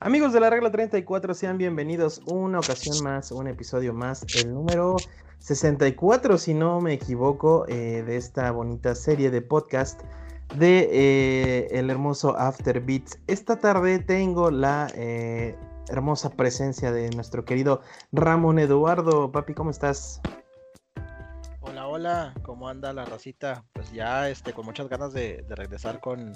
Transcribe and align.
Amigos 0.00 0.32
de 0.32 0.38
la 0.38 0.48
regla 0.48 0.70
34, 0.70 1.34
sean 1.34 1.58
bienvenidos 1.58 2.22
una 2.26 2.60
ocasión 2.60 3.02
más, 3.02 3.32
un 3.32 3.48
episodio 3.48 3.92
más, 3.92 4.24
el 4.36 4.54
número 4.54 4.94
64, 5.40 6.38
si 6.38 6.54
no 6.54 6.80
me 6.80 6.92
equivoco, 6.92 7.66
eh, 7.66 8.04
de 8.06 8.16
esta 8.16 8.52
bonita 8.52 8.94
serie 8.94 9.32
de 9.32 9.42
podcast 9.42 10.00
de 10.54 10.88
eh, 10.92 11.68
el 11.72 11.90
hermoso 11.90 12.38
After 12.38 12.80
Beats. 12.80 13.18
Esta 13.26 13.58
tarde 13.58 13.98
tengo 13.98 14.52
la 14.52 14.86
eh, 14.94 15.56
hermosa 15.88 16.30
presencia 16.30 16.92
de 16.92 17.10
nuestro 17.10 17.44
querido 17.44 17.80
Ramón 18.12 18.60
Eduardo. 18.60 19.32
Papi, 19.32 19.52
¿cómo 19.54 19.70
estás? 19.70 20.20
Hola, 21.60 21.88
hola, 21.88 22.34
¿cómo 22.44 22.68
anda 22.68 22.92
la 22.92 23.04
racita? 23.04 23.64
Pues 23.72 23.90
ya 23.90 24.28
este, 24.30 24.52
con 24.52 24.64
muchas 24.64 24.88
ganas 24.88 25.12
de 25.12 25.44
regresar 25.48 25.98
con 25.98 26.34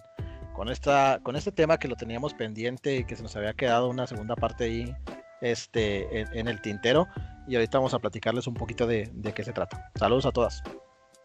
con, 0.63 0.71
esta, 0.71 1.19
con 1.25 1.35
este 1.35 1.51
tema 1.51 1.77
que 1.77 1.89
lo 1.89 1.97
teníamos 1.97 2.35
pendiente 2.35 2.99
y 2.99 3.05
que 3.05 3.17
se 3.17 3.23
nos 3.25 3.35
había 3.35 3.53
quedado 3.53 3.91
una 3.91 4.07
segunda 4.07 4.37
parte 4.37 4.63
ahí 4.63 4.95
este, 5.41 6.21
en, 6.39 6.47
el 6.47 6.63
tintero. 6.63 7.09
Y 7.49 7.57
ahorita 7.57 7.79
vamos 7.79 7.95
a 7.95 7.99
platicarles 7.99 8.47
un 8.47 8.55
poquito 8.55 8.87
de, 8.87 9.11
qué 9.35 9.43
se 9.43 9.53
trata. 9.53 9.91
Saludos 9.97 10.25
a 10.27 10.31
todas. 10.31 10.63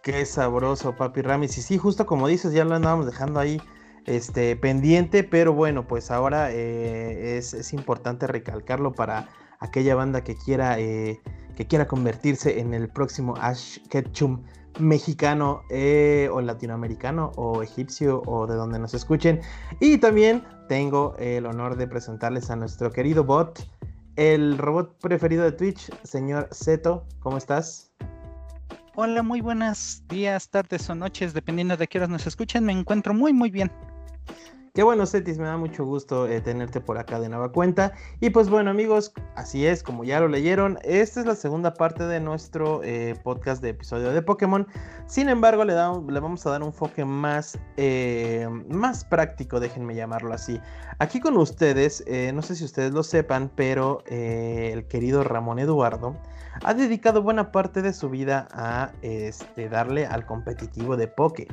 Qué 0.02 0.26
sabroso, 0.26 0.96
papi 0.96 1.22
Ramis. 1.22 1.56
Y 1.60 1.62
sí, 1.62 1.78
justo 1.78 2.08
como 2.08 2.28
dices, 2.28 2.52
ya 2.52 2.66
lo 2.66 2.74
andábamos 2.74 3.06
dejando 3.06 3.40
ahí 3.40 3.62
este, 4.08 4.56
pendiente, 4.56 5.24
pero 5.24 5.54
bueno, 5.54 5.86
pues 5.86 6.10
ahora 6.10 6.52
eh, 6.52 7.38
es, 7.38 7.74
importante 7.74 8.26
recalcarlo 8.26 8.94
para 8.94 9.30
aquella 9.60 9.94
banda 9.94 10.24
que 10.24 10.36
quiera, 10.36 10.80
eh, 10.80 11.22
que 11.56 11.68
quiera 11.68 11.88
convertirse 11.88 12.60
en 12.60 12.74
el 12.74 12.90
próximo 12.90 13.36
Ash 13.40 13.78
Ketchum 13.92 14.42
mexicano 14.80 15.64
eh, 15.70 16.30
o 16.32 16.42
latinoamericano 16.42 17.32
o 17.36 17.64
egipcio 17.64 18.22
o 18.26 18.48
de 18.48 18.56
donde 18.56 18.80
nos 18.80 18.94
escuchen. 18.94 19.42
Y 19.80 19.98
también 19.98 20.44
tengo 20.68 21.16
el 21.18 21.46
honor 21.46 21.78
de 21.78 21.88
presentarles 21.88 22.50
a 22.50 22.56
nuestro 22.56 22.92
querido 22.92 23.24
bot, 23.24 23.68
el 24.16 24.58
robot 24.58 24.98
preferido 25.00 25.44
de 25.44 25.52
Twitch, 25.52 25.92
señor 26.04 26.50
Zeto. 26.54 27.06
¿Cómo 27.20 27.38
estás? 27.38 27.92
Hola, 28.96 29.22
muy 29.22 29.42
buenos 29.42 30.02
días, 30.10 30.50
tardes 30.50 30.90
o 30.90 30.96
noches, 30.96 31.34
dependiendo 31.34 31.78
de 31.78 31.88
qué 31.88 32.00
horas 32.00 32.10
nos 32.10 32.26
escuchen. 32.26 32.66
Me 32.66 32.74
encuentro 32.74 33.14
muy, 33.14 33.32
muy 33.32 33.52
bien. 33.52 33.72
Qué 34.78 34.84
bueno, 34.84 35.08
Cetis, 35.08 35.40
me 35.40 35.46
da 35.46 35.58
mucho 35.58 35.86
gusto 35.86 36.28
eh, 36.28 36.40
tenerte 36.40 36.80
por 36.80 37.00
acá 37.00 37.20
de 37.20 37.30
nueva 37.30 37.52
cuenta. 37.52 37.94
Y 38.20 38.30
pues 38.30 38.48
bueno, 38.48 38.70
amigos, 38.70 39.12
así 39.36 39.66
es, 39.66 39.82
como 39.82 40.04
ya 40.04 40.20
lo 40.20 40.28
leyeron, 40.28 40.78
esta 40.84 41.20
es 41.20 41.26
la 41.26 41.34
segunda 41.34 41.74
parte 41.74 42.06
de 42.06 42.20
nuestro 42.20 42.84
eh, 42.84 43.16
podcast 43.24 43.64
de 43.64 43.70
episodio 43.70 44.12
de 44.12 44.22
Pokémon. 44.22 44.68
Sin 45.08 45.30
embargo, 45.30 45.66
le, 45.66 45.74
vamos 45.74 46.46
a 46.46 46.52
dar 46.52 46.62
un 46.62 46.68
enfoque 46.68 47.06
más, 47.06 47.58
eh, 47.78 48.48
más 48.70 49.04
práctico, 49.04 49.60
déjenme 49.60 49.96
llamarlo 49.96 50.32
así. 50.32 50.62
Aquí 51.00 51.20
con 51.22 51.38
ustedes, 51.38 52.06
no 52.36 52.44
sé 52.44 52.56
si 52.56 52.64
ustedes 52.64 52.92
lo 52.92 53.02
sepan, 53.02 53.50
pero 53.56 54.04
el 54.06 54.86
querido 54.86 55.24
Ramón 55.24 55.58
Eduardo 55.58 56.16
ha 56.64 56.76
dedicado 56.76 57.24
buena 57.24 57.52
parte 57.52 57.82
de 57.82 57.94
su 57.94 58.12
vida 58.12 58.48
a 58.52 58.92
este, 59.02 59.70
darle 59.70 60.06
al 60.06 60.28
competitivo 60.28 60.98
de 60.98 61.08
Poké. 61.08 61.48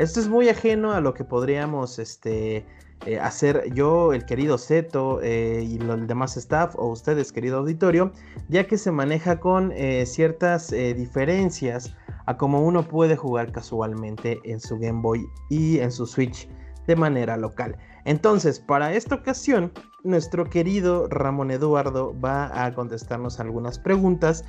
Esto 0.00 0.18
es 0.18 0.28
muy 0.28 0.48
ajeno 0.48 0.92
a 0.92 1.02
lo 1.02 1.12
que 1.12 1.24
podríamos 1.24 1.98
este, 1.98 2.64
eh, 3.04 3.18
hacer 3.20 3.70
yo, 3.74 4.14
el 4.14 4.24
querido 4.24 4.56
Zeto 4.56 5.20
eh, 5.20 5.62
y 5.62 5.76
el 5.76 6.06
demás 6.06 6.38
staff 6.38 6.74
o 6.78 6.86
ustedes, 6.86 7.30
querido 7.32 7.58
auditorio, 7.58 8.10
ya 8.48 8.66
que 8.66 8.78
se 8.78 8.90
maneja 8.92 9.40
con 9.40 9.72
eh, 9.72 10.06
ciertas 10.06 10.70
diferencias 10.70 11.94
a 12.24 12.38
cómo 12.38 12.62
uno 12.62 12.88
puede 12.88 13.14
jugar 13.14 13.52
casualmente 13.52 14.40
en 14.44 14.58
su 14.58 14.78
Game 14.78 15.02
Boy 15.02 15.26
y 15.50 15.80
en 15.80 15.92
su 15.92 16.06
Switch 16.06 16.48
de 16.86 16.96
manera 16.96 17.36
local. 17.36 17.76
Entonces, 18.06 18.58
para 18.58 18.94
esta 18.94 19.16
ocasión, 19.16 19.70
nuestro 20.02 20.46
querido 20.46 21.08
Ramón 21.08 21.50
Eduardo 21.50 22.18
va 22.18 22.64
a 22.64 22.72
contestarnos 22.72 23.38
algunas 23.38 23.78
preguntas 23.78 24.46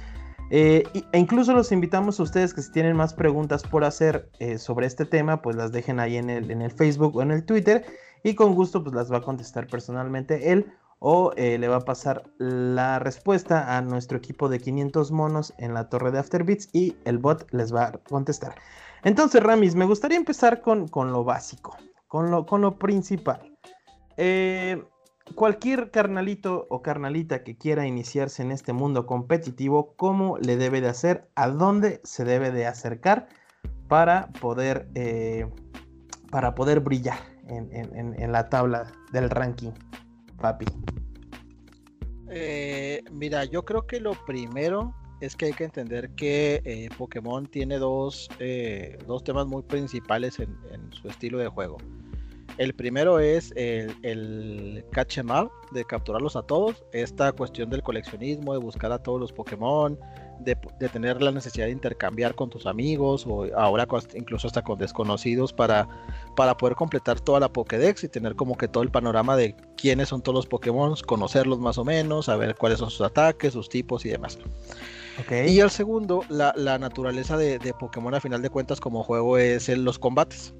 eh, 0.53 0.84
e 1.13 1.17
incluso 1.17 1.53
los 1.53 1.72
invitamos 1.72 2.19
a 2.19 2.23
ustedes 2.23 2.53
que 2.53 2.62
si 2.62 2.72
tienen 2.73 2.95
más 2.95 3.13
preguntas 3.13 3.63
por 3.63 3.85
hacer 3.85 4.29
eh, 4.39 4.57
sobre 4.57 4.85
este 4.85 5.06
tema, 5.06 5.41
pues 5.41 5.56
las 5.56 5.72
dejen 5.72 6.00
ahí 6.01 6.17
en 6.17 6.29
el, 6.29 6.51
en 6.51 6.62
el, 6.62 6.72
Facebook 6.72 7.16
o 7.16 7.22
en 7.22 7.31
el 7.31 7.45
Twitter 7.45 7.85
y 8.22 8.35
con 8.35 8.53
gusto 8.53 8.84
pues 8.84 8.94
las 8.94 9.09
va 9.09 9.17
a 9.17 9.22
contestar 9.22 9.67
personalmente 9.67 10.51
él 10.51 10.73
o 11.00 11.31
eh, 11.38 11.57
le 11.57 11.69
va 11.69 11.78
a 11.78 11.85
pasar 11.85 12.23
la 12.38 13.00
respuesta 13.00 13.78
a 13.78 13.81
nuestro 13.81 14.17
equipo 14.17 14.50
de 14.50 14.59
500 14.59 15.11
monos 15.11 15.53
en 15.57 15.73
la 15.73 15.88
torre 15.88 16.11
de 16.11 16.19
Afterbeats 16.19 16.67
y 16.73 16.97
el 17.06 17.17
bot 17.17 17.47
les 17.51 17.73
va 17.73 17.85
a 17.85 17.91
contestar. 17.94 18.53
Entonces, 19.03 19.41
Ramis, 19.41 19.73
me 19.73 19.85
gustaría 19.85 20.17
empezar 20.17 20.61
con, 20.61 20.90
con 20.90 21.13
lo 21.13 21.23
básico, 21.23 21.78
con 22.07 22.29
lo, 22.29 22.45
con 22.45 22.59
lo 22.59 22.78
principal. 22.78 23.57
Eh, 24.17 24.84
cualquier 25.33 25.91
carnalito 25.91 26.67
o 26.69 26.81
carnalita 26.81 27.43
que 27.43 27.55
quiera 27.55 27.87
iniciarse 27.87 28.41
en 28.41 28.51
este 28.51 28.73
mundo 28.73 29.05
competitivo, 29.05 29.93
¿cómo 29.95 30.37
le 30.37 30.57
debe 30.57 30.81
de 30.81 30.89
hacer? 30.89 31.29
¿A 31.35 31.49
dónde 31.49 32.01
se 32.03 32.23
debe 32.23 32.51
de 32.51 32.65
acercar 32.65 33.27
para 33.87 34.27
poder, 34.39 34.89
eh, 34.95 35.47
para 36.29 36.55
poder 36.55 36.79
brillar 36.79 37.19
en, 37.47 38.31
la 38.31 38.49
tabla 38.49 38.91
del 39.11 39.29
ranking, 39.29 39.71
papi? 40.39 40.65
Eh, 42.29 43.03
mira, 43.11 43.43
yo 43.45 43.65
creo 43.65 43.85
que 43.85 43.99
lo 43.99 44.13
primero 44.25 44.95
es 45.19 45.35
que 45.35 45.47
hay 45.47 45.53
que 45.53 45.65
entender 45.65 46.11
que 46.11 46.61
eh, 46.63 46.89
Pokémon 46.97 47.45
tiene 47.45 47.77
dos, 47.77 48.29
dos, 49.05 49.23
temas 49.23 49.45
muy 49.45 49.63
principales 49.63 50.39
en 50.39 50.93
su 50.93 51.07
estilo 51.09 51.37
de 51.37 51.47
juego. 51.47 51.77
El 52.57 52.73
primero 52.73 53.19
es 53.19 53.53
el, 53.56 53.95
el 54.03 54.85
catch 54.91 55.17
em 55.17 55.28
de 55.72 55.85
capturarlos 55.85 56.35
a 56.35 56.44
todos. 56.44 56.84
Esta 56.91 57.31
cuestión 57.31 57.69
del 57.69 57.81
coleccionismo, 57.81 58.53
de 58.53 58.59
buscar 58.59 58.91
a 58.91 59.00
todos 59.00 59.19
los 59.19 59.31
Pokémon, 59.31 59.97
de, 60.44 60.56
tener 60.90 61.22
la 61.22 61.31
necesidad 61.31 61.66
de 61.66 61.72
intercambiar 61.72 62.35
con 62.35 62.50
tus 62.50 62.66
amigos 62.66 63.25
o 63.28 63.47
ahora 63.56 63.88
incluso 64.16 64.47
hasta 64.47 64.63
con 64.63 64.78
desconocidos 64.78 65.53
para, 65.53 65.88
para 66.35 66.57
poder 66.57 66.75
completar 66.75 67.19
toda 67.19 67.40
la 67.40 67.50
Pokédex 67.50 68.03
y 68.03 68.09
tener 68.09 68.35
como 68.35 68.57
que 68.57 68.67
todo 68.67 68.84
el 68.84 68.90
panorama 68.90 69.35
de 69.35 69.56
quiénes 69.78 70.09
son 70.09 70.22
todos 70.22 70.35
los 70.35 70.47
Pokémon, 70.47 70.95
conocerlos 71.06 71.59
más 71.59 71.78
o 71.78 71.85
menos, 71.85 72.25
saber 72.25 72.56
cuáles 72.56 72.79
son 72.79 72.90
sus 72.90 73.01
ataques, 73.01 73.53
sus 73.53 73.69
tipos 73.69 74.06
y 74.06 74.09
demás. 74.09 74.38
Y 75.29 75.59
el 75.59 75.69
segundo, 75.69 76.23
la, 76.29 76.53
naturaleza 76.79 77.38
de, 77.38 77.59
de, 77.59 77.73
Pokémon 77.73 78.16
a 78.16 78.19
final 78.19 78.41
de 78.41 78.50
cuentas 78.50 78.79
como 78.79 79.03
juego 79.03 79.38
es 79.38 79.69
el, 79.69 79.84
los 79.84 80.00
combates. 80.00 80.53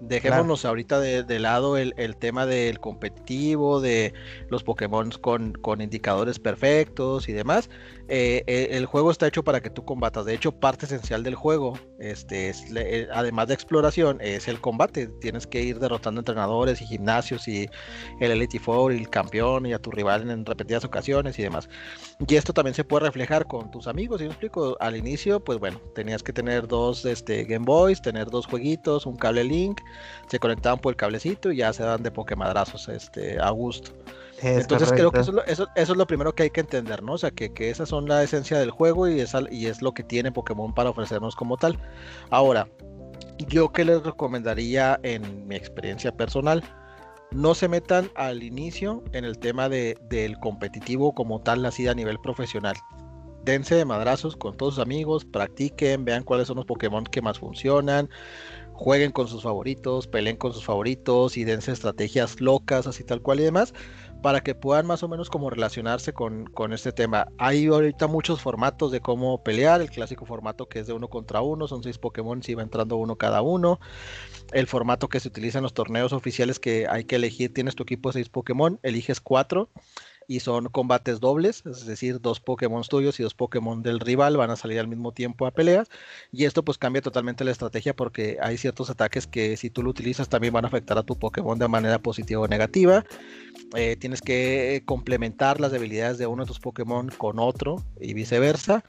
Dejémonos 0.00 0.64
ahorita 0.64 0.98
de, 0.98 1.38
lado 1.38 1.76
el, 1.76 2.16
tema 2.16 2.46
del 2.46 2.80
competitivo, 2.80 3.80
de 3.80 4.14
los 4.48 4.64
Pokémon 4.64 5.10
con, 5.20 5.52
con 5.52 5.80
indicadores 5.82 6.38
perfectos 6.38 7.28
y 7.28 7.32
demás. 7.32 7.68
Eh, 8.12 8.42
eh, 8.48 8.70
el 8.72 8.86
juego 8.86 9.12
está 9.12 9.28
hecho 9.28 9.44
para 9.44 9.60
que 9.60 9.70
tú 9.70 9.84
combatas. 9.84 10.24
De 10.24 10.34
hecho, 10.34 10.50
parte 10.50 10.86
esencial 10.86 11.22
del 11.22 11.36
juego, 11.36 11.78
este, 12.00 12.48
es, 12.48 12.64
eh, 12.74 13.06
además 13.12 13.46
de 13.48 13.54
exploración, 13.54 14.18
es 14.20 14.48
el 14.48 14.60
combate. 14.60 15.06
Tienes 15.20 15.46
que 15.46 15.62
ir 15.62 15.78
derrotando 15.78 16.20
entrenadores 16.20 16.82
y 16.82 16.86
gimnasios 16.86 17.46
y 17.46 17.68
el 18.20 18.32
Elite 18.32 18.58
Four 18.58 18.92
y 18.92 18.98
el 18.98 19.10
campeón 19.10 19.66
y 19.66 19.74
a 19.74 19.78
tu 19.78 19.92
rival 19.92 20.28
en 20.28 20.44
repetidas 20.44 20.84
ocasiones 20.84 21.38
y 21.38 21.42
demás. 21.42 21.68
Y 22.26 22.34
esto 22.34 22.52
también 22.52 22.74
se 22.74 22.82
puede 22.82 23.06
reflejar 23.06 23.46
con 23.46 23.70
tus 23.70 23.86
amigos. 23.86 24.20
Y 24.20 24.24
me 24.24 24.30
explico, 24.30 24.76
al 24.80 24.96
inicio, 24.96 25.38
pues 25.38 25.60
bueno, 25.60 25.80
tenías 25.94 26.22
que 26.22 26.32
tener 26.32 26.66
dos 26.66 27.04
este, 27.04 27.44
Game 27.44 27.64
Boys, 27.64 28.02
tener 28.02 28.28
dos 28.28 28.46
jueguitos, 28.46 29.06
un 29.06 29.16
cable 29.16 29.44
Link 29.44 29.80
se 30.28 30.38
conectaban 30.38 30.78
por 30.78 30.92
el 30.92 30.96
cablecito 30.96 31.52
y 31.52 31.58
ya 31.58 31.72
se 31.72 31.82
dan 31.82 32.02
de 32.02 32.10
pokemadrazos 32.10 32.88
este, 32.88 33.38
a 33.40 33.50
gusto. 33.50 33.92
Entonces 34.42 34.90
creo 34.92 35.12
que 35.12 35.20
eso, 35.20 35.68
es 35.74 35.88
lo 35.90 36.06
primero 36.06 36.34
que 36.34 36.44
hay 36.44 36.50
que 36.50 36.60
entender, 36.60 37.02
¿no? 37.02 37.12
O 37.12 37.18
sea, 37.18 37.30
que, 37.30 37.52
que 37.52 37.70
esas 37.70 37.88
son 37.88 38.08
la 38.08 38.22
esencia 38.22 38.58
del 38.58 38.70
juego 38.70 39.06
y, 39.06 39.20
esa, 39.20 39.42
y 39.50 39.66
es 39.66 39.82
lo 39.82 39.92
que 39.92 40.02
tiene 40.02 40.32
Pokémon 40.32 40.74
para 40.74 40.90
ofrecernos 40.90 41.36
como 41.36 41.56
tal. 41.56 41.78
Ahora, 42.30 42.66
yo 43.48 43.70
que 43.70 43.84
les 43.84 44.02
recomendaría 44.02 44.98
en 45.02 45.46
mi 45.46 45.56
experiencia 45.56 46.12
personal, 46.12 46.62
no 47.32 47.54
se 47.54 47.68
metan 47.68 48.10
al 48.16 48.42
inicio 48.42 49.02
en 49.12 49.24
el 49.24 49.38
tema 49.38 49.68
de, 49.68 49.96
del 50.08 50.38
competitivo 50.38 51.14
como 51.14 51.40
tal, 51.40 51.64
así 51.64 51.86
a 51.86 51.94
nivel 51.94 52.18
profesional. 52.18 52.76
Dense 53.44 53.74
de 53.74 53.84
madrazos 53.84 54.36
con 54.36 54.56
todos 54.56 54.74
sus 54.74 54.82
amigos, 54.82 55.24
practiquen, 55.24 56.04
vean 56.04 56.24
cuáles 56.24 56.48
son 56.48 56.56
los 56.56 56.66
Pokémon 56.66 57.04
que 57.04 57.22
más 57.22 57.38
funcionan, 57.38 58.10
jueguen 58.80 59.12
con 59.12 59.28
sus 59.28 59.42
favoritos, 59.42 60.06
peleen 60.06 60.38
con 60.38 60.54
sus 60.54 60.64
favoritos 60.64 61.36
y 61.36 61.44
dense 61.44 61.70
estrategias 61.70 62.40
locas, 62.40 62.86
así 62.86 63.04
tal 63.04 63.20
cual 63.20 63.38
y 63.40 63.42
demás, 63.42 63.74
para 64.22 64.40
que 64.40 64.54
puedan 64.54 64.86
más 64.86 65.02
o 65.02 65.08
menos 65.08 65.28
como 65.28 65.50
relacionarse 65.50 66.14
con, 66.14 66.46
con, 66.46 66.72
este 66.72 66.90
tema. 66.90 67.28
Hay 67.36 67.66
ahorita 67.66 68.06
muchos 68.06 68.40
formatos 68.40 68.90
de 68.90 69.00
cómo 69.00 69.44
pelear, 69.44 69.82
el 69.82 69.90
clásico 69.90 70.24
formato 70.24 70.66
que 70.66 70.78
es 70.78 70.86
de 70.86 70.94
uno 70.94 71.08
contra 71.08 71.42
uno, 71.42 71.68
son 71.68 71.82
seis 71.82 71.98
Pokémon 71.98 72.40
y 72.46 72.54
va 72.54 72.62
entrando 72.62 72.96
uno 72.96 73.16
cada 73.16 73.42
uno. 73.42 73.80
El 74.50 74.66
formato 74.66 75.08
que 75.08 75.20
se 75.20 75.28
utiliza 75.28 75.58
en 75.58 75.64
los 75.64 75.74
torneos 75.74 76.14
oficiales 76.14 76.58
que 76.58 76.86
hay 76.88 77.04
que 77.04 77.16
elegir, 77.16 77.52
tienes 77.52 77.74
tu 77.74 77.82
equipo 77.82 78.08
de 78.08 78.14
seis 78.14 78.30
Pokémon, 78.30 78.80
eliges 78.82 79.20
cuatro 79.20 79.68
y 80.30 80.38
son 80.38 80.66
combates 80.66 81.18
dobles, 81.18 81.66
es 81.66 81.86
decir, 81.86 82.20
dos 82.20 82.38
Pokémon 82.38 82.84
tuyos 82.84 83.18
y 83.18 83.24
dos 83.24 83.34
Pokémon 83.34 83.82
del 83.82 83.98
rival 83.98 84.36
van 84.36 84.50
a 84.50 84.54
salir 84.54 84.78
al 84.78 84.86
mismo 84.86 85.10
tiempo 85.10 85.44
a 85.44 85.50
peleas 85.50 85.88
y 86.30 86.44
esto 86.44 86.64
pues 86.64 86.78
cambia 86.78 87.02
totalmente 87.02 87.42
la 87.42 87.50
estrategia 87.50 87.96
porque 87.96 88.38
hay 88.40 88.56
ciertos 88.56 88.90
ataques 88.90 89.26
que 89.26 89.56
si 89.56 89.70
tú 89.70 89.82
lo 89.82 89.90
utilizas 89.90 90.28
también 90.28 90.52
van 90.52 90.64
a 90.64 90.68
afectar 90.68 90.96
a 90.98 91.02
tu 91.02 91.18
Pokémon 91.18 91.58
de 91.58 91.66
manera 91.66 91.98
positiva 91.98 92.42
o 92.42 92.46
negativa. 92.46 93.04
Eh, 93.74 93.96
tienes 93.98 94.22
que 94.22 94.84
complementar 94.86 95.58
las 95.58 95.72
debilidades 95.72 96.18
de 96.18 96.28
uno 96.28 96.44
de 96.44 96.46
tus 96.46 96.60
Pokémon 96.60 97.08
con 97.18 97.40
otro 97.40 97.82
y 98.00 98.14
viceversa. 98.14 98.84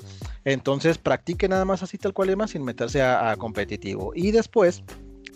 Entonces 0.45 0.99
practique 0.99 1.47
nada 1.47 1.65
más 1.65 1.81
así 1.81 1.97
tal 1.97 2.13
cual 2.13 2.29
y 2.29 2.35
más 2.35 2.51
sin 2.51 2.63
meterse 2.63 3.01
a, 3.01 3.35
competitivo. 3.37 4.11
Y 4.13 4.29
después 4.29 4.83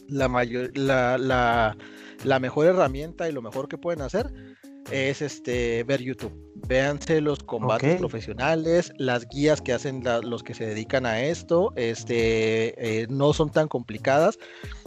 la, 0.07 0.27
mayor, 0.27 0.69
la, 0.77 1.75
la 2.23 2.39
mejor 2.39 2.67
herramienta 2.67 3.27
y 3.27 3.31
lo 3.31 3.41
mejor 3.41 3.67
que 3.67 3.79
pueden 3.79 4.01
hacer 4.01 4.54
es 4.91 5.21
este 5.21 5.83
ver 5.83 6.01
YouTube. 6.01 6.33
Véanse 6.67 7.21
los 7.21 7.39
combates 7.39 7.97
profesionales, 7.97 8.91
las 8.97 9.27
guías 9.27 9.61
que 9.61 9.73
hacen 9.73 10.03
los 10.23 10.41
que 10.41 10.53
se 10.53 10.65
dedican 10.65 11.05
a 11.05 11.21
esto, 11.21 11.73
este, 11.75 13.01
eh, 13.01 13.07
no 13.09 13.33
son 13.33 13.51
tan 13.51 13.67
complicadas. 13.67 14.39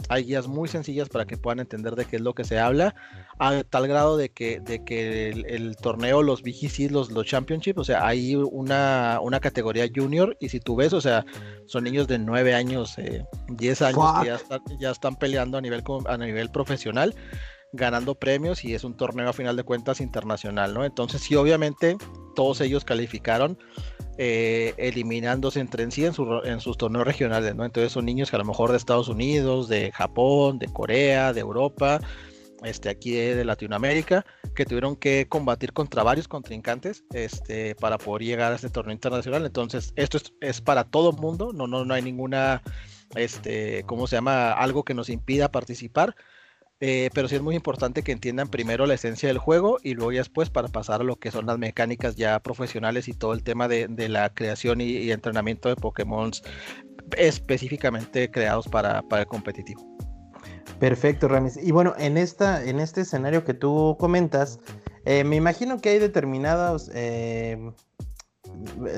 Hay 0.09 0.25
guías 0.25 0.47
muy 0.47 0.67
sencillas 0.67 1.07
para 1.07 1.25
que 1.25 1.37
puedan 1.37 1.59
entender 1.59 1.95
de 1.95 2.05
qué 2.05 2.17
es 2.17 2.21
lo 2.21 2.33
que 2.33 2.43
se 2.43 2.59
habla, 2.59 2.95
a 3.37 3.63
tal 3.63 3.87
grado 3.87 4.17
de 4.17 4.29
que, 4.29 4.59
de 4.59 4.83
que 4.83 5.29
el, 5.29 5.75
torneo, 5.77 6.23
los 6.23 6.41
VGC, 6.41 6.91
los, 6.91 7.11
los 7.11 7.25
Championships, 7.25 7.79
o 7.79 7.83
sea, 7.83 8.05
hay 8.05 8.35
una, 8.35 9.19
una, 9.21 9.39
categoría 9.39 9.87
junior 9.93 10.35
y 10.41 10.49
si 10.49 10.59
tú 10.59 10.75
ves, 10.75 10.91
o 10.91 10.99
sea, 10.99 11.25
son 11.65 11.85
niños 11.85 12.07
de 12.07 12.19
9 12.19 12.53
años, 12.53 12.95
10 13.47 13.81
eh, 13.81 13.85
años 13.85 14.19
que 14.19 14.27
ya 14.27 14.35
están, 14.35 14.61
ya 14.79 14.91
están 14.91 15.15
peleando 15.15 15.57
a 15.57 15.61
nivel, 15.61 15.83
a 16.07 16.17
nivel 16.17 16.49
profesional 16.49 17.15
ganando 17.71 18.15
premios 18.15 18.65
y 18.65 18.73
es 18.73 18.83
un 18.83 18.95
torneo 18.95 19.29
a 19.29 19.33
final 19.33 19.55
de 19.55 19.63
cuentas 19.63 20.01
internacional, 20.01 20.73
¿no? 20.73 20.85
Entonces 20.85 21.21
sí, 21.21 21.35
obviamente 21.35 21.97
todos 22.35 22.61
ellos 22.61 22.85
calificaron 22.85 23.57
eh, 24.17 24.73
eliminándose 24.77 25.59
entre 25.59 25.83
en 25.83 25.91
sí 25.91 26.05
en, 26.05 26.13
sus 26.13 26.77
torneos 26.77 27.05
regionales, 27.05 27.55
¿no? 27.55 27.65
Entonces 27.65 27.91
son 27.91 28.05
niños 28.05 28.29
que 28.29 28.35
a 28.35 28.39
lo 28.39 28.45
mejor 28.45 28.71
de 28.71 28.77
Estados 28.77 29.07
Unidos, 29.07 29.69
de 29.69 29.91
Japón, 29.91 30.59
de 30.59 30.67
Corea, 30.67 31.31
de 31.31 31.41
Europa, 31.41 32.01
este, 32.63 32.89
aquí 32.89 33.11
de, 33.11 33.45
Latinoamérica, 33.45 34.25
que 34.55 34.65
tuvieron 34.65 34.95
que 34.95 35.27
combatir 35.29 35.71
contra 35.71 36.03
varios 36.03 36.27
contrincantes 36.27 37.05
este, 37.13 37.75
para 37.75 37.97
poder 37.97 38.23
llegar 38.23 38.51
a 38.51 38.55
este 38.55 38.69
torneo 38.69 38.93
internacional. 38.93 39.45
Entonces, 39.45 39.93
esto 39.95 40.17
es, 40.17 40.33
es 40.41 40.59
para 40.59 40.83
todo 40.83 41.11
el 41.11 41.17
mundo, 41.17 41.53
no, 41.53 41.67
no, 41.67 41.85
no 41.85 41.93
hay 41.93 42.01
ninguna, 42.01 42.61
este, 43.15 43.83
¿cómo 43.85 44.07
se 44.07 44.17
llama? 44.17 44.51
Algo 44.51 44.83
que 44.83 44.93
nos 44.93 45.09
impida 45.09 45.51
participar. 45.51 46.15
Eh, 46.81 47.09
pero 47.13 47.27
sí 47.27 47.35
es 47.35 47.41
muy 47.41 47.55
importante 47.55 48.03
que 48.03 48.13
entiendan 48.13 48.47
primero 48.47 48.85
la 48.85 48.93
esencia 48.93 49.27
del 49.27 49.37
juego 49.37 49.79
y 49.83 49.95
luego 49.95 50.13
ya 50.13 50.19
después 50.19 50.49
para 50.49 50.69
pasar 50.69 51.01
a 51.01 51.03
lo 51.03 51.17
que 51.17 51.29
son 51.29 51.45
las 51.45 51.57
mecánicas 51.57 52.15
ya 52.15 52.39
profesionales 52.39 53.09
y 53.09 53.13
todo 53.13 53.33
el 53.33 53.43
tema 53.43 53.67
de, 53.67 53.89
la 54.07 54.33
creación 54.33 54.79
y, 54.79 55.11
entrenamiento 55.11 55.67
de 55.67 55.75
Pokémon 55.75 56.31
específicamente 57.17 58.31
creados 58.31 58.67
para, 58.69 59.03
el 59.11 59.25
competitivo. 59.25 59.85
Perfecto, 60.79 61.27
Ramis. 61.27 61.57
Y 61.57 61.71
bueno, 61.71 61.93
en, 61.97 62.17
esta, 62.17 62.63
en 62.63 62.79
este 62.79 63.01
escenario 63.01 63.43
que 63.43 63.53
tú 63.53 63.97
comentas, 63.99 64.61
eh, 65.03 65.25
me 65.25 65.35
imagino 65.35 65.81
que 65.81 65.89
hay 65.89 65.99
determinados, 65.99 66.89
eh, 66.93 67.73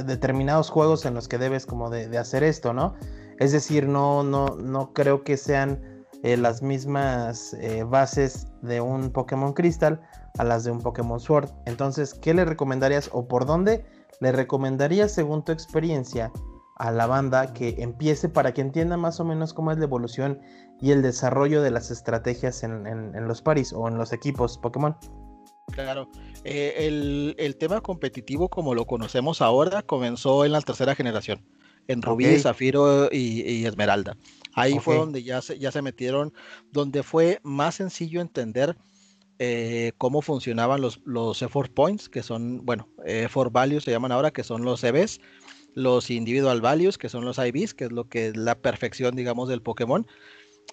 determinados 0.06 0.70
juegos 0.70 1.06
en 1.06 1.16
los 1.16 1.28
que 1.28 1.40
debes 1.40 1.66
como 1.66 1.90
de, 1.90 2.08
de 2.08 2.20
hacer 2.20 2.44
esto, 2.44 2.74
¿no? 2.74 2.94
Es 3.40 3.52
decir, 3.52 3.88
no, 3.88 4.22
no, 4.22 4.56
no 4.58 4.94
creo 4.94 5.24
que 5.24 5.36
sean 5.36 5.91
eh, 6.24 6.38
las 6.38 6.62
mismas 6.62 7.54
eh, 7.56 7.84
bases 7.84 8.48
de 8.62 8.80
un 8.80 9.10
Pokémon 9.10 9.54
Crystal 9.54 10.00
a 10.38 10.44
las 10.44 10.64
de 10.64 10.72
un 10.72 10.80
Pokémon 10.80 11.20
Sword. 11.20 11.50
Entonces, 11.66 12.14
¿qué 12.14 12.34
le 12.34 12.46
recomendarías 12.46 13.10
o 13.12 13.28
por 13.28 13.48
dónde 13.48 13.84
le 14.20 14.32
recomendarías 14.32 15.12
según 15.12 15.44
tu 15.44 15.52
experiencia 15.52 16.32
a 16.78 16.92
la 16.92 17.08
banda 17.08 17.54
que 17.54 17.76
empiece 17.80 18.30
para 18.30 18.54
que 18.54 18.62
entienda 18.62 18.98
más 18.98 19.20
o 19.20 19.26
menos 19.26 19.54
cómo 19.54 19.72
es 19.72 19.80
la 19.80 19.86
evolución 19.86 20.40
y 20.80 20.92
el 20.92 21.02
desarrollo 21.02 21.64
de 21.64 21.72
las 21.72 21.90
estrategias 21.90 22.64
en, 22.64 23.28
los 23.28 23.42
paris 23.42 23.74
o 23.74 23.88
en 23.88 23.98
los 23.98 24.14
equipos 24.14 24.60
Pokémon? 24.60 24.96
Claro, 25.72 26.08
eh, 26.44 27.36
el, 27.38 27.56
tema 27.58 27.82
competitivo 27.82 28.50
como 28.50 28.76
lo 28.76 28.86
conocemos 28.86 29.42
ahora 29.42 29.82
comenzó 29.82 30.46
en 30.46 30.52
la 30.52 30.62
tercera 30.62 30.94
generación, 30.94 31.44
en 31.88 32.02
Rubí, 32.02 32.38
Zafiro 32.40 33.10
y 33.12 33.66
Esmeralda. 33.66 34.18
Ahí 34.54 34.80
fue 34.80 34.96
donde 34.96 35.24
ya 35.24 35.42
se, 35.42 35.58
ya 35.60 35.72
se 35.72 35.82
metieron, 35.82 36.34
donde 36.72 37.04
fue 37.04 37.40
más 37.44 37.76
sencillo 37.76 38.22
entender 38.22 38.78
eh, 39.40 39.94
cómo 39.98 40.22
funcionaban 40.22 40.82
los, 40.82 41.00
los 41.04 41.42
effort 41.42 41.74
points, 41.74 42.10
que 42.10 42.22
son, 42.22 42.64
bueno, 42.64 42.88
effort 43.06 43.52
values 43.52 43.84
se 43.84 43.92
llaman 43.92 44.12
ahora, 44.12 44.32
que 44.32 44.44
son 44.44 44.64
los 44.64 44.84
EVs, 44.84 45.20
los 45.74 46.12
individual 46.12 46.62
values, 46.62 46.98
que 46.98 47.10
son 47.10 47.26
los 47.26 47.38
IVs, 47.38 47.74
que 47.74 47.86
es 47.86 47.92
lo 47.92 48.08
que 48.08 48.28
es 48.28 48.38
la 48.38 48.56
perfección, 48.56 49.16
digamos, 49.16 49.50
del 49.50 49.62
Pokémon. 49.62 50.06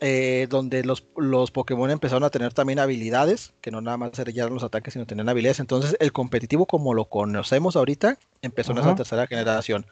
Eh, 0.00 0.46
donde 0.48 0.84
los, 0.84 1.06
los, 1.16 1.50
Pokémon 1.50 1.90
empezaron 1.90 2.22
a 2.22 2.30
tener 2.30 2.52
también 2.52 2.78
habilidades, 2.78 3.54
que 3.60 3.70
no 3.72 3.80
nada 3.80 3.96
más 3.96 4.16
eran 4.18 4.54
los 4.54 4.62
ataques, 4.62 4.92
sino 4.92 5.06
tenían 5.06 5.28
habilidades. 5.28 5.60
Entonces, 5.60 5.96
el 5.98 6.12
competitivo, 6.12 6.66
como 6.66 6.94
lo 6.94 7.06
conocemos 7.06 7.74
ahorita, 7.74 8.18
empezó 8.42 8.72
en 8.72 8.78
esa 8.78 8.94
tercera 8.94 9.26
generación. 9.26 9.86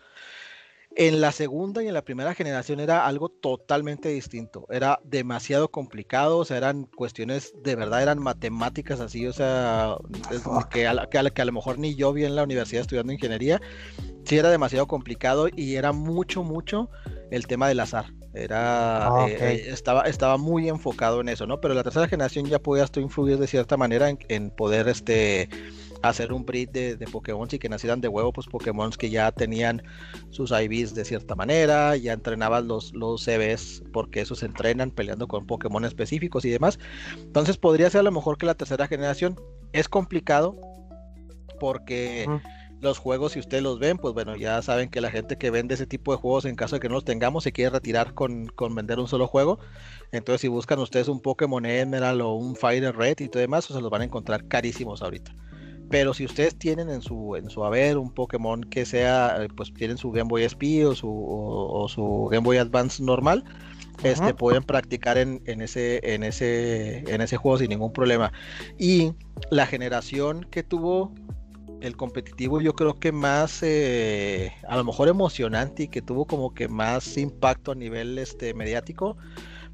En 0.99 1.21
la 1.21 1.31
segunda 1.31 1.83
y 1.83 1.89
en 1.89 1.95
la 1.95 2.07
primera 2.07 2.33
generación 2.35 2.81
era 2.81 3.07
algo 3.07 3.29
totalmente 3.29 4.09
distinto. 4.09 4.67
Era 4.71 4.99
demasiado 5.05 5.71
complicado, 5.71 6.39
o 6.39 6.45
sea, 6.47 6.57
eran 6.57 6.85
cuestiones 6.85 7.53
de 7.63 7.77
verdad, 7.77 8.03
eran 8.03 8.19
matemáticas 8.19 9.01
así, 9.01 9.27
o 9.27 9.33
sea, 9.35 9.99
que 10.71 10.87
a, 10.87 11.07
que, 11.11 11.19
a, 11.19 11.45
lo 11.45 11.53
mejor 11.53 11.79
ni 11.79 11.97
yo 11.97 12.15
vi 12.15 12.25
en 12.25 12.35
la 12.35 12.45
universidad 12.45 12.81
estudiando 12.81 13.13
ingeniería. 13.13 13.61
Sí, 14.25 14.39
era 14.39 14.49
demasiado 14.49 14.87
complicado 14.87 15.49
y 15.55 15.75
era 15.75 15.93
mucho, 15.93 16.43
mucho 16.43 16.89
el 17.31 17.47
tema 17.47 17.69
del 17.69 17.81
azar. 17.81 18.07
Era, 18.33 19.09
ah, 19.09 19.29
eh, 19.29 19.37
eh, 19.39 19.65
estaba, 19.69 20.05
estaba 20.05 20.39
muy 20.39 20.71
enfocado 20.71 21.21
en 21.21 21.29
eso, 21.29 21.47
¿no? 21.47 21.61
Pero 21.61 21.75
la 21.75 21.83
tercera 21.83 22.09
generación 22.09 22.47
ya 22.47 22.59
podías 22.59 22.91
tú 22.91 23.01
influir 23.01 23.37
de 23.37 23.47
cierta 23.47 23.77
manera 23.77 24.09
en, 24.09 24.19
en 24.29 24.51
poder, 24.51 24.89
este 24.89 25.51
hacer 26.03 26.33
un 26.33 26.45
breed 26.45 26.71
de, 26.71 26.97
de, 26.97 27.07
Pokémon 27.07 27.49
y 27.51 27.59
que 27.59 27.69
nacieran 27.69 28.01
de 28.01 28.09
huevo, 28.09 28.33
pues 28.33 28.47
Pokémon 28.47 28.91
que 28.91 29.11
ya 29.11 29.31
tenían 29.33 29.83
sus 30.31 30.51
IVs 30.51 30.95
de 30.95 31.05
cierta 31.05 31.35
manera, 31.35 31.97
ya 31.97 32.13
entrenaban 32.13 32.69
los, 32.69 32.95
los 32.95 33.25
CVs 33.25 33.83
porque 33.93 34.21
esos 34.21 34.41
se 34.41 34.47
entrenan 34.47 34.91
peleando 34.91 35.29
con 35.29 35.47
Pokémon 35.47 35.85
específicos 35.85 36.45
y 36.45 36.51
demás. 36.51 36.79
Entonces 37.17 37.57
podría 37.57 37.91
ser 37.91 38.01
a 38.01 38.05
lo 38.05 38.13
mejor 38.13 38.39
que 38.39 38.47
la 38.47 38.55
tercera 38.55 38.87
generación 38.87 39.37
es 39.73 39.89
complicado 39.89 40.57
porque... 41.61 42.27
los 42.81 42.99
juegos, 42.99 43.33
si 43.33 43.41
ustedes 43.41 43.63
los 43.63 43.79
ven, 43.79 43.97
pues 43.97 44.13
bueno, 44.13 44.37
ya 44.37 44.61
saben 44.61 44.91
que 44.91 45.01
la 45.01 45.11
gente 45.11 45.39
que 45.39 45.51
vende 45.51 45.75
ese 45.75 45.87
tipo 45.87 46.13
de 46.13 46.19
juegos, 46.19 46.45
en 46.45 46.57
caso 46.57 46.77
de 46.77 46.81
que 46.81 46.89
no 46.89 46.97
los 46.97 47.07
tengamos, 47.07 47.43
se 47.43 47.51
quiere 47.51 47.71
retirar 47.71 48.13
con, 48.13 48.49
con 48.49 48.75
vender 48.75 48.99
un 48.99 49.09
solo 49.09 49.27
juego. 49.27 49.59
Entonces, 50.13 50.43
si 50.43 50.49
buscan 50.49 50.79
ustedes 50.79 51.09
un 51.09 51.21
Pokémon 51.21 51.65
Emerald 51.65 52.21
o 52.21 52.35
un 52.35 52.55
Fire 52.55 52.95
Red 52.95 53.21
y 53.21 53.29
todo 53.29 53.41
demás, 53.41 53.67
pues 53.67 53.77
se 53.77 53.83
los 53.83 53.91
van 53.91 54.03
a 54.03 54.05
encontrar 54.05 54.47
carísimos 54.47 55.01
ahorita. 55.01 55.35
Pero 55.89 56.15
si 56.15 56.25
ustedes 56.25 56.57
tienen 56.57 56.91
en 56.91 57.01
su, 57.01 57.37
en 57.37 57.49
su 57.49 57.65
haber 57.65 57.97
un 57.97 58.13
Pokémon 58.13 58.63
que 58.65 58.85
sea, 58.85 59.37
eh, 59.41 59.49
pues 59.57 59.73
tienen 59.73 59.99
su 59.99 60.11
Game 60.11 60.29
Boy 60.29 60.43
SP 60.43 60.85
o 60.85 60.95
su, 60.95 61.09
o, 61.09 61.89
su 61.89 62.29
Game 62.31 62.45
Boy 62.45 62.57
Advance 62.57 63.03
normal, 63.03 63.45
este, 64.03 64.35
pueden 64.35 64.63
practicar 64.63 65.17
en, 65.17 65.43
en, 65.47 65.63
ese, 65.63 66.01
en, 66.03 66.23
ese, 66.25 66.99
en 67.13 67.21
ese 67.21 67.37
juego 67.37 67.59
sin 67.59 67.71
ningún 67.71 67.93
problema. 67.93 68.33
Y 68.79 69.13
la 69.51 69.67
generación 69.67 70.47
que 70.51 70.63
tuvo 70.63 71.15
el 71.81 71.97
competitivo, 71.97 72.61
yo 72.61 72.75
creo 72.75 72.99
que 72.99 73.13
más, 73.13 73.63
eh, 73.63 74.53
a 74.69 74.77
lo 74.77 74.85
mejor 74.85 75.09
emocionante 75.09 75.85
y 75.85 75.89
que 75.89 76.03
tuvo 76.03 76.27
como 76.27 76.53
que 76.55 76.69
más 76.69 77.17
impacto 77.17 77.73
a 77.73 77.75
nivel 77.75 78.19
este, 78.19 78.55
mediático, 78.55 79.17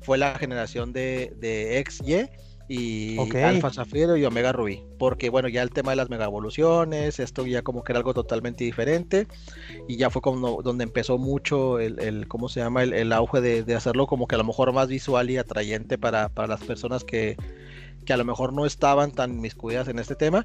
fue 0.03 0.19
la 0.19 0.37
generación 0.39 0.93
de, 0.93 1.33
de 1.39 1.83
XY 1.89 2.29
y 2.75 3.19
Alfa 3.37 3.71
Zafiro 3.71 4.17
y 4.17 4.25
Omega 4.25 4.51
Rubí, 4.51 4.83
porque 4.99 5.29
bueno, 5.29 5.49
ya 5.49 5.61
el 5.61 5.69
tema 5.69 5.93
de 5.93 5.97
las 5.97 6.09
mega 6.09 6.25
evoluciones, 6.25 7.21
esto 7.21 7.45
ya 7.45 7.61
como 7.61 7.85
que 7.85 7.93
era 7.93 7.99
algo 7.99 8.15
totalmente 8.15 8.65
diferente. 8.65 9.27
Y 9.89 9.97
ya 9.97 10.09
fue 10.09 10.23
como 10.23 10.63
donde 10.63 10.85
empezó 10.85 11.19
mucho 11.19 11.79
el, 11.81 12.01
el 12.01 12.29
¿cómo 12.29 12.49
se 12.49 12.61
llama? 12.61 12.83
El, 12.85 13.13
auge 13.13 13.43
de, 13.43 13.75
hacerlo 13.75 14.07
como 14.07 14.27
que 14.27 14.37
a 14.37 14.39
lo 14.39 14.45
mejor 14.45 14.73
más 14.73 14.89
visual 14.89 15.29
y 15.29 15.37
atrayente 15.37 15.99
para, 15.99 16.31
para 16.31 16.49
las 16.49 16.65
personas 16.65 17.05
que, 17.05 17.37
que 18.07 18.13
a 18.15 18.17
lo 18.17 18.25
mejor 18.25 18.55
no 18.55 18.65
estaban 18.65 19.13
tan 19.13 19.39
miscuidas 19.39 19.89
en 19.89 19.99
este 19.99 20.15
tema, 20.15 20.43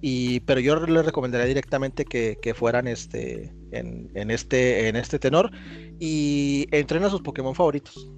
y, 0.00 0.40
pero 0.40 0.60
yo 0.60 0.76
les 0.86 1.04
recomendaría 1.04 1.46
directamente 1.46 2.06
que, 2.06 2.38
que 2.40 2.54
fueran 2.54 2.86
este, 2.86 3.52
en, 3.72 4.10
en, 4.14 4.30
este, 4.30 4.88
en 4.88 4.96
este 4.96 5.18
tenor. 5.18 5.50
Y 6.00 6.68
entrenen 6.70 7.08
a 7.08 7.10
sus 7.10 7.20
Pokémon 7.20 7.54
favoritos. 7.54 8.08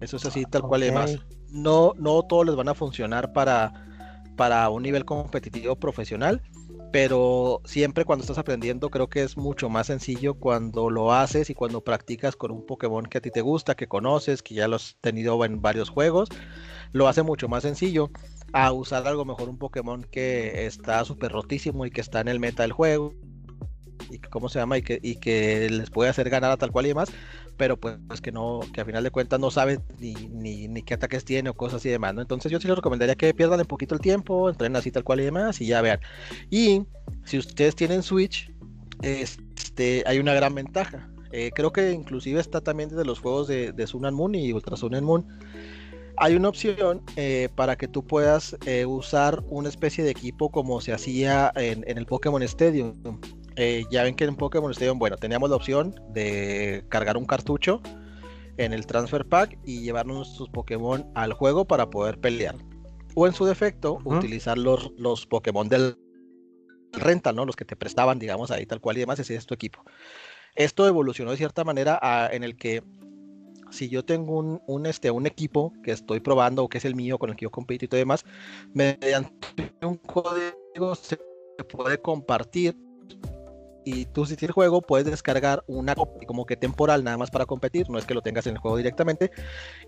Eso 0.00 0.16
es 0.16 0.26
así, 0.26 0.44
tal 0.44 0.62
cual 0.62 0.82
y 0.82 0.86
demás. 0.86 1.18
no, 1.50 1.92
no 1.98 2.22
todos 2.22 2.46
les 2.46 2.56
van 2.56 2.68
a 2.68 2.74
funcionar 2.74 3.32
para, 3.32 3.72
para 4.36 4.68
un 4.70 4.82
nivel 4.82 5.04
competitivo 5.04 5.76
profesional, 5.76 6.42
pero 6.92 7.60
siempre 7.64 8.04
cuando 8.04 8.22
estás 8.22 8.38
aprendiendo 8.38 8.90
creo 8.90 9.08
que 9.08 9.22
es 9.22 9.36
mucho 9.36 9.68
más 9.68 9.88
sencillo 9.88 10.34
cuando 10.34 10.90
lo 10.90 11.12
haces 11.12 11.50
y 11.50 11.54
cuando 11.54 11.82
practicas 11.82 12.36
con 12.36 12.50
un 12.50 12.64
Pokémon 12.64 13.04
que 13.06 13.18
a 13.18 13.20
ti 13.20 13.30
te 13.30 13.40
gusta, 13.40 13.74
que 13.74 13.88
conoces, 13.88 14.42
que 14.42 14.54
ya 14.54 14.68
lo 14.68 14.76
has 14.76 14.96
tenido 15.00 15.44
en 15.44 15.60
varios 15.60 15.90
juegos, 15.90 16.28
lo 16.92 17.08
hace 17.08 17.22
mucho 17.22 17.48
más 17.48 17.62
sencillo 17.62 18.10
a 18.52 18.72
usar 18.72 19.06
algo 19.06 19.24
mejor 19.24 19.48
un 19.48 19.58
Pokémon 19.58 20.04
que 20.04 20.66
está 20.66 21.04
súper 21.04 21.32
rotísimo 21.32 21.84
y 21.84 21.90
que 21.90 22.00
está 22.00 22.20
en 22.20 22.28
el 22.28 22.40
meta 22.40 22.62
del 22.62 22.72
juego 22.72 23.12
y 24.10 24.18
cómo 24.18 24.48
se 24.48 24.58
llama 24.58 24.78
y 24.78 24.82
que, 24.82 24.98
y 25.02 25.16
que 25.16 25.68
les 25.70 25.90
puede 25.90 26.10
hacer 26.10 26.30
ganar 26.30 26.50
a 26.50 26.56
tal 26.56 26.72
cual 26.72 26.86
y 26.86 26.90
demás, 26.90 27.10
pero 27.58 27.76
pues, 27.76 27.98
que 28.22 28.32
no, 28.32 28.60
que 28.72 28.80
a 28.80 28.84
final 28.84 29.04
de 29.04 29.10
cuentas 29.10 29.38
no 29.38 29.50
sabe 29.50 29.80
ni, 29.98 30.14
ni, 30.68 30.82
qué 30.82 30.94
ataques 30.94 31.24
tiene 31.24 31.50
o 31.50 31.54
cosas 31.54 31.84
y 31.84 31.90
demás, 31.90 32.14
¿no? 32.14 32.22
Entonces 32.22 32.50
yo 32.50 32.58
sí 32.60 32.66
les 32.66 32.76
recomendaría 32.76 33.16
que 33.16 33.34
pierdan 33.34 33.60
un 33.60 33.66
poquito 33.66 33.94
el 33.94 34.00
tiempo, 34.00 34.48
entrenen 34.48 34.76
así 34.76 34.90
tal 34.90 35.04
cual 35.04 35.20
y 35.20 35.24
demás 35.24 35.60
y 35.60 35.66
ya 35.66 35.82
vean. 35.82 36.00
Y 36.48 36.84
si 37.24 37.36
ustedes 37.36 37.74
tienen 37.74 38.02
Switch, 38.02 38.50
este, 39.02 40.02
hay 40.06 40.18
una 40.18 40.32
gran 40.32 40.54
ventaja. 40.54 41.10
Eh, 41.32 41.50
creo 41.54 41.72
que 41.72 41.92
inclusive 41.92 42.40
está 42.40 42.62
también 42.62 42.88
desde 42.88 43.04
los 43.04 43.18
juegos 43.18 43.48
de, 43.48 43.72
de 43.72 43.86
Sun 43.86 44.06
and 44.06 44.16
Moon 44.16 44.34
y 44.34 44.52
Ultra 44.54 44.76
Sun 44.76 44.94
and 44.94 45.04
Moon 45.04 45.26
hay 46.20 46.34
una 46.34 46.48
opción 46.48 47.02
eh, 47.16 47.48
para 47.54 47.76
que 47.76 47.88
tú 47.88 48.04
puedas 48.04 48.56
eh, 48.66 48.86
usar 48.86 49.42
una 49.48 49.68
especie 49.68 50.02
de 50.04 50.10
equipo 50.10 50.50
como 50.50 50.80
se 50.80 50.92
hacía 50.92 51.52
en, 51.54 51.84
el 51.86 52.06
Pokémon 52.06 52.42
Stadium. 52.42 52.94
Eh, 53.60 53.86
ya 53.90 54.04
ven 54.04 54.14
que 54.14 54.22
en 54.22 54.36
Pokémon 54.36 54.70
Stadium, 54.70 55.00
bueno, 55.00 55.16
teníamos 55.16 55.50
la 55.50 55.56
opción 55.56 55.92
de 56.10 56.84
cargar 56.88 57.16
un 57.16 57.24
cartucho 57.24 57.82
en 58.56 58.72
el 58.72 58.86
Transfer 58.86 59.26
Pack 59.26 59.58
y 59.64 59.80
llevarnos 59.80 60.16
nuestros 60.16 60.48
Pokémon 60.50 61.10
al 61.16 61.32
juego 61.32 61.64
para 61.64 61.90
poder 61.90 62.20
pelear. 62.20 62.54
O 63.16 63.26
en 63.26 63.32
su 63.32 63.44
defecto, 63.46 63.98
utilizar 64.04 64.56
los, 64.56 64.92
los 64.96 65.26
Pokémon 65.26 65.68
del 65.68 65.98
rental, 66.92 67.34
¿no? 67.34 67.46
Los 67.46 67.56
que 67.56 67.64
te 67.64 67.74
prestaban, 67.74 68.20
digamos, 68.20 68.52
ahí 68.52 68.64
tal 68.64 68.80
cual 68.80 68.96
y 68.96 69.00
demás, 69.00 69.18
ese 69.18 69.34
es 69.34 69.44
tu 69.44 69.54
equipo. 69.54 69.82
Esto 70.54 70.86
evolucionó 70.86 71.32
de 71.32 71.36
cierta 71.36 71.64
manera 71.64 72.30
en 72.32 72.44
el 72.44 72.56
que 72.56 72.84
si 73.72 73.88
yo 73.88 74.04
tengo 74.04 74.38
un, 74.38 74.62
un, 74.68 74.86
este, 74.86 75.10
un 75.10 75.26
equipo 75.26 75.72
que 75.82 75.90
estoy 75.90 76.20
probando 76.20 76.62
o 76.62 76.68
que 76.68 76.78
es 76.78 76.84
el 76.84 76.94
mío 76.94 77.18
con 77.18 77.30
el 77.30 77.34
que 77.34 77.42
yo 77.42 77.50
compito 77.50 77.84
y 77.84 77.88
todo 77.88 77.98
demás, 77.98 78.24
mediante 78.72 79.74
un 79.82 79.96
código 79.96 80.94
se 80.94 81.18
puede 81.68 82.00
compartir 82.00 82.76
y 83.88 84.04
tú 84.04 84.26
si 84.26 84.36
tienes 84.36 84.54
juego 84.54 84.82
puedes 84.82 85.06
descargar 85.06 85.64
una 85.66 85.94
como 85.94 86.44
que 86.44 86.56
temporal 86.56 87.04
nada 87.04 87.16
más 87.16 87.30
para 87.30 87.46
competir, 87.46 87.88
no 87.88 87.98
es 87.98 88.04
que 88.04 88.12
lo 88.12 88.20
tengas 88.20 88.46
en 88.46 88.54
el 88.54 88.58
juego 88.58 88.76
directamente 88.76 89.30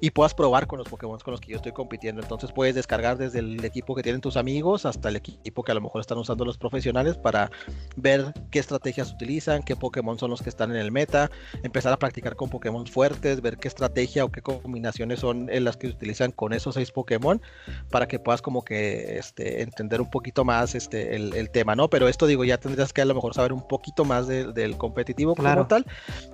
y 0.00 0.10
puedas 0.10 0.32
probar 0.32 0.66
con 0.66 0.78
los 0.78 0.88
Pokémon 0.88 1.18
con 1.18 1.32
los 1.32 1.40
que 1.40 1.50
yo 1.50 1.56
estoy 1.56 1.72
compitiendo. 1.72 2.22
Entonces 2.22 2.50
puedes 2.50 2.74
descargar 2.74 3.18
desde 3.18 3.40
el 3.40 3.62
equipo 3.62 3.94
que 3.94 4.02
tienen 4.02 4.22
tus 4.22 4.38
amigos 4.38 4.86
hasta 4.86 5.10
el 5.10 5.16
equipo 5.16 5.62
que 5.62 5.72
a 5.72 5.74
lo 5.74 5.82
mejor 5.82 6.00
están 6.00 6.16
usando 6.16 6.46
los 6.46 6.56
profesionales 6.56 7.18
para 7.18 7.50
ver 7.96 8.32
qué 8.50 8.58
estrategias 8.58 9.12
utilizan, 9.12 9.62
qué 9.62 9.76
Pokémon 9.76 10.18
son 10.18 10.30
los 10.30 10.40
que 10.40 10.48
están 10.48 10.70
en 10.70 10.78
el 10.78 10.92
meta, 10.92 11.30
empezar 11.62 11.92
a 11.92 11.98
practicar 11.98 12.36
con 12.36 12.48
Pokémon 12.48 12.86
fuertes, 12.86 13.42
ver 13.42 13.58
qué 13.58 13.68
estrategia 13.68 14.24
o 14.24 14.32
qué 14.32 14.40
combinaciones 14.40 15.20
son 15.20 15.50
las 15.52 15.76
que 15.76 15.88
utilizan 15.88 16.32
con 16.32 16.54
esos 16.54 16.76
seis 16.76 16.90
Pokémon 16.90 17.42
para 17.90 18.08
que 18.08 18.18
puedas 18.18 18.40
como 18.40 18.64
que 18.64 19.18
este, 19.18 19.60
entender 19.60 20.00
un 20.00 20.08
poquito 20.08 20.46
más 20.46 20.74
este, 20.74 21.16
el, 21.16 21.34
el 21.34 21.50
tema, 21.50 21.76
¿no? 21.76 21.90
Pero 21.90 22.08
esto 22.08 22.26
digo, 22.26 22.44
ya 22.44 22.56
tendrías 22.56 22.94
que 22.94 23.02
a 23.02 23.04
lo 23.04 23.14
mejor 23.14 23.34
saber 23.34 23.52
un 23.52 23.68
poquito 23.68 23.89
más 24.04 24.26
del 24.26 24.76
competitivo 24.76 25.34
como 25.34 25.66
tal, 25.66 25.86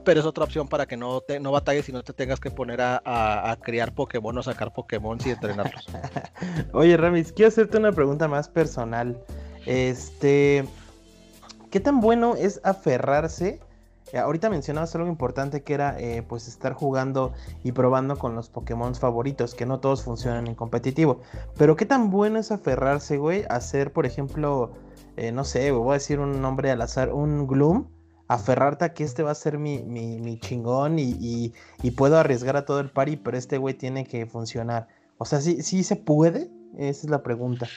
pero 0.04 0.20
es 0.20 0.26
otra 0.26 0.44
opción 0.44 0.68
para 0.68 0.86
que 0.86 0.96
no, 0.96 1.20
te, 1.20 1.40
no 1.40 1.52
batalles 1.52 1.88
y 1.88 1.92
no 1.92 2.02
te 2.02 2.12
tengas 2.12 2.40
que 2.40 2.50
poner 2.50 2.80
a, 2.80 3.00
a, 3.04 3.56
criar 3.56 3.92
Pokémon 3.92 4.36
o 4.38 4.42
sacar 4.42 4.72
Pokémon 4.72 5.18
y 5.25 5.30
entrenarlos. 5.30 5.86
Oye, 6.72 6.96
Ramis, 6.96 7.32
quiero 7.32 7.48
hacerte 7.48 7.78
una 7.78 7.92
pregunta 7.92 8.28
más 8.28 8.48
personal. 8.48 9.18
Este, 9.66 10.64
¿qué 11.70 11.80
tan 11.80 12.00
bueno 12.00 12.36
es 12.36 12.60
aferrarse? 12.64 13.60
Eh, 14.12 14.18
ahorita 14.18 14.48
mencionabas 14.50 14.94
algo 14.94 15.08
importante 15.08 15.62
que 15.62 15.75
era 15.75 15.98
eh, 15.98 16.22
pues 16.26 16.46
estar 16.46 16.72
jugando 16.75 17.32
y 17.64 17.72
probando 17.72 18.16
con 18.16 18.36
los 18.36 18.48
Pokémon 18.48 18.94
favoritos, 18.94 19.54
que 19.54 19.66
no 19.66 19.80
todos 19.80 20.04
funcionan 20.04 20.46
en 20.46 20.54
competitivo. 20.54 21.20
Pero 21.56 21.75
qué 21.76 21.86
tan 21.86 22.10
bueno 22.10 22.38
es 22.38 22.52
aferrarse, 22.52 23.16
güey, 23.16 23.44
a 23.48 23.56
hacer, 23.56 23.92
por 23.92 24.06
ejemplo, 24.06 24.72
eh, 25.16 25.32
no 25.32 25.44
sé, 25.44 25.70
voy 25.70 25.90
a 25.90 25.94
decir 25.94 26.20
un 26.20 26.40
nombre 26.40 26.70
al 26.70 26.82
azar, 26.82 27.12
un 27.12 27.46
Gloom, 27.46 27.88
aferrarte 28.28 28.85
a 28.85 28.94
que 28.94 29.04
este 29.04 29.23
va 29.23 29.30
a 29.30 29.35
ser 29.35 29.58
mi, 29.58 29.82
mi, 29.82 30.38
chingón 30.40 30.99
y, 30.99 31.52
y, 31.82 31.90
puedo 31.92 32.18
arriesgar 32.18 32.56
a 32.56 32.64
todo 32.64 32.80
el 32.80 32.90
party, 32.90 33.16
pero 33.16 33.37
este 33.37 33.58
güey 33.58 33.75
tiene 33.75 34.04
que 34.04 34.26
funcionar. 34.26 34.88
O 35.18 35.25
sea, 35.25 35.40
¿sí, 35.40 35.62
sí 35.62 35.85
se 35.85 35.96
puede? 35.96 36.50
Esa 36.76 37.06
es 37.06 37.11
la 37.11 37.23
pregunta. 37.23 37.68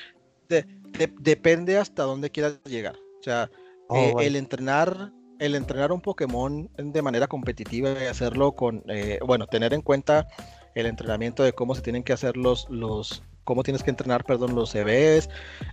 depende 1.19 1.77
hasta 1.77 2.03
dónde 2.03 2.29
quieras 2.31 2.59
llegar. 2.65 2.95
O 3.19 3.23
sea, 3.23 3.49
oh, 3.87 3.95
eh, 3.95 4.13
el 4.19 4.35
entrenar 4.35 5.11
el 5.39 5.55
entrenar 5.55 5.91
un 5.91 6.01
Pokémon 6.01 6.69
de 6.77 7.01
manera 7.01 7.27
competitiva 7.27 7.91
y 7.91 8.07
hacerlo 8.07 8.51
con, 8.51 8.83
eh, 8.89 9.19
bueno, 9.25 9.47
tener 9.47 9.73
en 9.73 9.81
cuenta 9.81 10.27
el 10.75 10.85
entrenamiento 10.85 11.43
de 11.43 11.53
cómo 11.53 11.75
se 11.75 11.81
tienen 11.81 12.03
que 12.03 12.13
hacer 12.13 12.37
los, 12.37 12.69
los, 12.69 13.23
cómo 13.49 13.63
tienes 13.63 13.81
que 13.81 13.89
entrenar, 13.89 14.25
perdón, 14.25 14.53
los 14.53 14.75
EVs, 14.75 15.27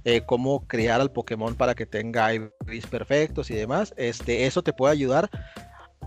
eh, 0.05 0.23
cómo 0.25 0.67
crear 0.67 0.99
al 0.99 1.13
Pokémon 1.13 1.55
para 1.55 1.75
que 1.75 1.85
tenga 1.85 2.33
IVs 2.33 2.87
perfectos 2.91 3.51
y 3.51 3.55
demás. 3.55 3.93
Este, 3.99 4.47
eso 4.47 4.63
te 4.63 4.73
puede 4.73 4.95
ayudar 4.95 5.29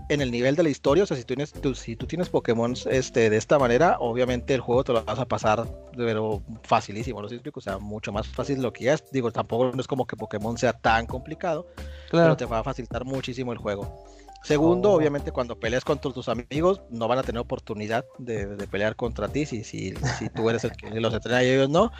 en 0.08 0.20
el 0.20 0.32
nivel 0.32 0.56
de 0.56 0.64
la 0.64 0.68
historia, 0.68 1.04
o 1.04 1.06
sea, 1.06 1.16
si 1.16 1.22
tú 1.22 1.36
tienes, 1.36 1.54
si 1.76 1.94
tú 1.94 2.08
tienes 2.08 2.28
Pokémon 2.28 2.74
este, 2.90 3.30
de 3.30 3.36
esta 3.36 3.56
manera, 3.60 3.98
obviamente 4.00 4.52
el 4.52 4.60
juego 4.60 4.82
te 4.82 4.92
lo 4.92 5.04
vas 5.04 5.20
a 5.20 5.28
pasar, 5.28 5.64
pero 5.96 6.42
facilísimo, 6.64 7.22
¿no 7.22 7.28
sé 7.28 7.40
O 7.54 7.60
sea, 7.60 7.78
mucho 7.78 8.10
más 8.10 8.26
fácil 8.26 8.56
de 8.56 8.62
lo 8.62 8.72
que 8.72 8.92
es. 8.92 9.08
Digo, 9.12 9.30
tampoco 9.30 9.70
no 9.72 9.80
es 9.80 9.86
como 9.86 10.08
que 10.08 10.16
Pokémon 10.16 10.58
sea 10.58 10.72
tan 10.72 11.06
complicado, 11.06 11.68
pero 12.10 12.36
te 12.36 12.46
va 12.46 12.58
a 12.58 12.64
facilitar 12.64 13.04
muchísimo 13.04 13.52
el 13.52 13.58
juego. 13.58 14.04
Segundo, 14.42 14.90
oh. 14.90 14.96
obviamente, 14.96 15.32
cuando 15.32 15.58
peleas 15.58 15.84
contra 15.84 16.12
tus 16.12 16.28
amigos, 16.28 16.80
no 16.90 17.08
van 17.08 17.18
a 17.18 17.22
tener 17.22 17.40
oportunidad 17.40 18.04
de, 18.18 18.46
pelear 18.70 18.96
contra 18.96 19.28
ti 19.28 19.46
si, 19.46 19.64
si, 19.64 19.94
si, 20.18 20.28
tú 20.30 20.48
eres 20.48 20.64
el 20.64 20.72
que 20.72 21.00
los 21.00 21.12
entrena 21.12 21.42
y 21.42 21.48
ellos 21.48 21.68
no. 21.68 21.92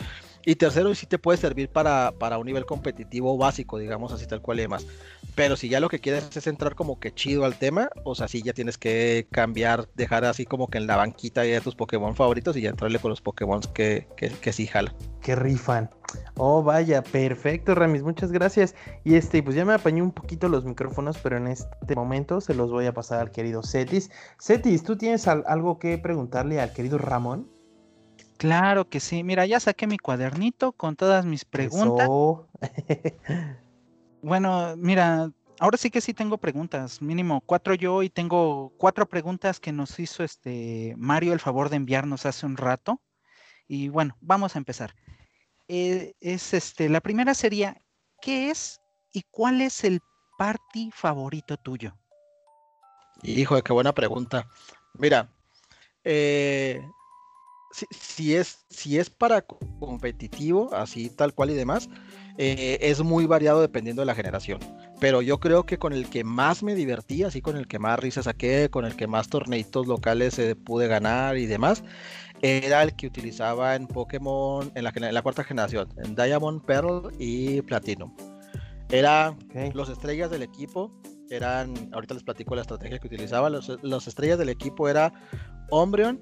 Y 0.44 0.56
tercero, 0.56 0.94
sí 0.94 1.06
te 1.06 1.18
puede 1.18 1.38
servir 1.38 1.68
para, 1.68 2.12
para 2.18 2.38
un 2.38 2.46
nivel 2.46 2.64
competitivo 2.64 3.36
básico, 3.36 3.78
digamos 3.78 4.12
así 4.12 4.26
tal 4.26 4.40
cual 4.40 4.58
y 4.58 4.62
demás. 4.62 4.86
Pero 5.34 5.56
si 5.56 5.68
ya 5.68 5.80
lo 5.80 5.88
que 5.88 6.00
quieres 6.00 6.34
es 6.34 6.46
entrar 6.46 6.74
como 6.74 6.98
que 6.98 7.12
chido 7.12 7.44
al 7.44 7.58
tema, 7.58 7.90
o 8.04 8.14
sea, 8.14 8.26
sí 8.26 8.42
ya 8.42 8.52
tienes 8.52 8.78
que 8.78 9.26
cambiar, 9.30 9.88
dejar 9.94 10.24
así 10.24 10.46
como 10.46 10.68
que 10.68 10.78
en 10.78 10.86
la 10.86 10.96
banquita 10.96 11.44
ya 11.44 11.60
tus 11.60 11.74
Pokémon 11.74 12.16
favoritos 12.16 12.56
y 12.56 12.62
ya 12.62 12.70
entrarle 12.70 12.98
con 12.98 13.10
los 13.10 13.20
Pokémon 13.20 13.60
que, 13.74 14.06
que, 14.16 14.52
sí 14.52 14.66
jalan. 14.66 14.94
Que 15.20 15.36
rifan. 15.36 15.90
Oh, 16.36 16.62
vaya, 16.62 17.02
perfecto, 17.02 17.74
Ramis, 17.74 18.02
muchas 18.02 18.32
gracias. 18.32 18.74
Y 19.04 19.14
este, 19.14 19.42
pues 19.42 19.54
ya 19.54 19.64
me 19.64 19.74
apañé 19.74 20.02
un 20.02 20.10
poquito 20.10 20.48
los 20.48 20.64
micrófonos, 20.64 21.18
pero 21.18 21.36
en 21.36 21.48
este 21.48 21.94
momento 21.94 22.40
se 22.40 22.54
los 22.54 22.70
voy 22.70 22.86
a 22.86 22.94
pasar 22.94 23.20
al 23.20 23.30
querido 23.30 23.62
Cetis. 23.62 24.10
Cetis, 24.40 24.82
¿tú 24.82 24.96
tienes 24.96 25.28
algo 25.28 25.78
que 25.78 25.98
preguntarle 25.98 26.60
al 26.60 26.72
querido 26.72 26.98
Ramón? 26.98 27.46
Claro 28.40 28.88
que 28.88 29.00
sí. 29.00 29.22
Mira, 29.22 29.44
ya 29.44 29.60
saqué 29.60 29.86
mi 29.86 29.98
cuadernito 29.98 30.72
con 30.72 30.96
todas 30.96 31.26
mis 31.26 31.44
preguntas. 31.44 32.08
bueno, 34.22 34.74
mira, 34.78 35.30
ahora 35.58 35.76
sí 35.76 35.90
que 35.90 36.00
sí 36.00 36.14
tengo 36.14 36.38
preguntas. 36.38 37.02
Mínimo 37.02 37.42
cuatro 37.42 37.74
yo 37.74 38.02
y 38.02 38.08
tengo 38.08 38.72
cuatro 38.78 39.06
preguntas 39.06 39.60
que 39.60 39.72
nos 39.72 40.00
hizo 40.00 40.24
este 40.24 40.94
Mario 40.96 41.34
el 41.34 41.40
favor 41.40 41.68
de 41.68 41.76
enviarnos 41.76 42.24
hace 42.24 42.46
un 42.46 42.56
rato. 42.56 43.02
Y 43.68 43.90
bueno, 43.90 44.16
vamos 44.22 44.56
a 44.56 44.58
empezar. 44.58 44.94
Eh, 45.68 46.14
es 46.22 46.54
este, 46.54 46.88
la 46.88 47.02
primera 47.02 47.34
sería, 47.34 47.76
¿qué 48.22 48.50
es 48.50 48.80
y 49.12 49.22
cuál 49.30 49.60
es 49.60 49.84
el 49.84 50.00
party 50.38 50.90
favorito 50.94 51.58
tuyo? 51.58 51.94
Hijo, 53.22 53.62
qué 53.62 53.72
buena 53.74 53.92
pregunta. 53.92 54.48
Mira, 54.94 55.30
eh, 56.04 56.82
si, 57.70 58.34
es, 58.34 58.64
si 58.68 58.98
es 58.98 59.10
para 59.10 59.42
competitivo, 59.42 60.74
así 60.74 61.08
tal 61.10 61.34
cual 61.34 61.50
y 61.50 61.54
demás, 61.54 61.88
eh, 62.38 62.78
es 62.80 63.02
muy 63.02 63.26
variado 63.26 63.60
dependiendo 63.60 64.02
de 64.02 64.06
la 64.06 64.14
generación. 64.14 64.58
Pero 64.98 65.22
yo 65.22 65.40
creo 65.40 65.64
que 65.64 65.78
con 65.78 65.92
el 65.92 66.08
que 66.10 66.24
más 66.24 66.62
me 66.62 66.74
divertí, 66.74 67.22
así 67.22 67.40
con 67.40 67.56
el 67.56 67.66
que 67.66 67.78
más 67.78 67.98
risa 67.98 68.22
saqué, 68.22 68.68
con 68.70 68.84
el 68.84 68.96
que 68.96 69.06
más 69.06 69.28
torneitos 69.28 69.86
locales 69.86 70.38
eh, 70.38 70.56
pude 70.56 70.88
ganar 70.88 71.36
y 71.38 71.46
demás, 71.46 71.82
era 72.42 72.82
el 72.82 72.94
que 72.96 73.06
utilizaba 73.06 73.76
en 73.76 73.86
Pokémon 73.86 74.70
en 74.74 74.84
la, 74.84 75.22
cuarta 75.22 75.44
generación, 75.44 75.88
en 76.02 76.14
Diamond, 76.14 76.62
Pearl 76.64 77.12
y 77.18 77.62
Platinum. 77.62 78.14
Era 78.90 79.36
los 79.74 79.88
estrellas 79.88 80.30
del 80.30 80.42
equipo, 80.42 80.92
eran, 81.30 81.74
ahorita 81.92 82.14
les 82.14 82.24
platico 82.24 82.56
la 82.56 82.62
estrategia 82.62 82.98
que 82.98 83.06
utilizaba, 83.06 83.48
los, 83.50 83.68
los 83.82 84.08
estrellas 84.08 84.38
del 84.38 84.48
equipo 84.48 84.88
era 84.88 85.12
Umbreon, 85.70 86.18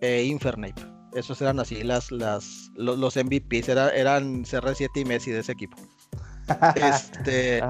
e 0.00 0.24
Infernape. 0.24 0.89
Esos 1.14 1.40
eran 1.40 1.58
así 1.60 1.82
las, 1.82 2.12
las, 2.12 2.70
los, 2.76 3.16
MVPs, 3.16 3.68
eran 3.68 4.44
CR7 4.44 4.88
y 4.94 5.04
Messi 5.04 5.30
de 5.32 5.40
ese 5.40 5.52
equipo. 5.52 5.76
este, 6.76 7.62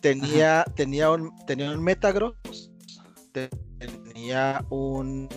tenía, 0.00 0.64
tenía, 0.76 1.10
un, 1.10 1.32
tenía 1.46 1.70
un 1.70 1.82
Metagross, 1.82 2.70
tenía 3.32 4.64
un 4.70 5.28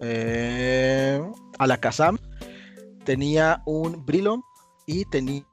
eh, 0.00 1.20
Alakazam, 1.58 2.18
tenía 3.04 3.62
un 3.66 4.04
Brilon 4.04 4.42
y 4.86 5.04
tenía 5.06 5.44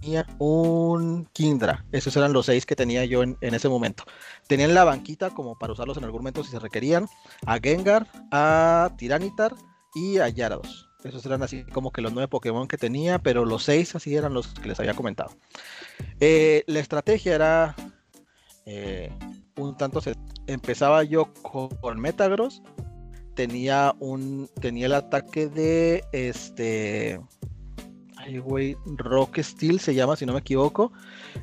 tenía 0.00 0.26
un 0.38 1.26
Kindra. 1.32 1.84
Esos 1.92 2.16
eran 2.16 2.32
los 2.32 2.46
seis 2.46 2.66
que 2.66 2.76
tenía 2.76 3.04
yo 3.04 3.22
en, 3.22 3.36
ese 3.40 3.68
momento. 3.68 4.04
Tenían 4.46 4.74
la 4.74 4.84
banquita 4.84 5.30
como 5.30 5.58
para 5.58 5.72
usarlos 5.72 5.96
en 5.96 6.04
algún 6.04 6.20
momento 6.20 6.44
si 6.44 6.50
se 6.50 6.58
requerían. 6.58 7.08
A 7.46 7.58
Gengar, 7.58 8.06
a 8.30 8.90
Tiranitar 8.96 9.54
y 9.94 10.18
a 10.18 10.28
Yarados. 10.28 10.88
Esos 11.04 11.24
eran 11.26 11.42
así 11.42 11.64
como 11.64 11.92
que 11.92 12.00
los 12.00 12.12
nueve 12.12 12.28
Pokémon 12.28 12.66
que 12.66 12.78
tenía, 12.78 13.18
pero 13.18 13.44
los 13.44 13.64
seis 13.64 13.94
así 13.94 14.16
eran 14.16 14.32
los 14.32 14.54
que 14.54 14.68
les 14.68 14.80
había 14.80 14.94
comentado. 14.94 15.30
Eh, 16.18 16.64
la 16.66 16.80
estrategia 16.80 17.34
era 17.34 17.76
eh, 18.66 19.12
un 19.56 19.76
tanto 19.76 20.00
se 20.00 20.14
empezaba 20.46 21.04
yo 21.04 21.32
con, 21.42 22.00
Metagross 22.00 22.62
tenía 23.34 23.94
un 23.98 24.48
tenía 24.60 24.86
el 24.86 24.94
ataque 24.94 25.48
de 25.48 26.04
este 26.12 27.20
ay 28.24 28.38
güey 28.38 28.76
Rock 28.96 29.38
Steel 29.38 29.80
se 29.80 29.94
llama 29.94 30.16
si 30.16 30.26
no 30.26 30.32
me 30.32 30.40
equivoco 30.40 30.92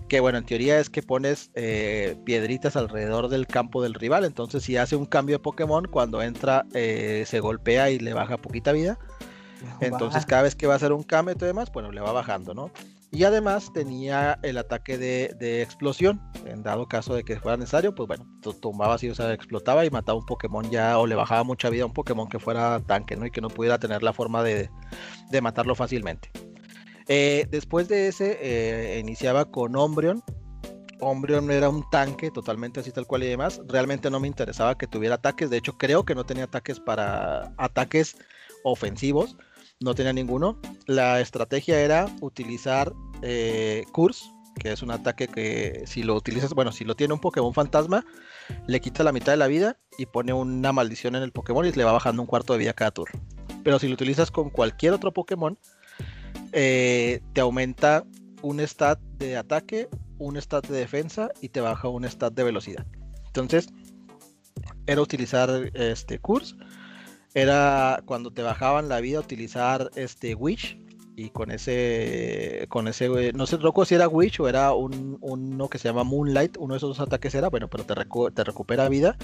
que 0.07 0.19
bueno 0.19 0.37
en 0.37 0.45
teoría 0.45 0.79
es 0.79 0.89
que 0.89 1.01
pones 1.01 1.51
eh, 1.55 2.17
piedritas 2.25 2.75
alrededor 2.75 3.29
del 3.29 3.47
campo 3.47 3.81
del 3.81 3.93
rival 3.93 4.25
entonces 4.25 4.63
si 4.63 4.77
hace 4.77 4.95
un 4.95 5.05
cambio 5.05 5.37
de 5.37 5.39
Pokémon 5.39 5.85
cuando 5.85 6.21
entra 6.21 6.65
eh, 6.73 7.23
se 7.27 7.39
golpea 7.39 7.89
y 7.91 7.99
le 7.99 8.13
baja 8.13 8.37
poquita 8.37 8.71
vida 8.71 8.97
entonces 9.79 10.25
cada 10.25 10.41
vez 10.41 10.55
que 10.55 10.67
va 10.67 10.73
a 10.73 10.77
hacer 10.77 10.91
un 10.91 11.03
cambio 11.03 11.35
y 11.35 11.45
demás 11.45 11.71
bueno 11.71 11.91
le 11.91 12.01
va 12.01 12.11
bajando 12.11 12.53
no 12.53 12.71
y 13.13 13.25
además 13.25 13.71
tenía 13.73 14.39
el 14.41 14.57
ataque 14.57 14.97
de, 14.97 15.61
explosión. 15.61 16.21
En 16.45 16.63
dado 16.63 16.87
caso 16.87 17.13
de 17.13 17.23
que 17.23 17.39
fuera 17.39 17.57
necesario, 17.57 17.93
pues 17.93 18.07
bueno, 18.07 18.25
tumbaba 18.61 18.95
así, 18.95 19.09
o 19.09 19.15
sea, 19.15 19.33
explotaba 19.33 19.85
y 19.85 19.89
mataba 19.89 20.17
un 20.17 20.25
Pokémon 20.25 20.69
ya 20.71 20.97
o 20.97 21.05
le 21.05 21.15
bajaba 21.15 21.43
mucha 21.43 21.69
vida 21.69 21.83
a 21.83 21.87
un 21.87 21.93
Pokémon 21.93 22.29
que 22.29 22.39
fuera 22.39 22.79
tanque, 22.79 23.17
¿no? 23.17 23.25
Y 23.25 23.31
que 23.31 23.41
no 23.41 23.49
pudiera 23.49 23.77
tener 23.79 24.01
la 24.01 24.13
forma 24.13 24.43
de, 24.43 24.69
matarlo 25.41 25.75
fácilmente. 25.75 26.31
Eh, 27.07 27.47
después 27.49 27.87
de 27.87 28.07
ese, 28.07 28.37
eh, 28.41 28.99
iniciaba 28.99 29.45
con 29.45 29.75
Ombrion. 29.75 30.23
Ombrion 30.99 31.49
era 31.49 31.69
un 31.69 31.83
tanque 31.89 32.29
totalmente 32.29 32.79
así 32.79 32.91
tal 32.91 33.07
cual 33.07 33.23
y 33.23 33.27
demás. 33.27 33.61
Realmente 33.67 34.09
no 34.09 34.19
me 34.19 34.27
interesaba 34.27 34.77
que 34.77 34.87
tuviera 34.87 35.15
ataques. 35.15 35.49
De 35.49 35.57
hecho, 35.57 35.77
creo 35.77 36.05
que 36.05 36.15
no 36.15 36.25
tenía 36.25 36.43
ataques 36.43 36.79
para 36.79 37.53
ataques 37.57 38.17
ofensivos 38.63 39.35
no 39.81 39.95
tenía 39.95 40.13
ninguno. 40.13 40.57
La 40.85 41.19
estrategia 41.19 41.81
era 41.81 42.05
utilizar 42.21 42.93
eh, 43.21 43.83
Curse, 43.91 44.23
que 44.59 44.71
es 44.71 44.81
un 44.81 44.91
ataque 44.91 45.27
que 45.27 45.83
si 45.85 46.03
lo 46.03 46.15
utilizas, 46.15 46.53
bueno, 46.53 46.71
si 46.71 46.85
lo 46.85 46.95
tiene 46.95 47.13
un 47.13 47.19
Pokémon 47.19 47.53
fantasma, 47.53 48.05
le 48.67 48.79
quita 48.79 49.03
la 49.03 49.11
mitad 49.11 49.33
de 49.33 49.37
la 49.37 49.47
vida 49.47 49.77
y 49.97 50.05
pone 50.05 50.33
una 50.33 50.71
maldición 50.71 51.15
en 51.15 51.23
el 51.23 51.31
Pokémon 51.31 51.65
y 51.65 51.71
le 51.71 51.83
va 51.83 51.91
bajando 51.91 52.21
un 52.21 52.27
cuarto 52.27 52.53
de 52.53 52.59
vida 52.59 52.73
cada 52.73 52.91
turno. 52.91 53.19
Pero 53.63 53.79
si 53.79 53.87
lo 53.87 53.93
utilizas 53.93 54.31
con 54.31 54.49
cualquier 54.49 54.93
otro 54.93 55.11
Pokémon, 55.11 55.57
eh, 56.53 57.21
te 57.33 57.41
aumenta 57.41 58.05
un 58.41 58.59
stat 58.59 58.99
de 59.17 59.37
ataque, 59.37 59.89
un 60.17 60.37
stat 60.37 60.67
de 60.67 60.77
defensa 60.77 61.29
y 61.41 61.49
te 61.49 61.61
baja 61.61 61.87
un 61.87 62.05
stat 62.05 62.33
de 62.33 62.43
velocidad. 62.43 62.85
Entonces, 63.27 63.69
era 64.85 65.01
utilizar 65.01 65.71
este 65.73 66.19
Curse. 66.19 66.55
Era 67.33 68.01
cuando 68.05 68.31
te 68.31 68.41
bajaban 68.41 68.89
la 68.89 68.99
vida 68.99 69.19
utilizar 69.19 69.89
este 69.95 70.35
Witch. 70.35 70.77
Y 71.15 71.29
con 71.29 71.51
ese 71.51 72.65
con 72.69 72.87
ese 72.87 73.33
no 73.33 73.45
sé 73.45 73.57
loco 73.57 73.83
si 73.85 73.95
era 73.95 74.07
Witch 74.07 74.39
o 74.39 74.47
era 74.47 74.73
un, 74.73 75.17
uno 75.21 75.69
que 75.69 75.77
se 75.77 75.87
llama 75.87 76.03
Moonlight. 76.03 76.57
Uno 76.57 76.73
de 76.73 76.77
esos 76.77 76.97
dos 76.97 77.05
ataques 77.05 77.35
era 77.35 77.49
bueno 77.49 77.69
pero 77.69 77.83
te 78.31 78.43
recupera 78.43 78.89
vida 78.89 79.17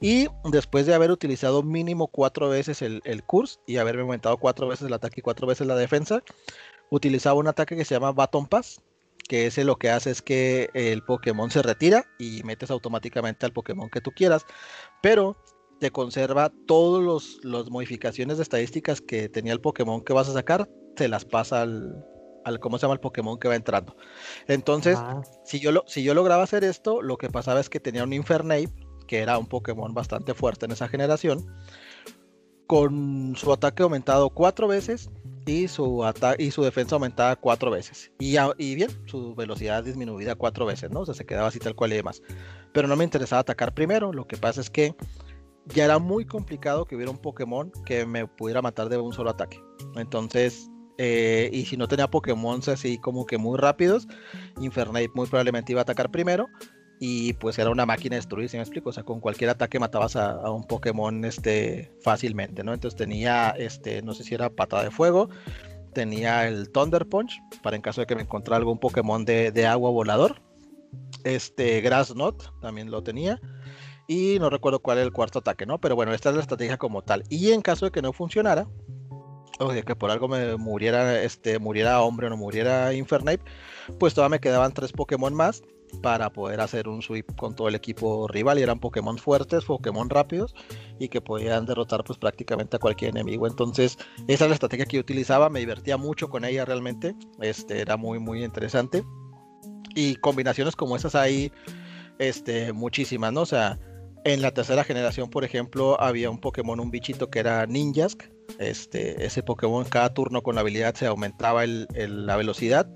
y 0.00 0.28
después 0.50 0.86
de 0.86 0.94
haber 0.94 1.10
utilizado 1.10 1.62
mínimo 1.62 2.08
cuatro 2.08 2.48
veces 2.48 2.82
el, 2.82 3.02
el 3.04 3.22
curse 3.22 3.58
y 3.66 3.76
haberme 3.76 4.02
aumentado 4.02 4.36
cuatro 4.38 4.68
veces 4.68 4.86
el 4.86 4.94
ataque 4.94 5.20
y 5.20 5.22
cuatro 5.22 5.46
veces 5.46 5.66
la 5.66 5.76
defensa 5.76 6.22
utilizaba 6.90 7.38
un 7.38 7.48
ataque 7.48 7.76
que 7.76 7.84
se 7.84 7.94
llama 7.94 8.12
Baton 8.12 8.46
Pass 8.46 8.80
que 9.28 9.46
ese 9.46 9.64
lo 9.64 9.76
que 9.76 9.90
hace 9.90 10.10
es 10.10 10.22
que 10.22 10.70
el 10.74 11.02
Pokémon 11.02 11.50
se 11.50 11.62
retira 11.62 12.04
y 12.18 12.42
metes 12.42 12.70
automáticamente 12.70 13.46
al 13.46 13.52
Pokémon 13.52 13.90
que 13.90 14.00
tú 14.00 14.10
quieras 14.10 14.44
pero 15.02 15.36
te 15.80 15.90
conserva 15.90 16.52
todas 16.66 17.38
las 17.42 17.70
modificaciones 17.70 18.36
de 18.36 18.44
estadísticas 18.44 19.00
que 19.00 19.28
tenía 19.28 19.52
el 19.52 19.60
Pokémon 19.60 20.02
que 20.02 20.12
vas 20.12 20.28
a 20.28 20.34
sacar, 20.34 20.68
te 20.94 21.08
las 21.08 21.24
pasa 21.24 21.62
al, 21.62 22.04
al 22.44 22.60
¿cómo 22.60 22.78
se 22.78 22.82
llama 22.82 22.94
el 22.94 23.00
Pokémon 23.00 23.38
que 23.38 23.48
va 23.48 23.56
entrando? 23.56 23.96
Entonces, 24.46 24.98
si, 25.44 25.58
yo 25.58 25.72
lo, 25.72 25.82
si 25.86 26.02
yo 26.02 26.14
lograba 26.14 26.42
hacer 26.42 26.64
esto, 26.64 27.02
lo 27.02 27.16
que 27.16 27.30
pasaba 27.30 27.60
es 27.60 27.70
que 27.70 27.80
tenía 27.80 28.04
un 28.04 28.12
Infernape, 28.12 28.68
que 29.10 29.18
era 29.18 29.38
un 29.38 29.46
Pokémon 29.46 29.92
bastante 29.92 30.34
fuerte 30.34 30.66
en 30.66 30.70
esa 30.70 30.86
generación, 30.86 31.44
con 32.68 33.34
su 33.34 33.52
ataque 33.52 33.82
aumentado 33.82 34.30
cuatro 34.30 34.68
veces 34.68 35.10
y 35.46 35.66
su, 35.66 36.08
y 36.38 36.52
su 36.52 36.62
defensa 36.62 36.94
aumentada 36.94 37.34
cuatro 37.34 37.72
veces. 37.72 38.12
Y, 38.20 38.36
y, 38.58 38.74
bien, 38.76 38.88
su 39.06 39.34
velocidad 39.34 39.82
disminuida 39.82 40.36
cuatro 40.36 40.64
veces, 40.64 40.92
¿no? 40.92 41.00
O 41.00 41.06
sea, 41.06 41.14
se 41.16 41.26
quedaba 41.26 41.48
así 41.48 41.58
tal 41.58 41.74
cual 41.74 41.92
y 41.92 41.96
demás. 41.96 42.22
Pero 42.72 42.86
no 42.86 42.94
me 42.94 43.02
interesaba 43.02 43.40
atacar 43.40 43.74
primero, 43.74 44.12
lo 44.12 44.28
que 44.28 44.36
pasa 44.36 44.60
es 44.60 44.70
que 44.70 44.94
ya 45.74 45.86
era 45.86 45.98
muy 45.98 46.24
complicado 46.24 46.84
que 46.84 46.94
hubiera 46.94 47.10
un 47.10 47.18
Pokémon 47.18 47.72
que 47.84 48.06
me 48.06 48.28
pudiera 48.28 48.62
matar 48.62 48.88
de 48.90 48.98
un 48.98 49.12
solo 49.12 49.30
ataque. 49.30 49.60
Entonces, 49.96 50.70
eh, 50.98 51.50
y 51.52 51.64
si 51.64 51.76
no 51.76 51.88
tenía 51.88 52.08
Pokémon 52.08 52.60
así 52.68 52.96
como 52.98 53.26
que 53.26 53.38
muy 53.38 53.58
rápidos, 53.58 54.06
Infernape 54.60 55.10
muy 55.14 55.26
probablemente 55.26 55.72
iba 55.72 55.80
a 55.80 55.82
atacar 55.82 56.12
primero. 56.12 56.46
Y 57.02 57.32
pues 57.32 57.58
era 57.58 57.70
una 57.70 57.86
máquina 57.86 58.14
de 58.14 58.18
destruir, 58.18 58.48
si 58.48 58.58
me 58.58 58.62
explico. 58.62 58.90
O 58.90 58.92
sea, 58.92 59.02
con 59.02 59.20
cualquier 59.20 59.50
ataque 59.50 59.78
matabas 59.78 60.16
a, 60.16 60.50
un 60.50 60.64
Pokémon 60.64 61.24
este, 61.24 61.90
fácilmente, 62.02 62.62
¿no? 62.62 62.74
Entonces 62.74 62.96
tenía, 62.96 63.50
este, 63.50 64.02
no 64.02 64.14
sé 64.14 64.22
si 64.22 64.34
era 64.34 64.50
patada 64.50 64.84
de 64.84 64.90
fuego, 64.90 65.30
tenía 65.94 66.46
el 66.46 66.70
Thunder 66.70 67.06
Punch, 67.06 67.40
para 67.62 67.74
en 67.74 67.82
caso 67.82 68.02
de 68.02 68.06
que 68.06 68.14
me 68.14 68.22
encontrara 68.22 68.58
algún 68.58 68.78
Pokémon 68.78 69.24
de, 69.24 69.50
de 69.50 69.66
agua 69.66 69.90
volador. 69.90 70.42
Este, 71.24 71.80
Grass 71.80 72.12
Knot 72.12 72.60
también 72.60 72.90
lo 72.90 73.02
tenía 73.02 73.40
y 74.10 74.38
no 74.40 74.50
recuerdo 74.50 74.80
cuál 74.80 74.98
era 74.98 75.04
el 75.04 75.12
cuarto 75.12 75.38
ataque, 75.38 75.66
¿no? 75.66 75.80
Pero 75.80 75.94
bueno, 75.94 76.12
esta 76.12 76.30
es 76.30 76.34
la 76.34 76.40
estrategia 76.42 76.76
como 76.78 77.02
tal. 77.02 77.22
Y 77.28 77.52
en 77.52 77.62
caso 77.62 77.84
de 77.86 77.92
que 77.92 78.02
no 78.02 78.12
funcionara, 78.12 78.66
o 79.60 79.72
de 79.72 79.84
que 79.84 79.94
por 79.94 80.10
algo 80.10 80.26
me 80.26 80.56
muriera, 80.56 81.22
este, 81.22 81.60
muriera 81.60 82.02
hombre 82.02 82.26
o 82.26 82.30
no 82.30 82.36
muriera 82.36 82.92
Infernape, 82.92 83.44
pues 84.00 84.12
todavía 84.12 84.36
me 84.36 84.40
quedaban 84.40 84.72
tres 84.72 84.90
Pokémon 84.90 85.32
más 85.32 85.62
para 86.02 86.30
poder 86.30 86.60
hacer 86.60 86.88
un 86.88 87.02
sweep 87.02 87.36
con 87.36 87.54
todo 87.54 87.68
el 87.68 87.74
equipo 87.74 88.28
rival 88.28 88.58
y 88.58 88.62
eran 88.62 88.80
Pokémon 88.80 89.18
fuertes, 89.18 89.64
Pokémon 89.64 90.08
rápidos 90.08 90.54
y 90.98 91.08
que 91.08 91.20
podían 91.20 91.66
derrotar 91.66 92.04
pues 92.04 92.18
prácticamente 92.18 92.76
a 92.76 92.78
cualquier 92.78 93.10
enemigo. 93.10 93.46
Entonces 93.46 93.98
esa 94.28 94.44
es 94.44 94.48
la 94.50 94.54
estrategia 94.54 94.86
que 94.86 94.96
yo 94.96 95.00
utilizaba, 95.00 95.50
me 95.50 95.60
divertía 95.60 95.96
mucho 95.96 96.28
con 96.28 96.44
ella 96.44 96.64
realmente, 96.64 97.14
este 97.40 97.80
era 97.80 97.96
muy 97.96 98.18
muy 98.18 98.44
interesante 98.44 99.04
y 99.94 100.16
combinaciones 100.16 100.76
como 100.76 100.96
esas 100.96 101.14
hay 101.14 101.52
este 102.18 102.72
muchísimas, 102.72 103.32
¿no? 103.32 103.42
O 103.42 103.46
sea, 103.46 103.78
en 104.24 104.42
la 104.42 104.52
tercera 104.52 104.84
generación, 104.84 105.30
por 105.30 105.44
ejemplo, 105.44 106.00
había 106.00 106.30
un 106.30 106.38
Pokémon, 106.38 106.78
un 106.78 106.90
bichito 106.90 107.30
que 107.30 107.38
era 107.38 107.66
Ninjask. 107.66 108.22
Este, 108.58 109.24
ese 109.24 109.42
Pokémon 109.42 109.84
cada 109.84 110.12
turno 110.12 110.42
con 110.42 110.56
la 110.56 110.60
habilidad 110.60 110.94
se 110.94 111.06
aumentaba 111.06 111.64
la 111.66 112.36
velocidad. 112.36 112.86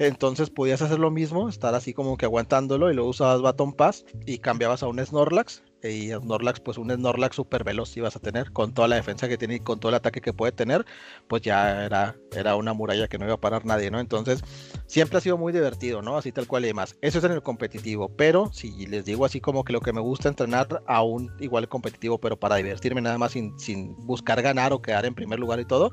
Entonces 0.00 0.48
podías 0.48 0.80
hacer 0.80 0.98
lo 0.98 1.10
mismo, 1.10 1.50
estar 1.50 1.74
así 1.74 1.92
como 1.92 2.16
que 2.16 2.24
aguantándolo 2.24 2.90
y 2.90 2.94
luego 2.94 3.10
usabas 3.10 3.42
Baton 3.42 3.74
Pass 3.74 4.06
y 4.24 4.38
cambiabas 4.38 4.82
a 4.82 4.88
un 4.88 4.98
Snorlax 4.98 5.62
y 5.82 6.08
Snorlax, 6.08 6.60
pues 6.60 6.78
un 6.78 6.90
Snorlax 6.90 7.36
super 7.36 7.64
veloz 7.64 7.94
ibas 7.98 8.16
a 8.16 8.18
tener, 8.18 8.50
con 8.50 8.72
toda 8.72 8.88
la 8.88 8.96
defensa 8.96 9.28
que 9.28 9.36
tiene 9.36 9.56
y 9.56 9.60
con 9.60 9.78
todo 9.78 9.90
el 9.90 9.96
ataque 9.96 10.22
que 10.22 10.32
puede 10.32 10.52
tener, 10.52 10.86
pues 11.28 11.42
ya 11.42 11.84
era, 11.84 12.16
era 12.32 12.56
una 12.56 12.72
muralla 12.72 13.08
que 13.08 13.18
no 13.18 13.26
iba 13.26 13.34
a 13.34 13.40
parar 13.42 13.66
nadie, 13.66 13.90
¿no? 13.90 14.00
Entonces, 14.00 14.42
siempre 14.86 15.18
ha 15.18 15.20
sido 15.20 15.36
muy 15.36 15.52
divertido, 15.52 16.00
¿no? 16.00 16.16
Así 16.16 16.32
tal 16.32 16.46
cual 16.46 16.64
y 16.64 16.68
demás. 16.68 16.96
Eso 17.02 17.18
es 17.18 17.24
en 17.24 17.32
el 17.32 17.42
competitivo, 17.42 18.08
pero 18.16 18.50
si 18.54 18.86
les 18.86 19.04
digo 19.04 19.26
así 19.26 19.42
como 19.42 19.64
que 19.64 19.74
lo 19.74 19.82
que 19.82 19.92
me 19.92 20.00
gusta 20.00 20.30
entrenar, 20.30 20.82
aún 20.86 21.30
igual 21.40 21.68
competitivo, 21.68 22.18
pero 22.18 22.38
para 22.38 22.56
divertirme 22.56 23.02
nada 23.02 23.18
más 23.18 23.32
sin, 23.32 23.58
sin 23.58 23.94
buscar 24.06 24.40
ganar 24.40 24.72
o 24.72 24.80
quedar 24.80 25.04
en 25.04 25.14
primer 25.14 25.38
lugar 25.38 25.60
y 25.60 25.66
todo, 25.66 25.92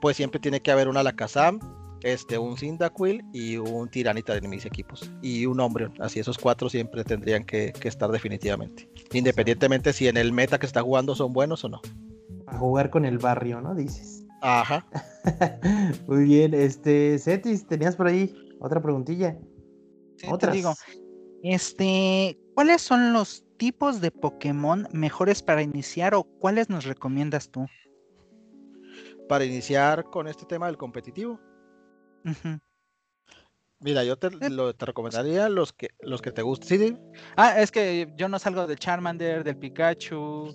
pues 0.00 0.16
siempre 0.16 0.40
tiene 0.40 0.60
que 0.60 0.72
haber 0.72 0.88
una 0.88 1.00
Alakazam, 1.00 1.60
este, 2.02 2.38
un 2.38 2.56
Cyndaquil 2.56 3.24
y 3.32 3.56
un 3.56 3.88
Tiranita 3.88 4.38
de 4.38 4.46
mis 4.46 4.64
equipos. 4.66 5.10
Y 5.22 5.46
un 5.46 5.60
hombre. 5.60 5.88
Así 6.00 6.20
esos 6.20 6.38
cuatro 6.38 6.68
siempre 6.68 7.04
tendrían 7.04 7.44
que, 7.44 7.72
estar 7.82 8.10
definitivamente. 8.10 8.88
Independientemente 9.12 9.92
si 9.92 10.08
en 10.08 10.16
el 10.16 10.32
meta 10.32 10.58
que 10.58 10.66
está 10.66 10.82
jugando 10.82 11.14
son 11.14 11.32
buenos 11.32 11.64
o 11.64 11.68
no. 11.68 11.80
A 12.46 12.58
jugar 12.58 12.90
con 12.90 13.04
el 13.04 13.18
barrio, 13.18 13.60
¿no? 13.60 13.74
Dices. 13.74 14.24
Ajá. 14.42 14.86
Muy 16.06 16.24
bien. 16.24 16.54
Este, 16.54 17.18
Cetis, 17.18 17.66
tenías 17.66 17.96
por 17.96 18.06
ahí 18.06 18.34
otra 18.60 18.80
preguntilla. 18.80 19.38
Otra. 20.28 20.52
digo. 20.52 20.74
Este, 21.42 22.38
¿cuáles 22.54 22.82
son 22.82 23.12
los 23.12 23.44
tipos 23.58 24.00
de 24.00 24.10
Pokémon 24.10 24.88
mejores 24.92 25.42
para 25.42 25.62
iniciar 25.62 26.14
o 26.14 26.24
cuáles 26.24 26.68
nos 26.68 26.84
recomiendas 26.84 27.50
tú? 27.50 27.66
Para 29.28 29.44
iniciar 29.44 30.04
con 30.04 30.26
este 30.26 30.46
tema 30.46 30.66
del 30.66 30.76
competitivo. 30.76 31.38
Mira, 33.80 34.02
yo 34.02 34.16
te, 34.16 34.30
lo, 34.50 34.74
te, 34.74 34.86
recomendaría 34.86 35.48
los 35.48 35.72
que 35.72 35.90
los 36.00 36.20
que 36.20 36.32
te 36.32 36.42
gusten. 36.42 37.00
Ah, 37.36 37.60
es 37.60 37.70
que 37.70 38.12
yo 38.16 38.28
no 38.28 38.38
salgo 38.38 38.66
del 38.66 38.78
Charmander, 38.78 39.44
del 39.44 39.56
Pikachu, 39.56 40.52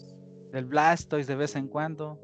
del 0.51 0.65
Blastoise 0.65 1.27
de 1.27 1.35
vez 1.35 1.55
en 1.55 1.67
cuando. 1.67 2.19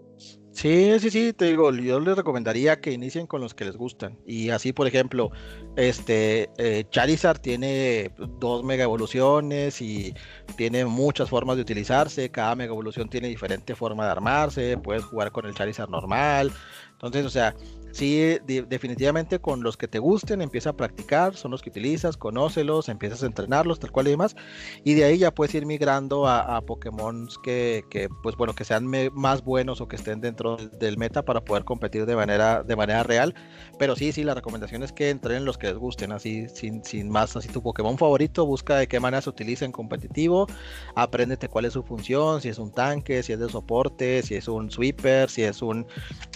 Sí, 0.52 1.00
sí, 1.00 1.10
sí, 1.10 1.32
te 1.32 1.46
digo, 1.46 1.72
yo 1.72 2.00
les 2.00 2.18
recomendaría 2.18 2.82
que 2.82 2.92
inicien 2.92 3.28
con 3.28 3.40
los 3.40 3.54
que 3.54 3.64
les 3.64 3.78
gustan. 3.78 4.20
Y 4.26 4.50
así, 4.50 4.74
por 4.74 4.88
ejemplo, 4.88 5.32
este 5.78 6.50
eh, 6.58 6.84
Charizard 6.90 7.40
tiene 7.40 8.12
dos 8.40 8.64
mega 8.64 8.84
evoluciones 8.84 9.82
y 9.82 10.14
tiene 10.58 10.84
muchas 10.86 11.30
formas 11.30 11.56
de 11.56 11.62
utilizarse. 11.62 12.30
Cada 12.30 12.56
mega 12.56 12.74
evolución 12.74 13.10
tiene 13.10 13.30
diferente 13.30 13.76
forma 13.76 14.06
de 14.06 14.12
armarse. 14.12 14.78
Puedes 14.78 15.06
jugar 15.06 15.32
con 15.32 15.46
el 15.46 15.54
Charizard 15.54 15.90
normal. 15.90 16.52
Entonces, 17.02 17.26
o 17.26 17.30
sea, 17.30 17.56
sí, 17.92 18.38
definitivamente 18.46 19.40
con 19.40 19.64
los 19.64 19.78
que 19.78 19.88
te 19.88 20.00
gusten, 20.00 20.42
empieza 20.42 20.72
a 20.72 20.74
practicar, 20.74 21.36
son 21.36 21.52
los 21.52 21.62
que 21.62 21.70
utilizas, 21.70 22.18
conócelos, 22.18 22.90
empiezas 22.90 23.24
a 23.24 23.26
entrenarlos, 23.26 23.80
tal 23.80 23.92
cual 23.92 24.08
y 24.08 24.12
demás, 24.12 24.36
y 24.84 24.94
de 24.96 25.06
ahí 25.06 25.18
ya 25.18 25.34
puedes 25.34 25.56
ir 25.56 25.66
migrando 25.66 26.28
a, 26.28 26.58
a 26.58 26.62
Pokémon 26.62 27.28
que, 27.44 27.84
que, 27.90 28.10
pues 28.22 28.36
bueno, 28.36 28.54
que 28.54 28.66
sean 28.66 28.86
más 29.14 29.44
buenos 29.44 29.82
o 29.82 29.88
que 29.88 29.96
estén 29.96 30.22
dentro 30.22 30.58
del 30.58 30.98
meta 30.98 31.24
para 31.24 31.42
poder 31.42 31.64
competir 31.64 32.06
de 32.06 32.16
manera, 32.16 32.64
de 32.64 32.76
manera 32.76 33.04
real, 33.04 33.34
pero 33.78 33.96
sí, 33.96 34.12
sí, 34.12 34.24
la 34.24 34.34
recomendación 34.34 34.84
es 34.84 34.92
que 34.92 35.10
entrenen 35.10 35.46
los 35.46 35.58
que 35.58 35.68
les 35.68 35.78
gusten, 35.78 36.12
así, 36.12 36.48
sin, 36.50 36.84
sin 36.84 37.10
más, 37.10 37.36
así 37.36 37.48
tu 37.48 37.62
Pokémon 37.64 37.98
favorito, 37.98 38.46
busca 38.46 38.76
de 38.76 38.88
qué 38.88 39.00
manera 39.00 39.22
se 39.22 39.30
utiliza 39.30 39.66
en 39.66 39.72
competitivo, 39.72 40.48
apréndete 40.96 41.48
cuál 41.48 41.66
es 41.66 41.74
su 41.74 41.84
función, 41.84 42.42
si 42.42 42.50
es 42.50 42.60
un 42.60 42.72
tanque, 42.72 43.24
si 43.24 43.34
es 43.34 43.40
de 43.40 43.50
soporte, 43.50 44.22
si 44.22 44.36
es 44.36 44.48
un 44.48 44.70
sweeper, 44.70 45.30
si 45.30 45.44
es 45.44 45.62
un, 45.62 45.88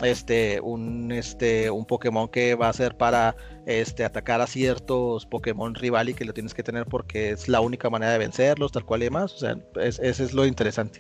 este, 0.02 0.53
un, 0.62 1.12
este, 1.12 1.70
un 1.72 1.86
Pokémon 1.86 2.28
que 2.28 2.56
va 2.56 2.70
a 2.70 2.74
ser 2.74 2.98
para 2.98 3.36
este, 3.66 4.06
atacar 4.06 4.42
a 4.42 4.48
ciertos 4.48 5.26
Pokémon 5.26 5.76
rival 5.76 6.10
y 6.10 6.14
que 6.14 6.26
lo 6.26 6.34
tienes 6.34 6.54
que 6.54 6.64
tener 6.64 6.86
porque 6.86 7.32
es 7.32 7.48
la 7.48 7.62
única 7.62 7.90
manera 7.90 8.12
de 8.12 8.18
vencerlos, 8.18 8.72
tal 8.72 8.86
cual 8.86 9.02
y 9.02 9.06
demás. 9.06 9.34
O 9.34 9.38
sea, 9.38 9.58
ese 9.82 10.24
es 10.24 10.34
lo 10.34 10.46
interesante. 10.46 11.00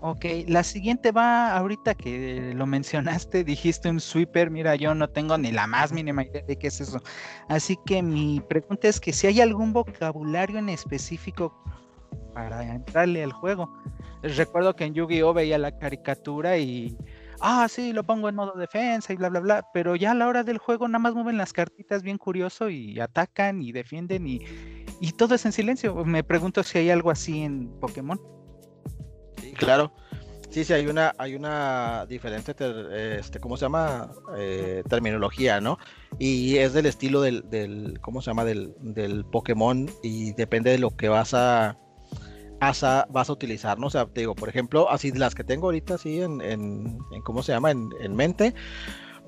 Ok, 0.00 0.24
la 0.46 0.62
siguiente 0.62 1.10
va 1.10 1.56
ahorita 1.56 1.94
que 1.94 2.52
lo 2.54 2.66
mencionaste, 2.66 3.42
dijiste 3.44 3.90
un 3.90 4.00
sweeper, 4.00 4.50
mira, 4.50 4.76
yo 4.76 4.94
no 4.94 5.08
tengo 5.08 5.36
ni 5.36 5.50
la 5.50 5.66
más 5.66 5.92
mínima 5.92 6.22
idea 6.22 6.42
de 6.42 6.56
qué 6.56 6.68
es 6.68 6.80
eso. 6.80 7.00
Así 7.48 7.76
que 7.84 8.02
mi 8.02 8.40
pregunta 8.48 8.86
es 8.88 9.00
que 9.00 9.12
si 9.12 9.26
hay 9.26 9.40
algún 9.40 9.72
vocabulario 9.72 10.58
en 10.58 10.68
específico 10.68 11.52
para 12.34 12.62
entrarle 12.62 13.24
al 13.24 13.32
juego. 13.32 13.68
Recuerdo 14.22 14.74
que 14.74 14.84
en 14.84 14.94
Yu-Gi-Oh 14.94 15.32
veía 15.32 15.58
la 15.58 15.76
caricatura 15.76 16.58
y 16.58 16.96
ah, 17.40 17.66
sí, 17.68 17.92
lo 17.92 18.04
pongo 18.04 18.28
en 18.28 18.34
modo 18.34 18.52
defensa 18.52 19.12
y 19.12 19.16
bla, 19.16 19.28
bla, 19.28 19.40
bla, 19.40 19.66
pero 19.72 19.96
ya 19.96 20.12
a 20.12 20.14
la 20.14 20.26
hora 20.26 20.44
del 20.44 20.58
juego 20.58 20.88
nada 20.88 20.98
más 20.98 21.14
mueven 21.14 21.36
las 21.36 21.52
cartitas 21.52 22.02
bien 22.02 22.18
curioso 22.18 22.68
y 22.70 22.98
atacan 23.00 23.62
y 23.62 23.72
defienden 23.72 24.26
y, 24.26 24.40
todo 25.16 25.34
es 25.34 25.44
en 25.46 25.52
silencio. 25.52 26.04
Me 26.04 26.24
pregunto 26.24 26.62
si 26.62 26.78
hay 26.78 26.90
algo 26.90 27.10
así 27.10 27.42
en 27.42 27.68
Pokémon. 27.80 28.20
Sí, 29.40 29.52
claro. 29.52 29.92
Sí, 30.50 30.64
sí, 30.64 30.72
hay 30.72 30.86
una, 30.86 31.14
hay 31.18 31.34
una 31.34 32.06
diferente, 32.06 32.54
este, 33.18 33.38
¿cómo 33.38 33.56
se 33.56 33.66
llama? 33.66 34.10
Eh, 34.36 34.82
terminología, 34.88 35.60
¿no? 35.60 35.78
Y 36.18 36.56
es 36.56 36.72
del 36.72 36.86
estilo 36.86 37.20
del, 37.20 37.48
del 37.50 38.00
¿cómo 38.00 38.22
se 38.22 38.30
llama? 38.30 38.44
Del, 38.44 38.74
del 38.80 39.26
Pokémon 39.26 39.90
y 40.02 40.32
depende 40.32 40.70
de 40.70 40.78
lo 40.78 40.96
que 40.96 41.10
vas 41.10 41.34
a, 41.34 41.76
vas 42.60 42.82
a, 42.84 43.06
vas 43.10 43.28
a 43.28 43.32
utilizar, 43.32 43.78
¿no? 43.78 43.88
O 43.88 43.90
sea, 43.90 44.06
te 44.06 44.20
digo, 44.20 44.34
por 44.34 44.48
ejemplo, 44.48 44.90
así 44.90 45.12
las 45.12 45.34
que 45.34 45.44
tengo 45.44 45.66
ahorita, 45.66 45.94
así 45.94 46.20
en, 46.20 46.40
en, 46.40 46.98
¿cómo 47.24 47.42
se 47.42 47.52
llama? 47.52 47.70
En, 47.70 47.90
en, 48.00 48.14
mente, 48.14 48.54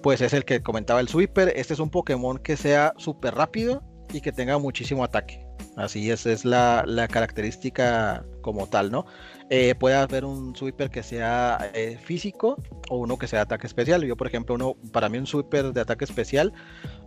pues 0.02 0.20
es 0.20 0.32
el 0.32 0.44
que 0.44 0.62
comentaba 0.62 1.00
el 1.00 1.08
Sweeper. 1.08 1.52
Este 1.56 1.74
es 1.74 1.80
un 1.80 1.90
Pokémon 1.90 2.38
que 2.38 2.56
sea 2.56 2.92
súper 2.96 3.34
rápido 3.34 3.82
y 4.12 4.20
que 4.20 4.32
tenga 4.32 4.58
muchísimo 4.58 5.04
ataque. 5.04 5.44
Así 5.76 6.10
es, 6.10 6.26
es 6.26 6.44
la, 6.44 6.84
la 6.86 7.06
característica 7.08 8.24
como 8.42 8.66
tal, 8.66 8.90
¿no? 8.90 9.06
Eh, 9.50 9.74
puede 9.74 9.96
haber 9.96 10.24
un 10.24 10.54
sweeper 10.54 10.90
que 10.90 11.02
sea 11.02 11.70
eh, 11.74 11.98
físico 12.02 12.56
o 12.88 12.98
uno 12.98 13.18
que 13.18 13.26
sea 13.26 13.42
ataque 13.42 13.66
especial. 13.66 14.04
Yo, 14.04 14.16
por 14.16 14.26
ejemplo, 14.26 14.54
uno, 14.54 14.74
para 14.92 15.08
mí 15.08 15.18
un 15.18 15.26
sweeper 15.26 15.72
de 15.72 15.80
ataque 15.80 16.04
especial, 16.04 16.52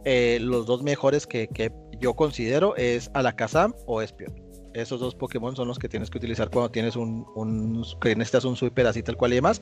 eh, 0.05 0.39
los 0.41 0.65
dos 0.65 0.81
mejores 0.83 1.27
que, 1.27 1.47
que, 1.47 1.71
yo 1.99 2.15
considero 2.15 2.75
es 2.75 3.09
Alakazam 3.13 3.73
o 3.85 4.01
Espion 4.01 4.42
esos 4.73 4.99
dos 4.99 5.15
Pokémon 5.15 5.55
son 5.55 5.67
los 5.67 5.79
que 5.79 5.89
tienes 5.89 6.09
que 6.09 6.17
utilizar 6.17 6.49
cuando 6.49 6.71
tienes 6.71 6.95
un, 6.95 7.25
un 7.35 7.85
que 8.01 8.15
necesitas 8.15 8.45
un 8.45 8.55
sweeper 8.55 8.87
así 8.87 9.03
tal 9.03 9.17
cual 9.17 9.33
y 9.33 9.35
demás. 9.35 9.61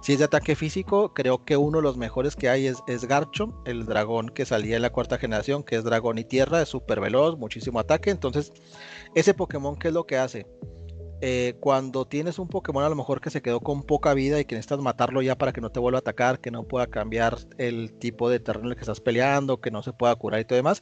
Si 0.00 0.12
es 0.12 0.18
de 0.18 0.24
ataque 0.24 0.56
físico, 0.56 1.14
creo 1.14 1.44
que 1.44 1.56
uno 1.56 1.78
de 1.78 1.82
los 1.82 1.96
mejores 1.96 2.36
que 2.36 2.48
hay 2.48 2.66
es, 2.66 2.78
es 2.86 3.04
Garchomp, 3.06 3.66
el 3.66 3.86
dragón 3.86 4.28
que 4.28 4.44
salía 4.44 4.76
en 4.76 4.82
la 4.82 4.90
cuarta 4.90 5.18
generación, 5.18 5.62
que 5.62 5.76
es 5.76 5.84
dragón 5.84 6.18
y 6.18 6.24
tierra, 6.24 6.62
es 6.62 6.68
súper 6.68 7.00
veloz, 7.00 7.38
muchísimo 7.38 7.78
ataque. 7.78 8.10
Entonces, 8.10 8.52
ese 9.14 9.34
Pokémon, 9.34 9.76
¿qué 9.76 9.88
es 9.88 9.94
lo 9.94 10.06
que 10.06 10.18
hace? 10.18 10.46
Eh, 11.20 11.56
cuando 11.58 12.06
tienes 12.06 12.38
un 12.38 12.46
Pokémon 12.46 12.84
a 12.84 12.88
lo 12.88 12.94
mejor 12.94 13.20
que 13.20 13.30
se 13.30 13.42
quedó 13.42 13.60
con 13.60 13.82
poca 13.82 14.14
vida 14.14 14.38
y 14.38 14.44
que 14.44 14.54
necesitas 14.54 14.78
matarlo 14.78 15.20
ya 15.20 15.36
para 15.36 15.52
que 15.52 15.60
no 15.60 15.70
te 15.70 15.80
vuelva 15.80 15.98
a 15.98 16.00
atacar, 16.00 16.38
que 16.40 16.52
no 16.52 16.62
pueda 16.62 16.86
cambiar 16.86 17.38
el 17.58 17.92
tipo 17.98 18.30
de 18.30 18.38
terreno 18.38 18.66
en 18.66 18.70
el 18.72 18.76
que 18.76 18.82
estás 18.82 19.00
peleando, 19.00 19.60
que 19.60 19.72
no 19.72 19.82
se 19.82 19.92
pueda 19.92 20.14
curar 20.14 20.40
y 20.40 20.44
todo 20.44 20.56
demás, 20.56 20.80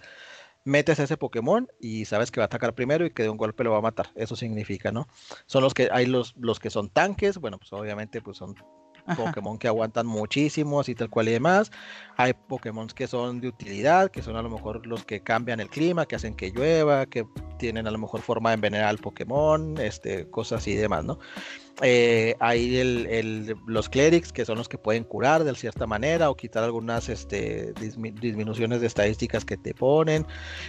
metes 0.67 0.99
ese 0.99 1.17
Pokémon 1.17 1.69
y 1.81 2.05
sabes 2.05 2.31
que 2.31 2.41
va 2.41 2.45
a 2.45 2.47
atacar 2.47 2.75
primero 2.75 3.07
y 3.07 3.11
que 3.11 3.23
de 3.23 3.31
un 3.31 3.37
golpe 3.37 3.65
lo 3.65 3.71
va 3.71 3.79
a 3.79 3.83
matar. 3.83 4.11
Eso 4.17 4.37
significa, 4.37 4.91
¿no? 4.93 5.07
Son 5.47 5.63
los 5.63 5.73
que 5.73 5.89
hay 5.93 6.07
los, 6.07 6.35
los 6.37 6.59
que 6.59 6.71
son 6.71 6.91
tanques, 6.91 7.39
bueno, 7.39 7.57
pues 7.59 7.73
obviamente 7.73 8.21
pues 8.21 8.37
son 8.37 8.57
Pokémon 9.15 9.59
que 9.59 9.69
aguantan 9.69 10.07
muchísimo, 10.07 10.81
así 10.81 10.97
tal 10.97 11.09
cual 11.09 11.29
y 11.29 11.33
demás. 11.33 11.71
Hay 12.17 12.33
Pokémon 12.33 12.89
que 12.89 13.07
son 13.07 13.41
de 13.41 13.49
utilidad, 13.49 14.11
que 14.11 14.23
son 14.23 14.35
a 14.35 14.43
lo 14.43 14.51
mejor 14.51 14.85
los 14.87 15.05
que 15.05 15.21
cambian 15.21 15.61
el 15.61 15.69
clima, 15.69 16.07
que 16.07 16.17
hacen 16.17 16.35
que 16.35 16.51
llueva, 16.51 17.07
que 17.07 17.27
tienen 17.59 17.87
a 17.87 17.93
lo 17.93 17.99
mejor 17.99 18.21
forma 18.23 18.51
de 18.51 18.55
envenenar 18.55 18.89
al 18.89 18.99
Pokémon, 18.99 19.79
este, 19.79 20.29
cosas 20.31 20.63
así 20.63 20.73
y 20.73 20.77
demás, 20.77 21.05
¿no? 21.05 21.21
Eh, 21.83 22.37
hay 22.41 23.53
los 23.67 23.89
clerics, 23.91 24.33
que 24.33 24.47
son 24.47 24.57
los 24.57 24.67
que 24.69 24.79
pueden 24.79 25.05
curar 25.05 25.45
de 25.45 25.55
cierta 25.55 25.87
manera 25.87 26.31
o 26.31 26.37
quitar 26.37 26.65
algunas 26.65 27.11
este, 27.11 27.75
disminuciones 27.75 28.81
de 28.81 28.87
estadísticas 28.87 29.45
que 29.45 29.59
te 29.59 29.75
ponen. 29.75 30.27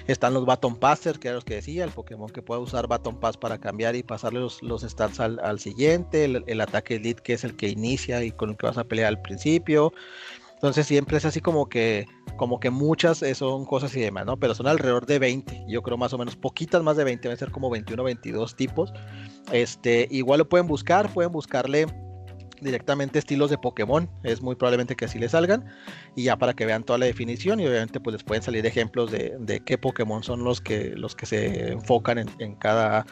Están 0.07 0.33
los 0.33 0.45
Baton 0.45 0.75
Passers, 0.75 1.17
que 1.17 1.29
era 1.29 1.35
los 1.35 1.45
que 1.45 1.55
decía, 1.55 1.85
el 1.85 1.91
Pokémon 1.91 2.29
que 2.29 2.41
puede 2.41 2.61
usar 2.61 2.87
Baton 2.87 3.19
Pass 3.19 3.37
para 3.37 3.57
cambiar 3.57 3.95
y 3.95 4.03
pasarle 4.03 4.41
los, 4.41 4.61
los 4.61 4.81
stats 4.81 5.21
al, 5.21 5.59
siguiente. 5.59 6.25
El, 6.25 6.43
el, 6.45 6.59
ataque 6.59 6.95
Elite, 6.95 7.21
que 7.21 7.33
es 7.33 7.45
el 7.45 7.55
que 7.55 7.69
inicia 7.69 8.23
y 8.23 8.31
con 8.31 8.49
el 8.49 8.57
que 8.57 8.67
vas 8.67 8.77
a 8.77 8.83
pelear 8.83 9.07
al 9.07 9.21
principio. 9.21 9.93
Entonces 10.57 10.87
siempre 10.87 11.17
es 11.17 11.25
así 11.25 11.39
como 11.39 11.69
que, 11.69 12.07
como 12.35 12.59
que 12.59 12.71
muchas 12.71 13.21
eh, 13.21 13.35
son 13.35 13.65
cosas 13.65 13.95
y 13.95 14.01
demás, 14.01 14.25
¿no? 14.25 14.37
Pero 14.37 14.55
son 14.55 14.65
alrededor 14.65 15.05
de 15.05 15.19
20, 15.19 15.65
yo 15.67 15.83
creo 15.83 15.97
más 15.97 16.13
o 16.13 16.17
menos, 16.17 16.35
poquitas 16.35 16.81
más 16.81 16.97
de 16.97 17.03
20, 17.03 17.27
van 17.27 17.35
a 17.35 17.39
ser 17.39 17.51
como 17.51 17.69
21 17.69 18.03
22 18.03 18.55
tipos. 18.55 18.91
Este, 19.51 20.07
igual 20.09 20.39
lo 20.39 20.49
pueden 20.49 20.65
buscar, 20.65 21.13
pueden 21.13 21.31
buscarle 21.31 21.85
directamente 22.59 23.19
estilos 23.19 23.51
de 23.51 23.59
Pokémon, 23.59 24.09
es 24.23 24.41
muy 24.41 24.55
probablemente 24.55 24.95
que 24.95 25.05
así 25.05 25.19
le 25.19 25.29
salgan, 25.29 25.65
y 26.15 26.23
ya 26.23 26.37
para 26.37 26.55
que 26.55 26.65
vean 26.65 26.83
toda 26.83 26.97
la 26.97 27.05
definición, 27.05 27.59
y 27.59 27.67
obviamente 27.67 27.99
pues 27.99 28.15
les 28.15 28.23
pueden 28.23 28.41
salir 28.41 28.65
ejemplos 28.65 29.11
de, 29.11 29.61
qué 29.63 29.77
Pokémon 29.77 30.23
son 30.23 30.43
los 30.43 30.59
que, 30.59 30.95
los 30.95 31.15
que 31.15 31.27
se 31.27 31.71
enfocan 31.71 32.17
en, 32.17 32.29
en, 32.39 32.55
cada, 32.55 33.05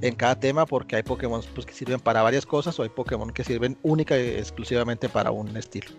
en 0.00 0.14
cada 0.14 0.40
tema, 0.40 0.64
porque 0.64 0.96
hay 0.96 1.02
Pokémon 1.02 1.42
pues, 1.54 1.66
que 1.66 1.74
sirven 1.74 2.00
para 2.00 2.22
varias 2.22 2.46
cosas, 2.46 2.78
o 2.78 2.82
hay 2.82 2.88
Pokémon 2.88 3.30
que 3.34 3.44
sirven 3.44 3.76
única 3.82 4.18
y 4.18 4.28
exclusivamente 4.28 5.10
para 5.10 5.30
un 5.30 5.54
estilo. 5.58 5.90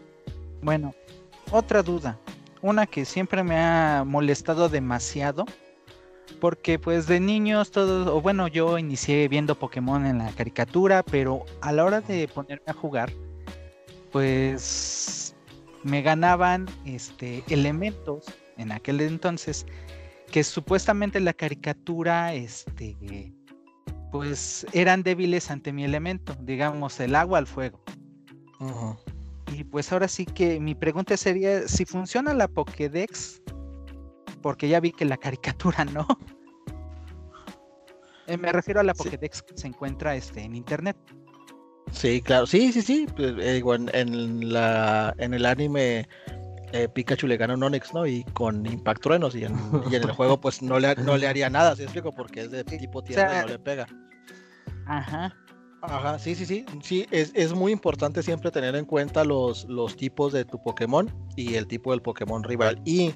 Bueno, 0.61 0.93
otra 1.51 1.83
duda, 1.83 2.19
una 2.61 2.87
que 2.87 3.05
siempre 3.05 3.43
me 3.43 3.57
ha 3.57 4.03
molestado 4.05 4.69
demasiado, 4.69 5.45
porque 6.39 6.77
pues 6.79 7.07
de 7.07 7.19
niños 7.19 7.71
todos, 7.71 8.07
o 8.07 8.21
bueno, 8.21 8.47
yo 8.47 8.77
inicié 8.77 9.27
viendo 9.27 9.57
Pokémon 9.57 10.05
en 10.05 10.19
la 10.19 10.31
caricatura, 10.31 11.03
pero 11.03 11.45
a 11.61 11.71
la 11.71 11.85
hora 11.85 12.01
de 12.01 12.27
ponerme 12.27 12.65
a 12.67 12.73
jugar, 12.73 13.11
pues 14.11 15.35
me 15.83 16.01
ganaban 16.01 16.65
este 16.85 17.43
elementos 17.49 18.25
en 18.57 18.71
aquel 18.71 19.01
entonces 19.01 19.65
que 20.31 20.43
supuestamente 20.43 21.19
la 21.19 21.33
caricatura 21.33 22.33
este 22.33 23.33
pues 24.11 24.65
eran 24.73 25.03
débiles 25.03 25.51
ante 25.51 25.71
mi 25.71 25.83
elemento, 25.83 26.35
digamos 26.41 26.99
el 26.99 27.15
agua 27.15 27.39
al 27.39 27.47
fuego. 27.47 27.79
Y 29.53 29.63
pues 29.63 29.91
ahora 29.91 30.07
sí 30.07 30.25
que 30.25 30.59
mi 30.59 30.75
pregunta 30.75 31.15
sería 31.15 31.67
si 31.67 31.85
funciona 31.85 32.33
la 32.33 32.47
Pokédex, 32.47 33.41
porque 34.41 34.67
ya 34.67 34.79
vi 34.79 34.91
que 34.91 35.05
la 35.05 35.17
caricatura 35.17 35.85
no. 35.93 36.05
Eh, 38.27 38.37
me 38.37 38.51
refiero 38.51 38.81
a 38.81 38.83
la 38.83 38.93
Pokédex 38.93 39.41
que 39.41 39.57
se 39.57 39.67
encuentra 39.67 40.15
este, 40.15 40.41
en 40.41 40.55
internet. 40.55 40.97
Sí, 41.91 42.21
claro, 42.21 42.45
sí, 42.45 42.73
sí, 42.73 42.81
sí. 42.81 43.07
Pues, 43.15 43.33
eh, 43.39 43.63
en, 43.93 44.51
la, 44.51 45.13
en 45.17 45.33
el 45.33 45.45
anime 45.45 46.07
eh, 46.73 46.89
Pikachu 46.89 47.27
le 47.27 47.37
gana 47.37 47.53
un 47.53 47.63
Onix, 47.63 47.93
¿no? 47.93 48.05
Y 48.05 48.23
con 48.33 48.65
Impact 48.65 49.01
Truenos, 49.01 49.35
y 49.35 49.45
en, 49.45 49.55
y 49.89 49.95
en 49.95 50.03
el 50.03 50.11
juego 50.11 50.39
pues 50.39 50.61
no 50.61 50.79
le, 50.79 50.95
no 50.95 51.15
le 51.17 51.27
haría 51.27 51.49
nada, 51.49 51.75
¿sí 51.75 51.83
explico? 51.83 52.11
Porque 52.11 52.41
es 52.41 52.51
de 52.51 52.63
tipo 52.65 53.01
tierra 53.01 53.39
y 53.39 53.41
no 53.43 53.47
le 53.47 53.59
pega. 53.59 53.87
Ajá. 54.85 55.33
Ajá, 55.81 56.17
sí, 56.17 56.33
sí, 56.35 56.45
sí. 56.45 56.65
Sí, 56.81 57.05
es, 57.11 57.31
es, 57.35 57.53
muy 57.53 57.71
importante 57.71 58.23
siempre 58.23 58.51
tener 58.51 58.75
en 58.75 58.85
cuenta 58.85 59.23
los, 59.23 59.65
los 59.65 59.95
tipos 59.95 60.33
de 60.33 60.43
tu 60.43 60.61
Pokémon 60.61 61.13
y 61.35 61.55
el 61.55 61.67
tipo 61.67 61.91
del 61.91 62.01
Pokémon 62.01 62.43
rival. 62.43 62.81
Y 62.83 63.13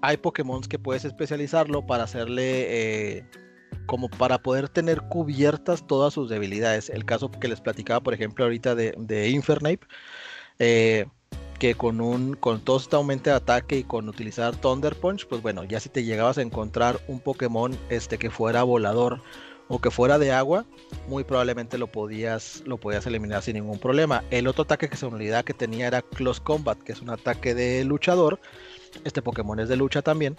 hay 0.00 0.16
Pokémon 0.16 0.60
que 0.62 0.78
puedes 0.78 1.04
especializarlo 1.04 1.86
para 1.86 2.04
hacerle, 2.04 3.18
eh, 3.18 3.24
como 3.86 4.08
para 4.10 4.38
poder 4.38 4.68
tener 4.68 5.00
cubiertas 5.02 5.86
todas 5.86 6.12
sus 6.12 6.28
debilidades. 6.28 6.90
El 6.90 7.04
caso 7.04 7.30
que 7.30 7.48
les 7.48 7.60
platicaba, 7.60 8.00
por 8.00 8.14
ejemplo, 8.14 8.44
ahorita 8.44 8.74
de, 8.74 8.94
de 8.98 9.28
Infernape, 9.30 9.86
eh, 10.58 11.06
que 11.60 11.76
con 11.76 12.00
un 12.00 12.34
con 12.34 12.60
todo 12.60 12.78
este 12.78 12.96
aumento 12.96 13.30
de 13.30 13.36
ataque 13.36 13.78
y 13.78 13.84
con 13.84 14.08
utilizar 14.08 14.56
Thunder 14.56 14.96
Punch, 14.96 15.28
pues 15.28 15.40
bueno, 15.40 15.62
ya 15.62 15.78
si 15.78 15.88
te 15.88 16.02
llegabas 16.02 16.38
a 16.38 16.42
encontrar 16.42 17.00
un 17.06 17.20
Pokémon 17.20 17.78
este 17.88 18.18
que 18.18 18.30
fuera 18.30 18.64
volador 18.64 19.22
o 19.74 19.78
que 19.78 19.90
fuera 19.90 20.18
de 20.18 20.32
agua, 20.32 20.66
muy 21.08 21.24
probablemente 21.24 21.78
lo 21.78 21.86
podías, 21.86 22.62
lo 22.66 22.76
podías 22.76 23.06
eliminar 23.06 23.42
sin 23.42 23.54
ningún 23.54 23.78
problema. 23.78 24.22
El 24.30 24.46
otro 24.46 24.64
ataque 24.64 24.90
que 24.90 24.98
se 24.98 25.06
unidad 25.06 25.46
que 25.46 25.54
tenía 25.54 25.86
era 25.86 26.02
Close 26.02 26.42
Combat, 26.42 26.78
que 26.78 26.92
es 26.92 27.00
un 27.00 27.08
ataque 27.08 27.54
de 27.54 27.82
luchador. 27.82 28.38
Este 29.04 29.22
Pokémon 29.22 29.58
es 29.60 29.70
de 29.70 29.76
lucha 29.76 30.02
también. 30.02 30.36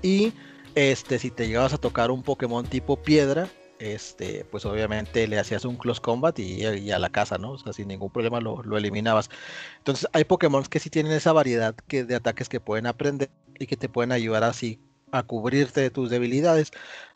Y 0.00 0.32
este, 0.74 1.18
si 1.18 1.30
te 1.30 1.46
llegabas 1.46 1.74
a 1.74 1.78
tocar 1.78 2.10
un 2.10 2.22
Pokémon 2.22 2.64
tipo 2.64 2.96
piedra, 2.96 3.50
este, 3.80 4.46
pues 4.46 4.64
obviamente 4.64 5.28
le 5.28 5.38
hacías 5.38 5.66
un 5.66 5.76
close 5.76 6.00
combat 6.00 6.38
y, 6.38 6.64
a 6.64 6.98
la 6.98 7.10
casa, 7.10 7.36
¿no? 7.36 7.50
O 7.50 7.58
sea, 7.58 7.74
sin 7.74 7.88
ningún 7.88 8.08
problema 8.08 8.40
lo, 8.40 8.62
lo, 8.62 8.78
eliminabas. 8.78 9.28
Entonces, 9.76 10.08
hay 10.14 10.24
Pokémon 10.24 10.64
que 10.64 10.80
sí 10.80 10.88
tienen 10.88 11.12
esa 11.12 11.34
variedad 11.34 11.74
que, 11.86 12.04
de 12.04 12.14
ataques 12.14 12.48
que 12.48 12.60
pueden 12.60 12.86
aprender 12.86 13.30
y 13.58 13.66
que 13.66 13.76
te 13.76 13.90
pueden 13.90 14.10
ayudar 14.10 14.42
así 14.42 14.80
a 15.12 15.22
cubrirte 15.22 15.82
de 15.82 15.90
tus 15.90 16.08
debilidades. 16.08 16.70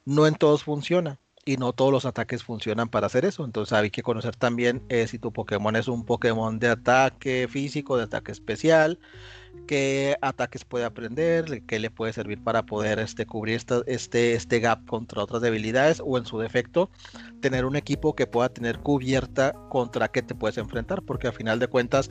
No 0.04 0.26
en 0.26 0.34
todos 0.34 0.62
funciona 0.62 1.18
y 1.48 1.56
no 1.56 1.72
todos 1.72 1.90
los 1.90 2.04
ataques 2.04 2.44
funcionan 2.44 2.90
para 2.90 3.06
hacer 3.06 3.24
eso. 3.24 3.42
Entonces 3.42 3.72
hay 3.72 3.90
que 3.90 4.02
conocer 4.02 4.36
también 4.36 4.82
eh, 4.90 5.06
si 5.08 5.18
tu 5.18 5.32
Pokémon 5.32 5.74
es 5.76 5.88
un 5.88 6.04
Pokémon 6.04 6.58
de 6.58 6.68
ataque 6.68 7.48
físico, 7.48 7.96
de 7.96 8.02
ataque 8.04 8.32
especial, 8.32 8.98
qué 9.66 10.16
ataques 10.22 10.64
puede 10.64 10.84
aprender, 10.84 11.62
qué 11.66 11.78
le 11.78 11.90
puede 11.90 12.12
servir 12.12 12.42
para 12.42 12.64
poder 12.64 12.98
este, 12.98 13.26
cubrir 13.26 13.60
este, 13.86 14.34
este 14.34 14.60
gap 14.60 14.86
contra 14.86 15.22
otras 15.22 15.42
debilidades 15.42 16.02
o 16.04 16.18
en 16.18 16.26
su 16.26 16.38
defecto 16.38 16.90
tener 17.40 17.64
un 17.64 17.76
equipo 17.76 18.14
que 18.14 18.26
pueda 18.26 18.48
tener 18.48 18.78
cubierta 18.80 19.54
contra 19.68 20.08
qué 20.08 20.22
te 20.22 20.34
puedes 20.34 20.58
enfrentar, 20.58 21.02
porque 21.02 21.28
a 21.28 21.32
final 21.32 21.58
de 21.58 21.68
cuentas 21.68 22.10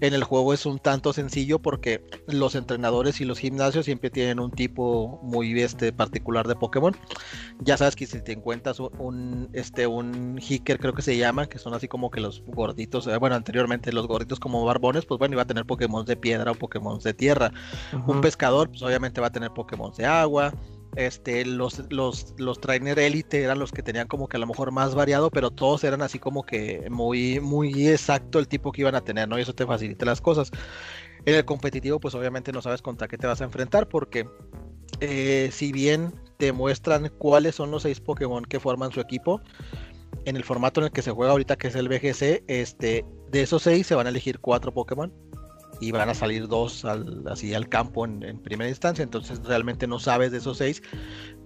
en 0.00 0.14
el 0.14 0.24
juego 0.24 0.54
es 0.54 0.66
un 0.66 0.78
tanto 0.78 1.12
sencillo 1.12 1.58
porque 1.58 2.04
los 2.26 2.54
entrenadores 2.54 3.20
y 3.20 3.24
los 3.24 3.38
gimnasios 3.38 3.84
siempre 3.84 4.10
tienen 4.10 4.40
un 4.40 4.50
tipo 4.50 5.20
muy 5.22 5.60
este, 5.60 5.92
particular 5.92 6.46
de 6.46 6.56
Pokémon. 6.56 6.96
Ya 7.60 7.76
sabes 7.76 7.96
que 7.96 8.06
si 8.06 8.22
te 8.22 8.32
encuentras 8.32 8.80
un, 8.80 9.48
este, 9.52 9.86
un 9.86 10.38
Hicker, 10.38 10.78
creo 10.78 10.94
que 10.94 11.02
se 11.02 11.16
llama, 11.16 11.46
que 11.46 11.58
son 11.58 11.74
así 11.74 11.88
como 11.88 12.10
que 12.10 12.20
los 12.20 12.42
gorditos, 12.46 13.06
eh, 13.06 13.16
bueno, 13.18 13.36
anteriormente 13.36 13.92
los 13.92 14.06
gorditos 14.06 14.38
como 14.38 14.64
barbones, 14.64 15.04
pues 15.04 15.18
bueno, 15.18 15.34
iba 15.34 15.42
a 15.42 15.46
tener 15.46 15.64
Pokémon 15.66 16.04
de 16.04 16.16
piedra 16.16 16.52
o 16.52 16.54
Pokémon 16.54 16.87
de 16.96 17.14
tierra. 17.14 17.52
Un 18.06 18.20
pescador, 18.20 18.68
pues 18.68 18.82
obviamente 18.82 19.20
va 19.20 19.28
a 19.28 19.32
tener 19.32 19.50
Pokémon 19.52 19.92
de 19.96 20.06
agua 20.06 20.52
este, 20.96 21.44
los, 21.44 21.80
los, 21.90 22.34
los 22.38 22.60
trainer 22.60 22.98
elite 22.98 23.42
eran 23.42 23.58
los 23.58 23.70
que 23.70 23.82
tenían 23.82 24.08
como 24.08 24.28
que 24.28 24.36
a 24.36 24.40
lo 24.40 24.46
mejor 24.46 24.72
más 24.72 24.94
variado, 24.94 25.30
pero 25.30 25.50
todos 25.50 25.84
eran 25.84 26.02
así 26.02 26.18
como 26.18 26.42
que 26.42 26.88
muy, 26.90 27.40
muy 27.40 27.88
exacto 27.88 28.38
el 28.38 28.48
tipo 28.48 28.72
que 28.72 28.80
iban 28.80 28.94
a 28.94 29.02
tener, 29.02 29.28
¿no? 29.28 29.38
Y 29.38 29.42
eso 29.42 29.54
te 29.54 29.66
facilita 29.66 30.04
las 30.04 30.20
cosas. 30.20 30.50
En 31.24 31.34
el 31.34 31.44
competitivo, 31.44 32.00
pues 32.00 32.14
obviamente 32.14 32.52
no 32.52 32.62
sabes 32.62 32.82
contra 32.82 33.06
qué 33.06 33.18
te 33.18 33.26
vas 33.26 33.40
a 33.40 33.44
enfrentar, 33.44 33.88
porque 33.88 34.28
eh, 35.00 35.50
si 35.52 35.72
bien 35.72 36.14
te 36.36 36.52
muestran 36.52 37.12
cuáles 37.18 37.54
son 37.54 37.70
los 37.70 37.82
seis 37.82 38.00
Pokémon 38.00 38.44
que 38.44 38.58
forman 38.58 38.90
su 38.90 39.00
equipo, 39.00 39.40
en 40.24 40.36
el 40.36 40.42
formato 40.42 40.80
en 40.80 40.86
el 40.86 40.92
que 40.92 41.02
se 41.02 41.12
juega 41.12 41.32
ahorita, 41.32 41.56
que 41.56 41.68
es 41.68 41.76
el 41.76 41.88
BGC, 41.88 42.44
este, 42.48 43.04
de 43.30 43.42
esos 43.42 43.62
seis 43.62 43.86
se 43.86 43.94
van 43.94 44.06
a 44.06 44.10
elegir 44.10 44.40
cuatro 44.40 44.72
Pokémon 44.72 45.12
y 45.80 45.92
van 45.92 46.08
a 46.08 46.14
salir 46.14 46.48
dos 46.48 46.84
así 47.30 47.54
al 47.54 47.68
campo 47.68 48.04
en, 48.04 48.38
primera 48.40 48.68
instancia. 48.68 49.02
Entonces 49.02 49.40
realmente 49.44 49.86
no 49.86 49.98
sabes 49.98 50.32
de 50.32 50.38
esos 50.38 50.58
seis 50.58 50.82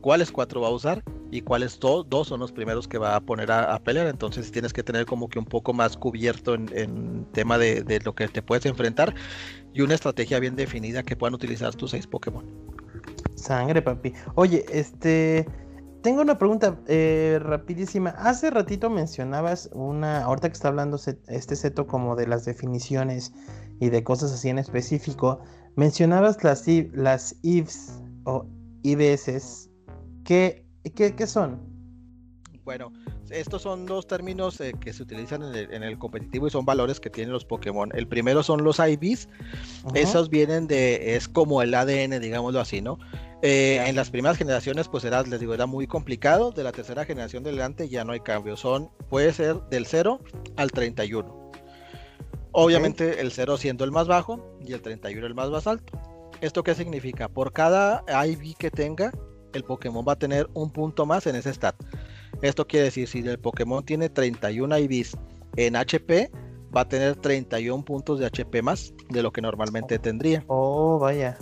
cuáles 0.00 0.32
cuatro 0.32 0.60
va 0.60 0.68
a 0.68 0.70
usar 0.70 1.02
y 1.30 1.42
cuáles 1.42 1.78
dos 1.78 2.28
son 2.28 2.40
los 2.40 2.52
primeros 2.52 2.88
que 2.88 2.98
va 2.98 3.16
a 3.16 3.20
poner 3.20 3.50
a, 3.52 3.78
pelear. 3.80 4.06
Entonces 4.06 4.50
tienes 4.50 4.72
que 4.72 4.82
tener 4.82 5.06
como 5.06 5.28
que 5.28 5.38
un 5.38 5.44
poco 5.44 5.72
más 5.72 5.96
cubierto 5.96 6.54
en, 6.54 7.26
tema 7.32 7.58
de, 7.58 7.82
de, 7.82 8.00
lo 8.00 8.14
que 8.14 8.28
te 8.28 8.42
puedes 8.42 8.66
enfrentar 8.66 9.14
y 9.72 9.82
una 9.82 9.94
estrategia 9.94 10.38
bien 10.40 10.56
definida 10.56 11.02
que 11.02 11.16
puedan 11.16 11.34
utilizar 11.34 11.74
tus 11.74 11.90
seis 11.92 12.06
Pokémon. 12.06 12.44
Sangre, 13.34 13.82
papi. 13.82 14.12
Oye, 14.34 14.64
este... 14.70 15.46
Tengo 16.02 16.20
una 16.20 16.36
pregunta 16.36 16.80
eh, 16.88 17.38
rapidísima. 17.40 18.10
Hace 18.10 18.50
ratito 18.50 18.90
mencionabas 18.90 19.70
una, 19.72 20.24
ahorita 20.24 20.48
que 20.48 20.54
está 20.54 20.66
hablando 20.66 20.98
este 21.28 21.54
seto 21.54 21.86
como 21.86 22.16
de 22.16 22.26
las 22.26 22.44
definiciones 22.44 23.32
y 23.82 23.90
de 23.90 24.04
cosas 24.04 24.30
así 24.30 24.48
en 24.48 24.60
específico, 24.60 25.40
mencionabas 25.74 26.44
las, 26.44 26.68
las 26.92 27.34
IVs 27.42 28.00
o 28.22 28.46
IBS. 28.84 29.68
¿Qué, 30.24 30.64
qué, 30.94 31.26
son? 31.26 31.60
Bueno, 32.62 32.92
estos 33.28 33.62
son 33.62 33.84
dos 33.86 34.06
términos 34.06 34.60
eh, 34.60 34.72
que 34.80 34.92
se 34.92 35.02
utilizan 35.02 35.42
en 35.52 35.82
el, 35.82 35.98
competitivo 35.98 36.46
y 36.46 36.50
son 36.50 36.64
valores 36.64 37.00
que 37.00 37.10
tienen 37.10 37.32
los 37.32 37.44
Pokémon. 37.44 37.90
El 37.92 38.06
primero 38.06 38.44
son 38.44 38.62
los 38.62 38.78
IVs. 38.78 39.28
Esos 39.94 40.30
vienen 40.30 40.68
de, 40.68 41.16
es 41.16 41.26
como 41.26 41.60
el 41.60 41.74
ADN, 41.74 42.20
digámoslo 42.20 42.60
así, 42.60 42.82
¿no? 42.82 43.00
Eh, 43.42 43.82
en 43.84 43.96
las 43.96 44.10
primeras 44.10 44.38
generaciones, 44.38 44.86
pues 44.86 45.02
era, 45.02 45.24
les 45.24 45.40
digo, 45.40 45.54
era 45.54 45.66
muy 45.66 45.88
complicado. 45.88 46.52
De 46.52 46.62
la 46.62 46.70
tercera 46.70 47.04
generación 47.04 47.42
delante 47.42 47.88
ya 47.88 48.04
no 48.04 48.12
hay 48.12 48.20
cambio. 48.20 48.56
Son, 48.56 48.92
puede 49.10 49.32
ser 49.32 49.56
del 49.70 49.86
0 49.86 50.20
al 50.54 50.70
31. 50.70 51.41
Obviamente 52.52 53.20
el 53.20 53.32
0 53.32 53.56
siendo 53.56 53.84
el 53.84 53.92
más 53.92 54.06
bajo 54.06 54.56
y 54.64 54.72
el 54.72 54.82
31 54.82 55.26
el 55.26 55.34
más, 55.34 55.50
más 55.50 55.66
alto. 55.66 55.98
¿Esto 56.40 56.62
qué 56.62 56.74
significa? 56.74 57.28
Por 57.28 57.52
cada 57.52 58.04
IV 58.08 58.56
que 58.58 58.70
tenga, 58.70 59.12
el 59.52 59.64
Pokémon 59.64 60.04
va 60.06 60.12
a 60.12 60.18
tener 60.18 60.48
un 60.54 60.70
punto 60.70 61.06
más 61.06 61.26
en 61.26 61.36
ese 61.36 61.52
stat. 61.52 61.76
Esto 62.42 62.66
quiere 62.66 62.86
decir, 62.86 63.06
si 63.08 63.20
el 63.20 63.38
Pokémon 63.38 63.84
tiene 63.84 64.08
31 64.08 64.76
IVs 64.78 65.16
en 65.56 65.76
HP, 65.76 66.30
va 66.74 66.82
a 66.82 66.88
tener 66.88 67.16
31 67.16 67.84
puntos 67.84 68.18
de 68.18 68.26
HP 68.26 68.62
más 68.62 68.92
de 69.08 69.22
lo 69.22 69.32
que 69.32 69.40
normalmente 69.40 69.98
tendría. 69.98 70.44
Oh, 70.48 70.98
vaya. 70.98 71.38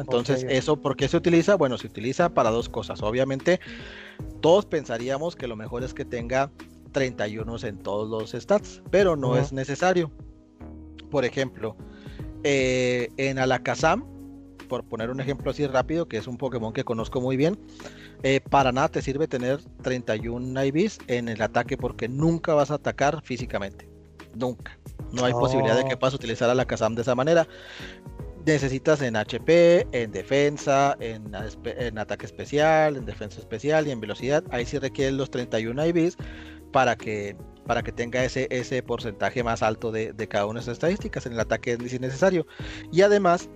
entonces, 0.00 0.44
¿eso 0.48 0.76
por 0.76 0.96
qué 0.96 1.08
se 1.08 1.16
utiliza? 1.16 1.54
Bueno, 1.54 1.78
se 1.78 1.86
utiliza 1.86 2.28
para 2.28 2.50
dos 2.50 2.68
cosas. 2.68 3.02
Obviamente, 3.02 3.60
todos 4.40 4.66
pensaríamos 4.66 5.36
que 5.36 5.46
lo 5.46 5.56
mejor 5.56 5.84
es 5.84 5.94
que 5.94 6.04
tenga 6.04 6.50
31 6.92 7.56
en 7.62 7.78
todos 7.78 8.08
los 8.08 8.40
stats, 8.40 8.82
pero 8.90 9.16
no 9.16 9.36
es 9.36 9.52
necesario. 9.52 10.10
Por 11.10 11.24
ejemplo, 11.24 11.76
eh, 12.44 13.08
en 13.16 13.38
Alakazam, 13.38 14.04
por 14.68 14.84
poner 14.84 15.10
un 15.10 15.20
ejemplo 15.20 15.50
así 15.50 15.66
rápido, 15.66 16.06
que 16.06 16.18
es 16.18 16.26
un 16.26 16.36
Pokémon 16.36 16.72
que 16.72 16.84
conozco 16.84 17.20
muy 17.20 17.36
bien, 17.36 17.58
eh, 18.22 18.40
para 18.40 18.72
nada 18.72 18.88
te 18.88 19.02
sirve 19.02 19.26
tener 19.26 19.60
31 19.82 20.64
IVs 20.64 20.98
en 21.06 21.28
el 21.28 21.40
ataque 21.42 21.76
porque 21.76 22.08
nunca 22.08 22.54
vas 22.54 22.70
a 22.70 22.74
atacar 22.74 23.22
físicamente. 23.22 23.88
Nunca. 24.34 24.78
No 25.12 25.24
hay 25.24 25.32
posibilidad 25.32 25.76
de 25.76 25.84
que 25.84 25.94
oh. 25.94 25.98
puedas 25.98 26.14
utilizar 26.14 26.50
Alakazam 26.50 26.94
de 26.94 27.02
esa 27.02 27.14
manera. 27.14 27.48
Necesitas 28.44 29.02
en 29.02 29.16
HP, 29.16 29.86
en 29.92 30.10
defensa, 30.12 30.96
en, 31.00 31.32
en, 31.64 31.98
ataque 31.98 32.26
especial, 32.26 32.96
en 32.96 33.04
defensa 33.04 33.40
especial 33.40 33.86
y 33.86 33.90
en 33.90 34.00
velocidad. 34.00 34.44
Ahí 34.50 34.64
sí 34.64 34.78
requieren 34.78 35.16
los 35.16 35.30
31 35.30 35.86
IVs 35.86 36.16
para 36.72 36.96
que 36.96 37.36
para 37.68 37.82
que 37.82 37.92
tenga 37.92 38.24
ese, 38.24 38.48
ese 38.50 38.82
porcentaje 38.82 39.44
más 39.44 39.62
alto 39.62 39.92
de, 39.92 40.14
cada 40.26 40.46
una 40.46 40.58
de 40.58 40.62
esas 40.62 40.72
estadísticas. 40.72 41.26
En 41.26 41.34
el 41.34 41.40
ataque 41.40 41.76
es 41.78 41.92
innecesario. 41.92 42.46
Y 42.90 43.02
además, 43.02 43.50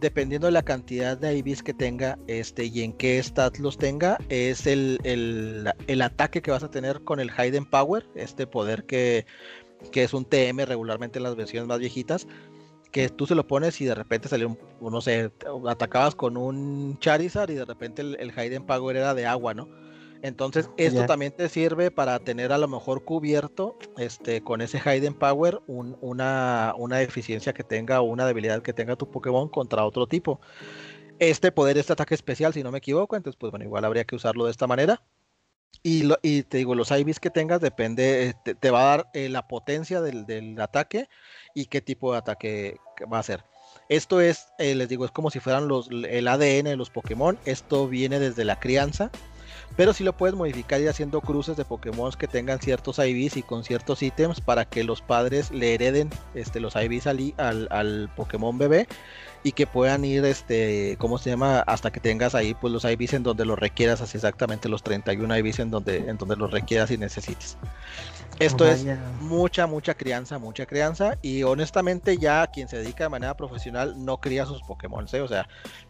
dependiendo 0.00 0.46
de 0.46 0.52
la 0.52 0.62
cantidad 0.62 1.18
de 1.18 1.36
IVs 1.36 1.62
que 1.62 1.74
tenga 1.74 2.18
este, 2.28 2.64
y 2.64 2.80
en 2.80 2.94
qué 2.94 3.22
stat 3.22 3.58
los 3.58 3.76
tenga, 3.76 4.16
es 4.30 4.66
el, 4.66 4.98
el, 5.04 6.00
ataque 6.00 6.40
que 6.40 6.50
vas 6.50 6.62
a 6.62 6.70
tener 6.70 7.04
con 7.04 7.20
el 7.20 7.30
Hidden 7.30 7.66
Power, 7.66 8.08
este 8.14 8.46
poder 8.46 8.84
que, 8.84 9.26
que, 9.92 10.02
es 10.02 10.14
un 10.14 10.24
TM 10.24 10.64
regularmente 10.64 11.18
en 11.18 11.24
las 11.24 11.36
versiones 11.36 11.68
más 11.68 11.78
viejitas, 11.78 12.26
que 12.90 13.10
tú 13.10 13.26
se 13.26 13.34
lo 13.34 13.46
pones 13.46 13.78
y 13.82 13.84
de 13.84 13.94
repente 13.94 14.30
salió, 14.30 14.48
un, 14.48 14.58
no 14.80 15.02
sé, 15.02 15.30
atacabas 15.68 16.14
con 16.14 16.38
un 16.38 16.98
Charizard 17.00 17.50
y 17.50 17.54
de 17.56 17.66
repente 17.66 18.00
el, 18.00 18.16
el 18.18 18.32
Hidden 18.32 18.64
Power 18.64 18.96
era 18.96 19.12
de 19.12 19.26
agua, 19.26 19.52
¿no? 19.52 19.68
Entonces, 20.22 20.68
esto 20.76 21.06
también 21.06 21.32
te 21.32 21.48
sirve 21.48 21.90
para 21.90 22.18
tener 22.18 22.52
a 22.52 22.58
lo 22.58 22.66
mejor 22.66 23.04
cubierto 23.04 23.78
este, 23.96 24.42
con 24.42 24.60
ese 24.60 24.78
Hidden 24.78 25.14
Power 25.14 25.60
una, 25.66 26.74
una 26.76 26.96
deficiencia 26.96 27.52
que 27.52 27.62
tenga 27.62 28.00
o 28.00 28.04
una 28.04 28.26
debilidad 28.26 28.62
que 28.62 28.72
tenga 28.72 28.96
tu 28.96 29.10
Pokémon 29.10 29.48
contra 29.48 29.84
otro 29.84 30.06
tipo. 30.06 30.40
Este 31.20 31.52
poder, 31.52 31.78
este 31.78 31.92
ataque 31.92 32.14
especial, 32.14 32.52
si 32.52 32.62
no 32.62 32.72
me 32.72 32.78
equivoco, 32.78 33.16
entonces, 33.16 33.38
pues 33.38 33.50
bueno, 33.50 33.64
igual 33.64 33.84
habría 33.84 34.04
que 34.04 34.16
usarlo 34.16 34.44
de 34.44 34.50
esta 34.50 34.66
manera. 34.66 35.02
Y, 35.82 36.10
y 36.22 36.42
te 36.42 36.58
digo, 36.58 36.74
los 36.74 36.90
IVs 36.90 37.20
que 37.20 37.30
tengas 37.30 37.60
depende, 37.60 38.34
te, 38.42 38.70
va 38.70 38.80
a 38.80 38.96
dar 38.96 39.10
eh, 39.14 39.28
la 39.28 39.46
potencia 39.46 40.00
del, 40.00 40.60
ataque 40.60 41.08
y 41.54 41.66
qué 41.66 41.80
tipo 41.80 42.12
de 42.12 42.18
ataque 42.18 42.76
va 43.12 43.20
a 43.20 43.22
ser. 43.22 43.44
Esto 43.88 44.20
es, 44.20 44.48
eh, 44.58 44.74
les 44.74 44.88
digo, 44.88 45.04
es 45.04 45.12
como 45.12 45.30
si 45.30 45.38
fueran 45.40 45.68
los, 45.68 45.88
el 45.90 46.26
ADN 46.26 46.64
de 46.64 46.76
los 46.76 46.90
Pokémon. 46.90 47.38
Esto 47.44 47.86
viene 47.86 48.18
desde 48.18 48.44
la 48.44 48.58
crianza 48.58 49.10
pero 49.76 49.92
sí 49.92 50.04
lo 50.04 50.12
puedes 50.12 50.34
modificar 50.34 50.80
y 50.80 50.88
haciendo 50.88 51.20
cruces 51.20 51.56
de 51.56 51.64
Pokémon 51.64 52.12
que 52.12 52.26
tengan 52.26 52.58
ciertos 52.58 52.98
IVs 52.98 53.36
y 53.36 53.42
con 53.42 53.64
ciertos 53.64 54.02
ítems 54.02 54.40
para 54.40 54.64
que 54.64 54.84
los 54.84 55.00
padres 55.00 55.50
le 55.50 55.74
hereden 55.74 56.10
este, 56.34 56.60
los 56.60 56.74
IVs 56.76 57.06
al, 57.06 57.34
al, 57.36 57.68
al 57.70 58.10
Pokémon 58.16 58.56
bebé 58.58 58.88
y 59.42 59.52
que 59.52 59.66
puedan 59.66 60.04
ir, 60.04 60.24
este, 60.24 60.96
¿cómo 60.98 61.18
se 61.18 61.30
llama? 61.30 61.60
Hasta 61.60 61.90
que 61.90 62.00
tengas 62.00 62.34
ahí 62.34 62.54
pues 62.54 62.72
los 62.72 62.84
IVs 62.84 63.14
en 63.14 63.22
donde 63.22 63.44
los 63.44 63.58
requieras, 63.58 64.00
así 64.00 64.16
exactamente 64.16 64.68
los 64.68 64.82
31 64.82 65.38
IVs 65.38 65.60
en 65.60 65.70
donde, 65.70 65.98
en 65.98 66.16
donde 66.16 66.36
los 66.36 66.50
requieras 66.50 66.90
y 66.90 66.98
necesites. 66.98 67.56
Esto 68.38 68.66
es 68.66 68.86
mucha, 69.20 69.66
mucha 69.66 69.94
crianza, 69.94 70.38
mucha 70.38 70.64
crianza. 70.64 71.18
Y 71.22 71.42
honestamente, 71.42 72.18
ya 72.18 72.46
quien 72.46 72.68
se 72.68 72.78
dedica 72.78 73.04
de 73.04 73.10
manera 73.10 73.36
profesional 73.36 74.04
no 74.04 74.18
cría 74.20 74.46
sus 74.46 74.62
Pokémon. 74.62 75.08
¿sí? 75.08 75.16
O 75.18 75.26
sea, 75.26 75.48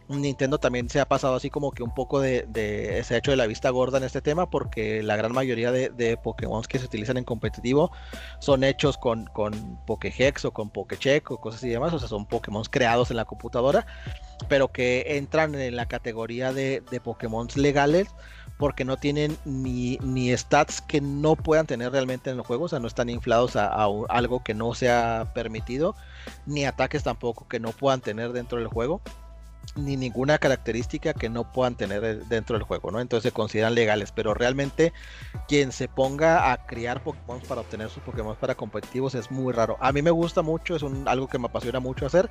Nintendo 0.09 0.57
también 0.57 0.89
se 0.89 0.99
ha 0.99 1.07
pasado 1.07 1.35
así 1.35 1.51
como 1.51 1.71
que 1.71 1.83
un 1.83 1.93
poco 1.93 2.19
de, 2.19 2.47
ese 2.97 3.15
hecho 3.15 3.29
de 3.31 3.37
la 3.37 3.45
vista 3.45 3.69
gorda 3.69 3.99
en 3.99 4.03
este 4.03 4.21
tema, 4.21 4.49
porque 4.49 5.03
la 5.03 5.15
gran 5.15 5.31
mayoría 5.31 5.71
de, 5.71 5.89
de 5.89 6.17
Pokémon 6.17 6.63
que 6.63 6.79
se 6.79 6.85
utilizan 6.85 7.17
en 7.17 7.23
competitivo 7.23 7.91
son 8.39 8.63
hechos 8.63 8.97
con, 8.97 9.25
con 9.27 9.53
o 9.87 10.51
con 10.51 10.69
Pokécheck 10.71 11.29
o 11.31 11.39
cosas 11.39 11.59
así 11.59 11.69
demás. 11.69 11.93
O 11.93 11.99
sea, 11.99 12.07
son 12.07 12.25
Pokémon 12.25 12.63
creados 12.63 13.11
en 13.11 13.17
la 13.17 13.25
computadora, 13.25 13.85
pero 14.47 14.69
que 14.69 15.17
entran 15.17 15.53
en 15.53 15.75
la 15.75 15.85
categoría 15.85 16.53
de, 16.53 16.81
de 16.89 16.99
Pokémon 16.99 17.47
legales 17.55 18.07
porque 18.59 18.83
no 18.83 18.97
tienen 18.97 19.37
ni, 19.45 19.97
stats 20.35 20.81
que 20.81 20.99
no 20.99 21.37
puedan 21.37 21.65
tener 21.65 21.93
realmente 21.93 22.29
en 22.29 22.35
el 22.35 22.43
juego, 22.43 22.65
o 22.65 22.67
sea, 22.67 22.79
no 22.79 22.87
están 22.87 23.09
inflados 23.09 23.55
a, 23.55 23.87
algo 24.09 24.43
que 24.43 24.53
no 24.53 24.73
sea 24.73 25.31
permitido, 25.33 25.95
ni 26.45 26.65
ataques 26.65 27.03
tampoco 27.03 27.47
que 27.47 27.61
no 27.61 27.71
puedan 27.71 28.01
tener 28.01 28.33
dentro 28.33 28.59
del 28.59 28.67
juego 28.67 29.01
ni 29.75 29.97
ninguna 29.97 30.37
característica 30.37 31.13
que 31.13 31.29
no 31.29 31.51
puedan 31.51 31.75
tener 31.75 32.25
dentro 32.25 32.57
del 32.57 32.63
juego, 32.63 32.91
¿no? 32.91 32.99
Entonces 32.99 33.29
se 33.29 33.33
consideran 33.33 33.75
legales, 33.75 34.11
pero 34.11 34.33
realmente 34.33 34.93
quien 35.47 35.71
se 35.71 35.87
ponga 35.87 36.51
a 36.51 36.65
criar 36.65 37.03
Pokémon 37.03 37.41
para 37.47 37.61
obtener 37.61 37.89
sus 37.89 38.03
Pokémon 38.03 38.35
para 38.35 38.55
competitivos 38.55 39.15
es 39.15 39.31
muy 39.31 39.53
raro. 39.53 39.77
A 39.79 39.91
mí 39.91 40.01
me 40.01 40.11
gusta 40.11 40.41
mucho, 40.41 40.75
es 40.75 40.83
un, 40.83 41.07
algo 41.07 41.27
que 41.27 41.39
me 41.39 41.47
apasiona 41.47 41.79
mucho 41.79 42.05
hacer, 42.05 42.29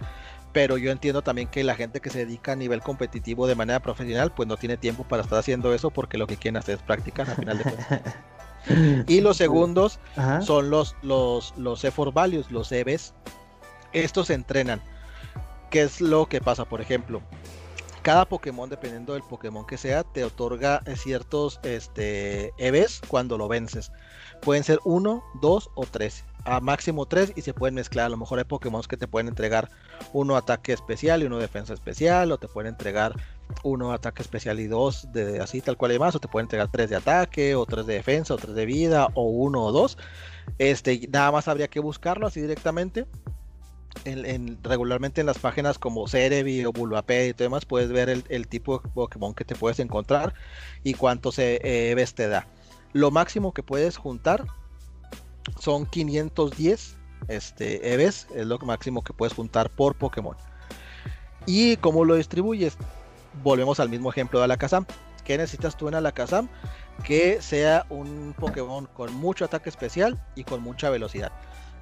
pero 0.52 0.78
yo 0.78 0.90
entiendo 0.90 1.22
también 1.22 1.48
que 1.48 1.64
la 1.64 1.74
gente 1.74 2.00
que 2.00 2.10
se 2.10 2.20
dedica 2.20 2.52
a 2.52 2.56
nivel 2.56 2.80
competitivo 2.82 3.46
de 3.46 3.54
manera 3.54 3.80
profesional, 3.80 4.32
pues 4.32 4.48
no 4.48 4.56
tiene 4.56 4.76
tiempo 4.76 5.04
para 5.04 5.22
estar 5.22 5.38
haciendo 5.38 5.72
eso 5.74 5.90
porque 5.90 6.18
lo 6.18 6.26
que 6.26 6.36
quieren 6.36 6.56
hacer 6.56 6.76
es 6.76 6.82
practicar 6.82 7.28
al 7.30 7.36
final 7.36 7.58
de 7.58 7.64
cuentas. 7.64 8.14
y 9.06 9.20
los 9.20 9.36
segundos 9.36 10.00
son 10.40 10.70
los, 10.70 10.96
los, 11.02 11.54
los 11.56 11.84
effort 11.84 12.12
values, 12.12 12.50
los 12.50 12.70
EVs. 12.72 13.14
Estos 13.92 14.26
se 14.26 14.34
entrenan 14.34 14.82
¿Qué 15.70 15.82
es 15.82 16.00
lo 16.00 16.26
que 16.26 16.40
pasa? 16.40 16.64
Por 16.64 16.80
ejemplo, 16.80 17.22
cada 18.02 18.24
Pokémon, 18.26 18.70
dependiendo 18.70 19.12
del 19.12 19.22
Pokémon 19.22 19.66
que 19.66 19.76
sea, 19.76 20.02
te 20.02 20.24
otorga 20.24 20.82
ciertos 20.96 21.60
este, 21.62 22.54
EVs 22.56 23.02
cuando 23.06 23.36
lo 23.36 23.48
vences. 23.48 23.92
Pueden 24.40 24.64
ser 24.64 24.78
uno, 24.84 25.22
dos 25.42 25.68
o 25.74 25.84
tres. 25.84 26.24
A 26.44 26.60
máximo 26.60 27.04
tres 27.04 27.34
y 27.36 27.42
se 27.42 27.52
pueden 27.52 27.74
mezclar. 27.74 28.06
A 28.06 28.08
lo 28.08 28.16
mejor 28.16 28.38
hay 28.38 28.46
Pokémon 28.46 28.80
que 28.82 28.96
te 28.96 29.06
pueden 29.06 29.28
entregar 29.28 29.68
uno 30.14 30.36
ataque 30.36 30.72
especial 30.72 31.22
y 31.22 31.26
uno 31.26 31.36
defensa 31.36 31.74
especial. 31.74 32.32
O 32.32 32.38
te 32.38 32.48
pueden 32.48 32.70
entregar 32.70 33.14
uno 33.62 33.92
ataque 33.92 34.22
especial 34.22 34.58
y 34.60 34.68
dos 34.68 35.12
de 35.12 35.40
así 35.40 35.60
tal 35.60 35.76
cual 35.76 35.92
y 35.92 35.98
más. 35.98 36.14
O 36.14 36.20
te 36.20 36.28
pueden 36.28 36.46
entregar 36.46 36.70
tres 36.70 36.88
de 36.88 36.96
ataque, 36.96 37.56
o 37.56 37.66
tres 37.66 37.84
de 37.84 37.94
defensa, 37.94 38.32
o 38.32 38.38
tres 38.38 38.54
de 38.54 38.64
vida, 38.64 39.08
o 39.14 39.24
uno 39.24 39.64
o 39.64 39.72
dos. 39.72 39.98
Este, 40.56 41.06
nada 41.12 41.30
más 41.30 41.46
habría 41.46 41.68
que 41.68 41.80
buscarlo 41.80 42.26
así 42.26 42.40
directamente 42.40 43.06
regularmente 44.62 45.20
en 45.20 45.26
las 45.26 45.38
páginas 45.38 45.78
como 45.78 46.06
Cerebi 46.08 46.64
o 46.64 46.72
Bulbapedia 46.72 47.26
y 47.26 47.32
demás 47.32 47.64
puedes 47.64 47.90
ver 47.90 48.08
el, 48.08 48.48
tipo 48.48 48.78
de 48.78 48.88
Pokémon 48.90 49.34
que 49.34 49.44
te 49.44 49.54
puedes 49.54 49.80
encontrar 49.80 50.34
y 50.84 50.94
cuántos 50.94 51.38
EVs 51.38 52.14
te 52.14 52.28
da. 52.28 52.46
Lo 52.92 53.10
máximo 53.10 53.52
que 53.52 53.62
puedes 53.62 53.96
juntar 53.96 54.46
son 55.58 55.86
510 55.86 56.96
este, 57.28 57.94
EVs, 57.94 58.28
es 58.34 58.46
lo 58.46 58.58
máximo 58.58 59.02
que 59.02 59.12
puedes 59.12 59.34
juntar 59.34 59.70
por 59.70 59.96
Pokémon. 59.96 60.36
¿Y 61.46 61.76
cómo 61.78 62.04
lo 62.04 62.14
distribuyes? 62.14 62.76
Volvemos 63.42 63.80
al 63.80 63.88
mismo 63.88 64.10
ejemplo 64.10 64.38
de 64.38 64.44
Alakazam. 64.44 64.86
¿Qué 65.24 65.36
necesitas 65.36 65.76
tú 65.76 65.88
en 65.88 65.94
Alakazam? 65.94 66.48
Que 67.04 67.42
sea 67.42 67.86
un 67.90 68.34
Pokémon 68.38 68.86
con 68.86 69.12
mucho 69.14 69.44
ataque 69.44 69.68
especial 69.68 70.22
y 70.34 70.44
con 70.44 70.62
mucha 70.62 70.90
velocidad. 70.90 71.32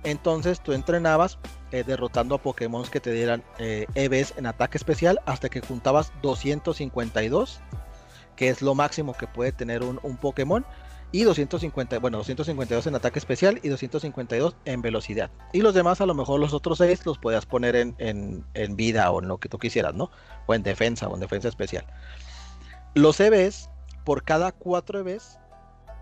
Entonces 0.06 0.60
tú 0.60 0.72
entrenabas 0.72 1.36
eh, 1.72 1.82
derrotando 1.82 2.36
a 2.36 2.38
Pokémon 2.38 2.84
que 2.84 3.00
te 3.00 3.10
dieran 3.10 3.42
eh, 3.58 3.86
EVs 3.96 4.34
en 4.36 4.46
ataque 4.46 4.78
especial 4.78 5.18
hasta 5.26 5.48
que 5.48 5.60
juntabas 5.60 6.12
252, 6.22 7.60
que 8.36 8.48
es 8.48 8.62
lo 8.62 8.76
máximo 8.76 9.14
que 9.14 9.26
puede 9.26 9.50
tener 9.50 9.82
un, 9.82 10.16
Pokémon. 10.16 10.64
Y 11.10 11.24
250, 11.24 11.98
bueno, 11.98 12.18
252 12.18 12.86
en 12.86 12.94
ataque 12.94 13.18
especial 13.18 13.58
y 13.64 13.68
252 13.68 14.54
en 14.64 14.80
velocidad. 14.80 15.28
Y 15.52 15.60
los 15.60 15.74
demás, 15.74 16.00
a 16.00 16.06
lo 16.06 16.14
mejor 16.14 16.38
los 16.38 16.54
otros 16.54 16.78
6 16.78 17.04
los 17.04 17.18
podías 17.18 17.44
poner 17.44 17.74
en, 17.74 18.44
en 18.54 18.76
vida 18.76 19.10
o 19.10 19.20
en 19.20 19.26
lo 19.26 19.38
que 19.38 19.48
tú 19.48 19.58
quisieras, 19.58 19.94
¿no? 19.94 20.12
O 20.46 20.54
en 20.54 20.62
defensa 20.62 21.08
o 21.08 21.14
en 21.14 21.20
defensa 21.20 21.48
especial. 21.48 21.84
Los 22.94 23.18
EVs, 23.18 23.70
por 24.04 24.22
cada 24.22 24.52
4 24.52 25.00
EVs, 25.00 25.40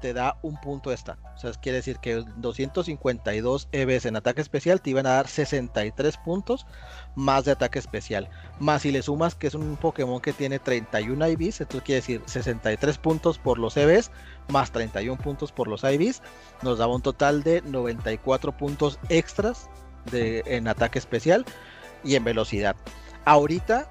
te 0.05 0.13
da 0.13 0.37
un 0.43 0.61
punto 0.61 0.91
de 0.91 0.99
stat. 0.99 1.19
O 1.35 1.39
sea, 1.39 1.51
quiere 1.53 1.77
decir 1.77 1.97
que 1.97 2.23
252 2.37 3.69
EVs 3.73 4.05
en 4.05 4.17
ataque 4.17 4.43
especial 4.43 4.83
te 4.83 4.91
iban 4.91 5.07
a 5.07 5.15
dar 5.15 5.29
63 5.29 6.19
puntos 6.19 6.67
más 7.15 7.47
de 7.47 7.53
ataque 7.53 7.79
especial. 7.79 8.29
Más 8.61 8.83
si 8.83 8.93
le 8.93 9.01
sumas 9.01 9.35
que 9.35 9.47
es 9.47 9.55
un 9.55 9.79
Pokémon 9.79 10.21
que 10.21 10.35
tiene 10.35 10.59
31 10.59 11.27
IVs, 11.29 11.63
entonces 11.63 11.87
quiere 11.87 12.01
decir 12.03 12.23
63 12.27 12.99
puntos 12.99 13.39
por 13.39 13.59
los 13.59 13.79
EVs 13.79 14.11
más 14.49 14.73
31 14.73 15.17
puntos 15.23 15.53
por 15.53 15.69
los 15.69 15.83
IVs, 15.85 16.21
nos 16.61 16.77
daba 16.77 16.95
un 16.95 17.01
total 17.01 17.43
de 17.43 17.63
94 17.63 18.55
puntos 18.59 18.99
extras 19.09 19.71
de, 20.11 20.43
en 20.45 20.69
ataque 20.69 20.99
especial 20.99 21.47
y 22.05 22.17
en 22.17 22.25
velocidad. 22.25 22.77
Ahorita 23.25 23.89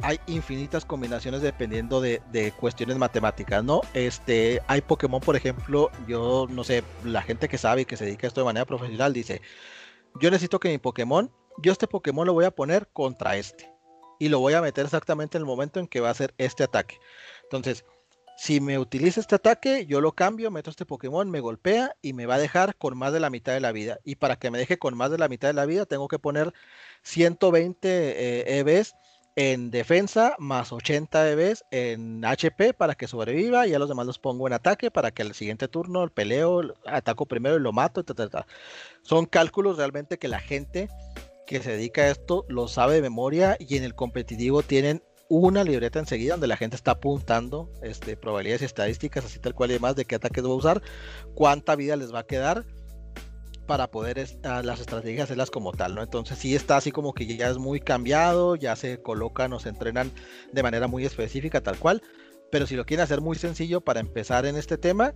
hay 0.00 0.18
infinitas 0.26 0.84
combinaciones 0.84 1.42
dependiendo 1.42 2.00
de, 2.00 2.20
cuestiones 2.58 2.96
matemáticas, 2.96 3.62
¿no? 3.62 3.82
Este, 3.94 4.60
hay 4.66 4.80
Pokémon, 4.80 5.20
por 5.20 5.36
ejemplo, 5.36 5.90
yo 6.06 6.46
no 6.50 6.64
sé, 6.64 6.82
la 7.04 7.22
gente 7.22 7.48
que 7.48 7.58
sabe 7.58 7.82
y 7.82 7.84
que 7.84 7.96
se 7.96 8.04
dedica 8.04 8.26
a 8.26 8.28
esto 8.28 8.40
de 8.40 8.46
manera 8.46 8.66
profesional 8.66 9.12
dice, 9.12 9.40
yo 10.20 10.30
necesito 10.30 10.60
que 10.60 10.68
mi 10.68 10.78
Pokémon, 10.78 11.30
yo 11.58 11.72
este 11.72 11.86
Pokémon 11.86 12.26
lo 12.26 12.32
voy 12.32 12.44
a 12.44 12.50
poner 12.50 12.88
contra 12.92 13.36
este. 13.36 13.70
Y 14.18 14.28
lo 14.28 14.38
voy 14.38 14.54
a 14.54 14.62
meter 14.62 14.84
exactamente 14.84 15.36
en 15.36 15.42
el 15.42 15.46
momento 15.46 15.80
en 15.80 15.88
que 15.88 16.00
va 16.00 16.08
a 16.08 16.12
hacer 16.12 16.32
este 16.38 16.62
ataque. 16.62 16.98
Entonces, 17.42 17.84
si 18.36 18.60
me 18.60 18.78
utiliza 18.78 19.20
este 19.20 19.34
ataque, 19.34 19.86
yo 19.86 20.00
lo 20.00 20.12
cambio, 20.12 20.50
meto 20.50 20.70
este 20.70 20.86
Pokémon, 20.86 21.30
me 21.30 21.40
golpea 21.40 21.94
y 22.02 22.12
me 22.12 22.26
va 22.26 22.36
a 22.36 22.38
dejar 22.38 22.76
con 22.76 22.96
más 22.96 23.12
de 23.12 23.20
la 23.20 23.30
mitad 23.30 23.52
de 23.52 23.60
la 23.60 23.72
vida. 23.72 23.98
Y 24.04 24.16
para 24.16 24.36
que 24.36 24.50
me 24.50 24.58
deje 24.58 24.78
con 24.78 24.96
más 24.96 25.10
de 25.10 25.18
la 25.18 25.28
mitad 25.28 25.48
de 25.48 25.54
la 25.54 25.66
vida, 25.66 25.86
tengo 25.86 26.08
que 26.08 26.18
poner 26.18 26.52
120 27.02 27.88
eh, 27.88 28.58
EVs 28.58 28.94
en 29.34 29.70
defensa, 29.70 30.36
más 30.38 30.72
80 30.72 31.30
EVs 31.30 31.64
en 31.70 32.24
HP 32.24 32.74
para 32.74 32.94
que 32.94 33.08
sobreviva, 33.08 33.66
y 33.66 33.74
a 33.74 33.78
los 33.78 33.88
demás 33.88 34.06
los 34.06 34.18
pongo 34.18 34.46
en 34.46 34.52
ataque 34.52 34.90
para 34.90 35.10
que 35.10 35.22
al 35.22 35.34
siguiente 35.34 35.68
turno 35.68 36.04
el 36.04 36.10
peleo, 36.10 36.62
ataco 36.86 37.26
primero 37.26 37.56
y 37.56 37.60
lo 37.60 37.72
mato, 37.72 38.04
Son 39.02 39.26
cálculos 39.26 39.78
realmente 39.78 40.18
que 40.18 40.28
la 40.28 40.40
gente 40.40 40.88
que 41.46 41.62
se 41.62 41.72
dedica 41.72 42.02
a 42.02 42.10
esto 42.10 42.44
lo 42.48 42.68
sabe 42.68 42.94
de 42.94 43.02
memoria 43.02 43.56
y 43.58 43.76
en 43.76 43.84
el 43.84 43.94
competitivo 43.94 44.62
tienen 44.62 45.02
una 45.28 45.64
libreta 45.64 45.98
enseguida 45.98 46.34
donde 46.34 46.46
la 46.46 46.58
gente 46.58 46.76
está 46.76 46.92
apuntando 46.92 47.70
este, 47.82 48.18
probabilidades 48.18 48.62
y 48.62 48.66
estadísticas, 48.66 49.24
así 49.24 49.38
tal 49.38 49.54
cual 49.54 49.70
y 49.70 49.74
demás, 49.74 49.96
de 49.96 50.04
qué 50.04 50.16
ataques 50.16 50.44
va 50.44 50.50
a 50.50 50.54
usar, 50.54 50.82
cuánta 51.34 51.74
vida 51.74 51.96
les 51.96 52.12
va 52.12 52.20
a 52.20 52.26
quedar 52.26 52.66
para 53.66 53.90
poder 53.90 54.26
las 54.42 54.80
estrategias 54.80 55.24
hacerlas 55.24 55.50
como 55.50 55.72
tal, 55.72 55.94
¿no? 55.94 56.02
Entonces 56.02 56.38
sí 56.38 56.54
está 56.54 56.76
así 56.76 56.90
como 56.90 57.12
que 57.14 57.26
ya 57.26 57.48
es 57.48 57.58
muy 57.58 57.80
cambiado, 57.80 58.56
ya 58.56 58.76
se 58.76 59.00
colocan 59.00 59.52
o 59.52 59.60
se 59.60 59.68
entrenan 59.68 60.10
de 60.52 60.62
manera 60.62 60.88
muy 60.88 61.04
específica, 61.04 61.60
tal 61.60 61.78
cual, 61.78 62.02
pero 62.50 62.66
si 62.66 62.76
lo 62.76 62.84
quieren 62.84 63.04
hacer 63.04 63.20
muy 63.20 63.36
sencillo 63.36 63.80
para 63.80 64.00
empezar 64.00 64.46
en 64.46 64.56
este 64.56 64.76
tema, 64.78 65.12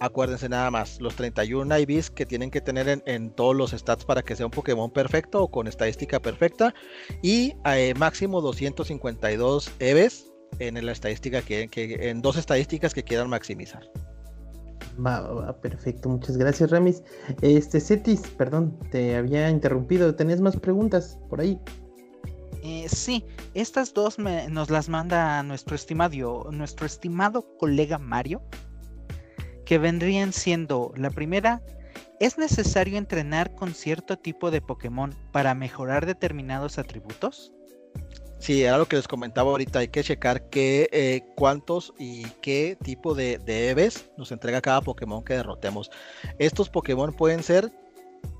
acuérdense 0.00 0.48
nada 0.48 0.70
más, 0.70 1.00
los 1.00 1.14
31 1.14 1.78
IVs 1.78 2.10
que 2.10 2.26
tienen 2.26 2.50
que 2.50 2.60
tener 2.60 3.02
en, 3.06 3.30
todos 3.30 3.54
los 3.54 3.70
stats 3.70 4.04
para 4.04 4.22
que 4.22 4.34
sea 4.34 4.46
un 4.46 4.52
Pokémon 4.52 4.90
perfecto 4.90 5.42
o 5.42 5.50
con 5.50 5.66
estadística 5.66 6.20
perfecta 6.20 6.74
y 7.22 7.54
eh, 7.66 7.94
máximo 7.96 8.40
252 8.40 9.70
EVs 9.78 10.32
en 10.58 10.84
la 10.84 10.92
estadística 10.92 11.42
que 11.42 11.68
en 11.72 12.22
dos 12.22 12.36
estadísticas 12.36 12.94
que 12.94 13.02
quieran 13.02 13.28
maximizar. 13.28 13.88
Va, 14.98 15.60
perfecto, 15.60 16.08
muchas 16.08 16.36
gracias 16.36 16.70
Ramis. 16.70 17.02
Este, 17.42 17.80
Cetis, 17.80 18.20
perdón, 18.38 18.78
te 18.90 19.16
había 19.16 19.50
interrumpido, 19.50 20.14
¿tenías 20.14 20.40
más 20.40 20.56
preguntas 20.56 21.18
por 21.28 21.40
ahí? 21.40 21.58
Eh, 22.62 22.86
sí, 22.88 23.24
estas 23.52 23.92
dos 23.92 24.18
nos 24.18 24.70
las 24.70 24.88
manda 24.88 25.42
nuestro 25.42 25.74
estimado, 25.74 26.48
nuestro 26.50 26.86
estimado 26.86 27.44
colega 27.58 27.98
Mario, 27.98 28.42
que 29.66 29.78
vendrían 29.78 30.32
siendo 30.32 30.92
la 30.96 31.10
primera, 31.10 31.62
¿es 32.20 32.38
necesario 32.38 32.96
entrenar 32.96 33.54
con 33.54 33.74
cierto 33.74 34.16
tipo 34.16 34.50
de 34.50 34.62
Pokémon 34.62 35.14
para 35.32 35.54
mejorar 35.54 36.06
determinados 36.06 36.78
atributos? 36.78 37.52
Sí, 38.44 38.62
era 38.62 38.76
lo 38.76 38.84
que 38.84 38.96
les 38.96 39.08
comentaba 39.08 39.52
ahorita. 39.52 39.78
Hay 39.78 39.88
que 39.88 40.04
checar 40.04 40.50
qué, 40.50 40.90
eh, 40.92 41.22
cuántos 41.34 41.94
y 41.98 42.24
qué 42.42 42.76
tipo 42.84 43.14
de, 43.14 43.38
de 43.38 43.70
EVs 43.70 44.10
nos 44.18 44.32
entrega 44.32 44.60
cada 44.60 44.82
Pokémon 44.82 45.24
que 45.24 45.32
derrotemos. 45.32 45.90
Estos 46.38 46.68
Pokémon 46.68 47.14
pueden 47.14 47.42
ser 47.42 47.72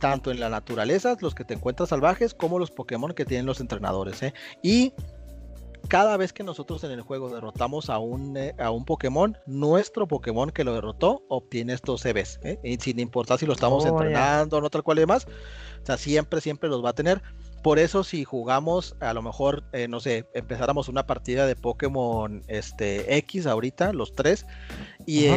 tanto 0.00 0.30
en 0.30 0.40
la 0.40 0.50
naturaleza, 0.50 1.16
los 1.20 1.34
que 1.34 1.46
te 1.46 1.54
encuentras 1.54 1.88
salvajes, 1.88 2.34
como 2.34 2.58
los 2.58 2.70
Pokémon 2.70 3.14
que 3.14 3.24
tienen 3.24 3.46
los 3.46 3.60
entrenadores. 3.60 4.22
¿eh? 4.22 4.34
Y 4.62 4.92
cada 5.88 6.18
vez 6.18 6.34
que 6.34 6.42
nosotros 6.42 6.84
en 6.84 6.90
el 6.90 7.00
juego 7.00 7.30
derrotamos 7.30 7.88
a 7.88 7.96
un, 7.96 8.36
eh, 8.36 8.54
a 8.58 8.70
un 8.70 8.84
Pokémon, 8.84 9.38
nuestro 9.46 10.06
Pokémon 10.06 10.50
que 10.50 10.64
lo 10.64 10.74
derrotó 10.74 11.24
obtiene 11.30 11.72
estos 11.72 12.04
EVs. 12.04 12.40
¿eh? 12.42 12.60
Y 12.62 12.76
sin 12.76 13.00
importar 13.00 13.38
si 13.38 13.46
lo 13.46 13.54
estamos 13.54 13.86
Oh, 13.86 13.88
entrenando 13.88 14.58
o 14.58 14.60
no 14.60 14.68
tal 14.68 14.82
cual 14.82 14.98
y 14.98 15.00
demás. 15.00 15.26
O 15.82 15.86
sea, 15.86 15.96
siempre, 15.96 16.42
siempre 16.42 16.68
los 16.68 16.84
va 16.84 16.90
a 16.90 16.94
tener. 16.94 17.22
Por 17.64 17.78
eso 17.78 18.04
si 18.04 18.24
jugamos, 18.24 18.94
a 19.00 19.14
lo 19.14 19.22
mejor, 19.22 19.64
eh, 19.72 19.88
no 19.88 19.98
sé, 19.98 20.28
empezáramos 20.34 20.90
una 20.90 21.06
partida 21.06 21.46
de 21.46 21.56
Pokémon 21.56 22.42
este, 22.46 23.16
X 23.16 23.46
ahorita, 23.46 23.94
los 23.94 24.14
tres, 24.14 24.44
y, 25.06 25.28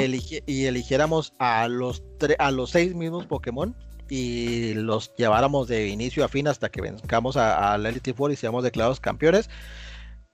y 0.46 0.66
eligiéramos 0.66 1.32
a 1.40 1.70
los, 1.70 2.04
a 2.38 2.52
los 2.52 2.72
seis 2.72 2.94
mismos 2.94 3.28
Pokémon 3.28 3.74
y 4.10 4.74
los 4.74 5.16
lleváramos 5.16 5.70
de 5.70 5.88
inicio 5.88 6.26
a 6.26 6.28
fin 6.28 6.50
hasta 6.50 6.68
que 6.68 6.82
venzcamos 6.82 7.38
a, 7.38 7.72
a 7.72 7.78
la 7.78 7.88
Elite 7.88 8.14
Four 8.14 8.34
y 8.34 8.36
seamos 8.36 8.62
declarados 8.62 9.00
campeones. 9.00 9.50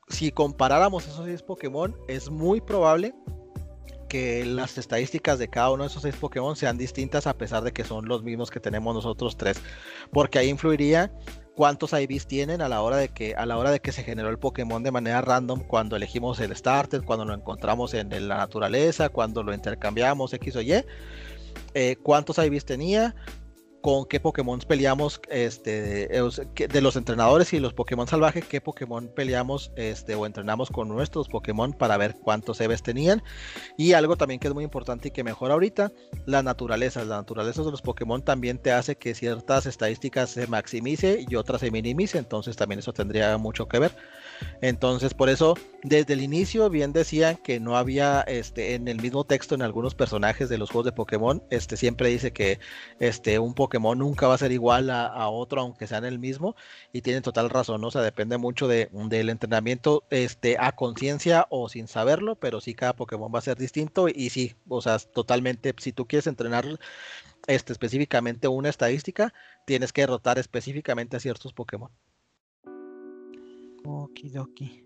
Si 0.07 0.31
comparáramos 0.31 1.05
esos 1.05 1.25
seis 1.25 1.43
Pokémon, 1.43 1.95
es 2.07 2.27
muy 2.27 2.59
probable 2.59 3.13
que 4.09 4.45
las 4.45 4.79
estadísticas 4.79 5.37
de 5.37 5.47
cada 5.47 5.69
uno 5.69 5.83
de 5.83 5.89
esos 5.89 6.01
seis 6.01 6.15
Pokémon 6.15 6.55
sean 6.55 6.79
distintas 6.79 7.27
a 7.27 7.37
pesar 7.37 7.63
de 7.63 7.71
que 7.71 7.83
son 7.83 8.07
los 8.07 8.23
mismos 8.23 8.49
que 8.49 8.59
tenemos 8.59 8.95
nosotros 8.95 9.37
tres. 9.37 9.61
Porque 10.11 10.39
ahí 10.39 10.49
influiría 10.49 11.11
cuántos 11.55 11.93
IVs 11.93 12.27
tienen 12.27 12.61
a 12.61 12.69
la 12.69 12.81
hora 12.81 12.97
de 12.97 13.09
que 13.09 13.35
a 13.35 13.45
la 13.45 13.57
hora 13.57 13.71
de 13.71 13.79
que 13.79 13.91
se 13.91 14.03
generó 14.03 14.29
el 14.29 14.39
Pokémon 14.39 14.83
de 14.83 14.91
manera 14.91 15.21
random 15.21 15.61
cuando 15.61 15.95
elegimos 15.95 16.39
el 16.39 16.55
starter, 16.55 17.03
cuando 17.03 17.25
lo 17.25 17.33
encontramos 17.33 17.93
en, 17.93 18.09
la 18.27 18.37
naturaleza, 18.37 19.09
cuando 19.09 19.43
lo 19.43 19.53
intercambiamos 19.53 20.33
X 20.33 20.55
o 20.55 20.61
Y, 20.61 20.83
eh, 21.73 21.95
cuántos 22.01 22.37
IVs 22.37 22.65
tenía, 22.65 23.15
con 23.83 24.05
qué 24.05 24.21
Pokémon 24.21 24.57
peleamos 24.59 25.19
este, 25.29 26.07
de 26.07 26.81
los 26.81 26.95
entrenadores 26.95 27.51
y 27.51 27.59
los 27.59 27.73
Pokémon 27.73 28.07
salvajes, 28.07 28.45
qué 28.45 28.61
Pokémon 28.61 29.09
peleamos 29.09 29.73
este, 29.75 30.15
o 30.15 30.25
entrenamos 30.25 30.69
con 30.69 30.87
nuestros 30.87 31.27
Pokémon 31.27 31.73
para 31.73 31.97
ver 31.97 32.15
cuántos 32.15 32.61
EVs 32.61 32.81
tenían. 32.81 33.21
Y 33.75 33.91
algo 33.91 34.15
también 34.15 34.39
que 34.39 34.47
es 34.47 34.53
muy 34.53 34.63
importante 34.63 35.09
y 35.09 35.11
que 35.11 35.25
mejora 35.25 35.55
ahorita, 35.55 35.91
la 36.25 36.41
naturaleza. 36.41 37.03
La 37.03 37.17
naturaleza 37.17 37.61
de 37.61 37.71
los 37.71 37.81
Pokémon 37.81 38.21
también 38.21 38.57
te 38.57 38.71
hace 38.71 38.95
que 38.95 39.13
ciertas 39.13 39.65
estadísticas 39.65 40.29
se 40.29 40.47
maximice 40.47 41.25
y 41.27 41.35
otras 41.35 41.59
se 41.59 41.69
minimice, 41.69 42.17
entonces 42.17 42.55
también 42.55 42.79
eso 42.79 42.93
tendría 42.93 43.37
mucho 43.37 43.67
que 43.67 43.79
ver. 43.79 43.91
Entonces, 44.61 45.13
por 45.13 45.27
eso, 45.27 45.55
desde 45.83 46.13
el 46.13 46.21
inicio, 46.21 46.69
bien 46.69 46.93
decían 46.93 47.35
que 47.35 47.59
no 47.59 47.75
había 47.75 48.21
este 48.21 48.75
en 48.75 48.87
el 48.87 49.01
mismo 49.01 49.25
texto 49.25 49.55
en 49.55 49.61
algunos 49.61 49.93
personajes 49.93 50.47
de 50.47 50.57
los 50.57 50.69
juegos 50.69 50.85
de 50.85 50.91
Pokémon, 50.93 51.43
este 51.49 51.75
siempre 51.75 52.07
dice 52.07 52.31
que 52.31 52.59
este 52.99 53.39
un 53.39 53.53
Pokémon 53.53 53.72
nunca 53.79 54.27
va 54.27 54.35
a 54.35 54.37
ser 54.37 54.51
igual 54.51 54.89
a, 54.89 55.27
otro, 55.29 55.61
aunque 55.61 55.87
sean 55.87 56.05
el 56.05 56.19
mismo, 56.19 56.55
y 56.91 57.01
tienen 57.01 57.23
total 57.23 57.49
razón, 57.49 57.81
¿no? 57.81 57.87
o 57.87 57.91
sea, 57.91 58.01
depende 58.01 58.37
mucho 58.37 58.67
de, 58.67 58.89
del 58.91 59.29
entrenamiento 59.29 60.03
este, 60.09 60.57
a 60.59 60.73
conciencia 60.73 61.47
o 61.49 61.69
sin 61.69 61.87
saberlo, 61.87 62.35
pero 62.35 62.61
sí 62.61 62.73
cada 62.73 62.93
Pokémon 62.93 63.31
va 63.33 63.39
a 63.39 63.41
ser 63.41 63.57
distinto, 63.57 64.07
y 64.07 64.29
sí, 64.29 64.55
o 64.67 64.81
sea, 64.81 64.99
totalmente, 64.99 65.73
si 65.77 65.91
tú 65.91 66.05
quieres 66.05 66.27
entrenar 66.27 66.65
este, 67.47 67.73
específicamente 67.73 68.47
una 68.47 68.69
estadística, 68.69 69.33
tienes 69.65 69.91
que 69.91 70.01
derrotar 70.01 70.39
específicamente 70.39 71.17
a 71.17 71.19
ciertos 71.19 71.53
Pokémon. 71.53 71.91
Okidoki. 73.85 74.83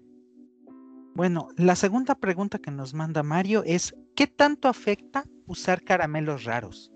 Bueno, 1.13 1.49
la 1.55 1.75
segunda 1.75 2.15
pregunta 2.15 2.59
que 2.59 2.71
nos 2.71 2.93
manda 2.93 3.23
Mario 3.23 3.63
es, 3.65 3.95
¿qué 4.15 4.27
tanto 4.27 4.67
afecta 4.67 5.25
usar 5.47 5.83
caramelos 5.83 6.43
raros? 6.43 6.91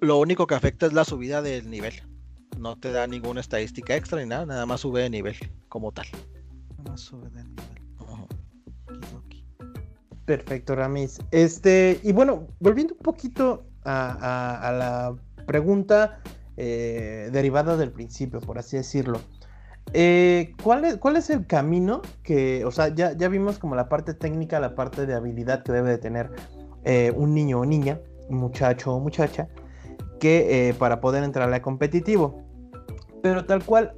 Lo 0.00 0.18
único 0.18 0.46
que 0.46 0.54
afecta 0.54 0.86
es 0.86 0.92
la 0.92 1.04
subida 1.04 1.42
del 1.42 1.70
nivel. 1.70 1.94
No 2.58 2.76
te 2.78 2.90
da 2.92 3.06
ninguna 3.06 3.40
estadística 3.40 3.94
extra 3.94 4.20
ni 4.20 4.26
nada, 4.26 4.46
nada 4.46 4.66
más 4.66 4.80
sube 4.80 5.02
de 5.02 5.10
nivel 5.10 5.36
como 5.68 5.92
tal. 5.92 6.06
No 6.84 6.96
sube 6.96 7.28
de 7.30 7.44
nivel. 7.44 7.64
Perfecto, 10.24 10.76
Ramis. 10.76 11.18
Este, 11.32 12.00
y 12.04 12.12
bueno, 12.12 12.46
volviendo 12.60 12.94
un 12.94 13.00
poquito 13.00 13.64
a, 13.84 14.10
a- 14.12 14.68
a 14.68 14.72
la 14.72 15.16
pregunta 15.46 16.20
eh, 16.56 17.30
derivada 17.32 17.76
del 17.76 17.90
principio, 17.90 18.40
por 18.40 18.58
así 18.58 18.76
decirlo. 18.76 19.20
Eh, 19.92 20.54
¿cuál, 20.62 20.84
es, 20.84 20.96
¿Cuál 20.98 21.16
es 21.16 21.30
el 21.30 21.46
camino 21.46 22.00
que, 22.22 22.64
o 22.64 22.70
sea, 22.70 22.94
ya, 22.94 23.16
ya 23.16 23.28
vimos 23.28 23.58
como 23.58 23.74
la 23.74 23.88
parte 23.88 24.14
técnica, 24.14 24.60
la 24.60 24.76
parte 24.76 25.04
de 25.04 25.14
habilidad 25.14 25.64
que 25.64 25.72
debe 25.72 25.90
de 25.90 25.98
tener 25.98 26.30
eh, 26.84 27.12
un 27.16 27.34
niño 27.34 27.60
o 27.60 27.64
niña, 27.66 27.98
muchacho 28.28 28.92
o 28.94 29.00
muchacha, 29.00 29.48
que 30.20 30.68
eh, 30.68 30.74
para 30.74 31.00
poder 31.00 31.24
entrar 31.24 31.52
a 31.52 31.62
competitivo? 31.62 32.44
Pero 33.22 33.44
tal 33.44 33.64
cual, 33.64 33.92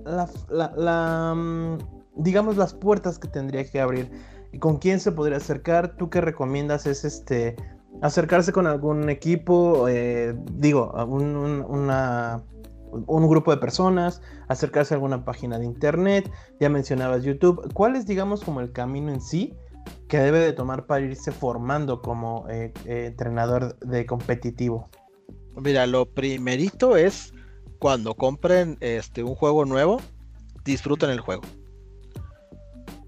la, 0.49 1.35
mm, 1.37 1.79
digamos, 2.17 2.57
las 2.57 2.73
puertas 2.73 3.19
que 3.19 3.29
tendría 3.29 3.65
que 3.65 3.81
abrir 3.81 4.11
¿Y 4.53 4.59
con 4.59 4.77
quién 4.77 5.01
se 5.01 5.13
podría 5.13 5.39
acercar? 5.39 5.97
¿Tú 5.97 6.11
qué 6.11 6.21
recomiendas? 6.21 6.87
¿Es 6.87 7.05
este 7.05 7.57
acercarse 8.03 8.53
con 8.53 8.67
algún 8.67 9.09
equipo? 9.09 9.89
eh, 9.89 10.35
digo, 10.53 10.93
un, 11.09 11.35
un- 11.37 11.91
grupo 13.29 13.51
de 13.51 13.57
personas, 13.57 14.21
acercarse 14.49 14.93
a 14.93 14.97
alguna 14.97 15.25
página 15.25 15.59
de 15.59 15.65
internet, 15.65 16.31
ya 16.61 16.69
mencionabas 16.69 17.25
YouTube. 17.25 17.73
¿Cuál 17.73 17.97
es, 17.97 18.07
digamos, 18.07 18.45
como 18.45 18.61
el 18.61 18.73
camino 18.73 19.11
en 19.11 19.23
sí 19.23 19.55
que 20.09 20.19
debe 20.19 20.41
de 20.41 20.53
tomar 20.53 20.85
para 20.85 21.01
irse 21.07 21.33
formando 21.33 22.03
como 22.03 22.45
eh, 22.51 22.75
entrenador 22.85 23.79
de 23.79 24.05
competitivo? 24.05 24.91
Mira, 25.57 25.87
lo 25.87 26.07
primerito 26.07 26.97
es 26.97 27.33
cuando 27.79 28.15
compren 28.15 28.79
este 28.81 29.25
un 29.25 29.35
juego 29.35 29.65
nuevo, 29.65 30.01
disfruten 30.65 31.11
el 31.11 31.21
juego. 31.21 31.43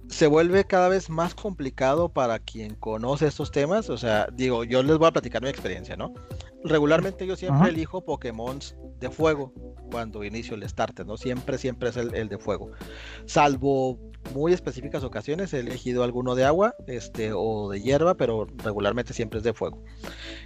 Se 0.09 0.27
vuelve 0.27 0.65
cada 0.65 0.89
vez 0.89 1.11
más 1.11 1.35
complicado 1.35 2.09
para 2.09 2.39
quien 2.39 2.75
conoce 2.75 3.27
estos 3.27 3.51
temas. 3.51 3.91
O 3.91 3.97
sea, 3.97 4.29
digo, 4.33 4.65
yo 4.65 4.83
les 4.83 4.99
voy 4.99 5.09
a 5.09 5.13
platicar 5.13 5.43
mi 5.43 5.49
experiencia, 5.49 5.97
¿no? 5.97 6.13
Regularmente 6.63 7.27
yo 7.27 7.37
siempre 7.37 7.61
Ajá. 7.63 7.69
elijo 7.69 8.05
Pokémon 8.05 8.59
de 9.01 9.11
fuego 9.11 9.53
cuando 9.91 10.25
inicio 10.25 10.55
el 10.55 10.69
starter, 10.69 11.07
¿no? 11.07 11.17
Siempre, 11.17 11.59
siempre 11.59 11.89
es 11.89 11.97
el, 11.97 12.15
el 12.15 12.29
de 12.29 12.39
fuego. 12.39 12.71
Salvo 13.27 13.99
muy 14.33 14.53
específicas 14.53 15.05
ocasiones, 15.05 15.53
he 15.53 15.61
elegido 15.61 16.05
alguno 16.05 16.35
de 16.35 16.45
agua 16.45 16.75
este, 16.87 17.33
o 17.35 17.71
de 17.71 17.81
hierba, 17.81 18.15
pero 18.15 18.47
regularmente 18.59 19.13
siempre 19.13 19.39
es 19.39 19.45
de 19.45 19.53
fuego. 19.53 19.83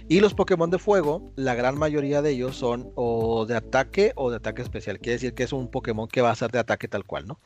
Y 0.07 0.19
los 0.19 0.33
Pokémon 0.33 0.69
de 0.69 0.79
fuego, 0.79 1.31
la 1.35 1.55
gran 1.55 1.77
mayoría 1.77 2.21
de 2.21 2.31
ellos 2.31 2.55
son 2.55 2.91
o 2.95 3.45
de 3.45 3.55
ataque 3.55 4.13
o 4.15 4.29
de 4.29 4.37
ataque 4.37 4.61
especial. 4.61 4.99
Quiere 4.99 5.13
decir 5.13 5.33
que 5.33 5.43
es 5.43 5.53
un 5.53 5.69
Pokémon 5.69 6.07
que 6.07 6.21
va 6.21 6.31
a 6.31 6.35
ser 6.35 6.51
de 6.51 6.59
ataque 6.59 6.87
tal 6.87 7.05
cual, 7.05 7.27
¿no? 7.27 7.39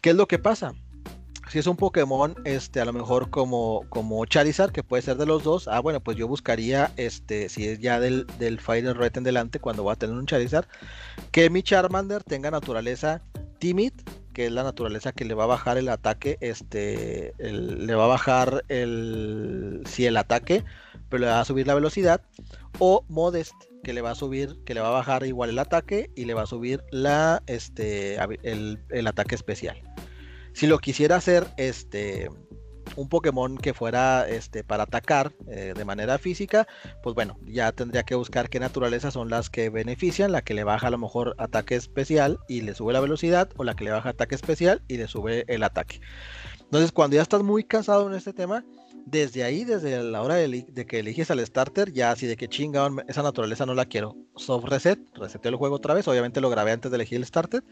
¿Qué 0.00 0.10
es 0.10 0.16
lo 0.16 0.26
que 0.26 0.38
pasa? 0.38 0.74
Si 1.50 1.58
es 1.58 1.66
un 1.66 1.76
Pokémon, 1.76 2.34
este, 2.44 2.80
a 2.80 2.84
lo 2.84 2.92
mejor 2.92 3.30
como, 3.30 3.84
como 3.90 4.24
Charizard, 4.24 4.72
que 4.72 4.82
puede 4.82 5.02
ser 5.02 5.16
de 5.18 5.26
los 5.26 5.44
dos, 5.44 5.68
ah, 5.68 5.80
bueno, 5.80 6.00
pues 6.00 6.16
yo 6.16 6.26
buscaría, 6.26 6.92
este, 6.96 7.48
si 7.48 7.68
es 7.68 7.80
ya 7.80 8.00
del, 8.00 8.26
del 8.38 8.58
Fire 8.58 8.96
Red 8.96 9.18
en 9.18 9.24
delante, 9.24 9.60
cuando 9.60 9.84
va 9.84 9.92
a 9.92 9.96
tener 9.96 10.16
un 10.16 10.26
Charizard, 10.26 10.66
que 11.30 11.50
mi 11.50 11.62
Charmander 11.62 12.24
tenga 12.24 12.50
naturaleza 12.50 13.22
Timid, 13.58 13.92
que 14.34 14.46
es 14.46 14.52
la 14.52 14.62
naturaleza 14.62 15.12
que 15.12 15.24
le 15.24 15.32
va 15.32 15.44
a 15.44 15.46
bajar 15.46 15.78
el 15.78 15.88
ataque, 15.88 16.36
este, 16.40 17.32
le 17.38 17.94
va 17.94 18.04
a 18.04 18.08
bajar 18.08 18.64
el, 18.68 19.82
si 19.86 20.04
el 20.04 20.18
ataque, 20.18 20.64
pero 21.08 21.22
le 21.22 21.26
va 21.28 21.40
a 21.40 21.44
subir 21.44 21.66
la 21.66 21.74
velocidad, 21.74 22.20
o 22.78 23.04
Modest, 23.08 23.54
que 23.82 23.94
le 23.94 24.02
va 24.02 24.10
a 24.10 24.14
subir, 24.14 24.58
que 24.66 24.74
le 24.74 24.80
va 24.80 24.88
a 24.88 24.92
bajar 24.92 25.24
igual 25.24 25.50
el 25.50 25.58
ataque 25.58 26.10
y 26.14 26.26
le 26.26 26.34
va 26.34 26.42
a 26.42 26.46
subir 26.46 26.82
la, 26.90 27.42
este, 27.46 28.16
el, 28.42 28.78
el 28.90 29.06
ataque 29.06 29.34
especial. 29.34 29.80
Si 30.52 30.66
lo 30.66 30.78
quisiera 30.78 31.16
hacer, 31.16 31.46
este, 31.56 32.28
un 32.96 33.08
Pokémon 33.08 33.58
que 33.58 33.74
fuera, 33.74 34.28
este, 34.28 34.64
para 34.64 34.84
atacar 34.84 35.32
eh, 35.48 35.74
de 35.76 35.84
manera 35.84 36.18
física, 36.18 36.66
pues 37.02 37.14
bueno, 37.14 37.38
ya 37.46 37.72
tendría 37.72 38.02
que 38.02 38.14
buscar 38.14 38.48
qué 38.48 38.60
naturalezas 38.60 39.14
son 39.14 39.30
las 39.30 39.50
que 39.50 39.70
benefician, 39.70 40.32
la 40.32 40.42
que 40.42 40.54
le 40.54 40.64
baja 40.64 40.88
a 40.88 40.90
lo 40.90 40.98
mejor 40.98 41.34
ataque 41.38 41.74
especial 41.74 42.38
y 42.48 42.62
le 42.62 42.74
sube 42.74 42.92
la 42.92 43.00
velocidad, 43.00 43.48
o 43.56 43.64
la 43.64 43.74
que 43.74 43.84
le 43.84 43.90
baja 43.90 44.10
ataque 44.10 44.34
especial 44.34 44.82
y 44.88 44.96
le 44.96 45.08
sube 45.08 45.44
el 45.48 45.62
ataque. 45.62 46.00
Entonces, 46.60 46.92
cuando 46.92 47.16
ya 47.16 47.22
estás 47.22 47.42
muy 47.42 47.64
casado 47.64 48.08
en 48.08 48.14
este 48.14 48.32
tema, 48.32 48.64
desde 49.06 49.44
ahí, 49.44 49.64
desde 49.64 50.02
la 50.02 50.22
hora 50.22 50.36
de, 50.36 50.66
de 50.66 50.86
que 50.86 50.98
eliges 50.98 51.30
al 51.30 51.44
starter, 51.44 51.92
ya 51.92 52.10
así 52.10 52.26
de 52.26 52.36
que 52.36 52.48
chinga, 52.48 52.88
esa 53.06 53.22
naturaleza 53.22 53.66
no 53.66 53.74
la 53.74 53.84
quiero. 53.84 54.16
Soft 54.36 54.64
reset, 54.64 54.98
reseteo 55.14 55.50
el 55.50 55.56
juego 55.56 55.76
otra 55.76 55.94
vez. 55.94 56.08
Obviamente 56.08 56.40
lo 56.40 56.50
grabé 56.50 56.72
antes 56.72 56.90
de 56.90 56.96
elegir 56.96 57.18
el 57.18 57.26
starter 57.26 57.62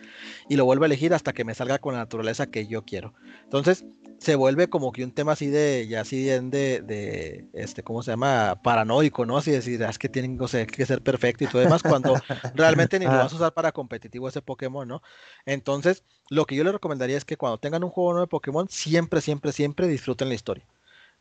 y 0.49 0.57
lo 0.57 0.65
vuelvo 0.65 0.85
a 0.85 0.87
elegir 0.87 1.15
hasta 1.15 1.33
que 1.33 1.45
me 1.45 1.55
salga 1.55 1.79
con 1.79 1.95
la 1.95 2.01
naturaleza 2.01 2.47
que 2.47 2.67
yo 2.67 2.85
quiero. 2.85 3.15
Entonces, 3.45 3.85
se 4.23 4.37
vuelve 4.37 4.69
como 4.69 4.93
que 4.93 5.03
un 5.03 5.11
tema 5.11 5.33
así 5.33 5.49
de, 5.49 5.89
ya 5.89 6.03
así 6.03 6.23
bien 6.23 6.51
de, 6.51 6.81
de, 6.81 7.49
este, 7.55 7.83
¿cómo 7.83 8.05
se 8.05 8.13
llama? 8.13 8.61
Paranoico, 8.63 9.27
¿no? 9.27 9.37
Así 9.37 9.51
decir, 9.51 9.83
ah, 9.83 9.91
es 9.91 9.99
que 9.99 10.09
tienen 10.09 10.41
o 10.41 10.47
sea, 10.47 10.65
que 10.65 10.87
ser 10.87 11.03
perfecto 11.03 11.43
y 11.43 11.49
todo 11.49 11.61
demás, 11.61 11.83
cuando 11.83 12.15
realmente 12.55 13.01
ni 13.01 13.07
lo 13.07 13.11
vas 13.11 13.33
a 13.33 13.37
usar 13.37 13.53
para 13.53 13.73
competitivo 13.73 14.29
ese 14.29 14.41
Pokémon, 14.41 14.87
¿no? 14.87 15.03
Entonces, 15.45 16.05
lo 16.31 16.47
que 16.47 16.55
yo 16.55 16.63
les 16.63 16.73
recomendaría 16.73 17.17
es 17.17 17.25
que 17.25 17.37
cuando 17.37 17.59
tengan 17.59 17.83
un 17.83 17.91
juego 17.91 18.13
nuevo 18.13 18.27
de 18.27 18.31
Pokémon, 18.31 18.69
siempre, 18.69 19.21
siempre, 19.21 19.51
siempre 19.51 19.89
disfruten 19.89 20.29
la 20.29 20.35
historia 20.35 20.65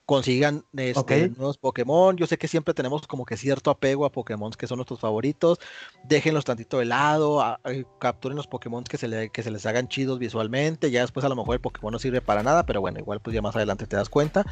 consigan 0.06 0.66
este, 0.76 1.30
nuevos 1.30 1.58
Pokémon. 1.58 2.18
Yo 2.18 2.28
sé 2.28 2.38
que 2.38 2.48
siempre 2.48 2.74
tenemos 2.74 3.08
como 3.08 3.26
que 3.26 3.38
cierto 3.38 3.72
apego 3.72 4.06
a 4.06 4.12
Pokémon 4.12 4.52
que 4.52 4.68
son 4.68 4.78
nuestros 4.78 5.00
favoritos. 5.00 5.60
Déjenlos 6.04 6.46
tantito 6.46 6.80
de 6.80 6.86
lado, 6.86 7.44
capturen 8.00 8.36
los 8.36 8.48
Pokémon 8.48 8.84
que 8.84 8.98
se, 8.98 9.30
que 9.30 9.44
se 9.44 9.52
les 9.52 9.66
hagan 9.66 9.88
chidos 9.88 10.20
visualmente. 10.20 10.92
Ya 10.92 11.02
después 11.02 11.26
a 11.26 11.30
lo 11.30 11.36
mejor 11.36 11.56
el 11.56 11.62
Pokémon 11.62 11.92
no 11.94 12.00
sirve 12.00 12.22
para 12.22 12.44
nada, 12.44 12.66
pero 12.66 12.82
bueno, 12.82 13.00
igual 13.00 13.20
pues 13.22 13.34
ya 13.34 13.42
más 13.42 13.56
adelante 13.56 13.88
te 13.88 13.96
das 13.96 14.10
cuenta. 14.10 14.46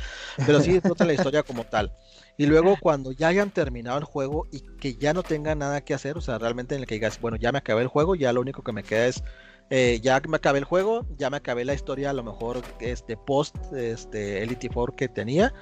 Pero 0.46 0.62
sí 0.62 0.72
disfruten 0.74 1.08
la 1.08 1.14
historia 1.14 1.44
como 1.44 1.64
tal. 1.64 1.92
Y 2.38 2.46
luego 2.46 2.78
cuando 2.80 3.12
ya 3.12 3.28
hayan 3.28 3.52
terminado 3.52 3.98
el 3.98 4.06
juego 4.06 4.48
y 4.52 4.62
que 4.62 4.96
ya 4.96 5.14
no 5.14 5.24
tengan 5.24 5.60
nada 5.60 5.82
que 5.82 5.94
hacer, 5.94 6.18
o 6.18 6.22
sea, 6.22 6.38
realmente 6.38 6.76
en 6.76 6.82
el 6.82 6.88
que 6.88 6.96
digas, 6.96 7.20
bueno, 7.20 7.36
ya 7.36 7.52
me 7.52 7.58
acabé 7.58 7.82
el 7.82 7.90
juego, 7.90 8.16
ya 8.16 8.32
lo 8.32 8.40
único 8.40 8.64
que 8.64 8.72
me 8.72 8.84
queda 8.84 9.08
es 9.08 9.24
eh, 9.70 10.00
ya 10.02 10.22
me 10.28 10.38
acabé 10.38 10.60
el 10.60 10.66
juego, 10.66 11.06
ya 11.18 11.30
me 11.30 11.38
acabé 11.38 11.66
la 11.66 11.74
historia, 11.74 12.10
a 12.10 12.14
lo 12.14 12.24
mejor 12.24 12.62
este 12.80 13.16
post 13.16 13.56
este 13.74 14.44
Elite 14.44 14.70
Four 14.70 14.96
que 14.96 15.08
tenía. 15.08 15.54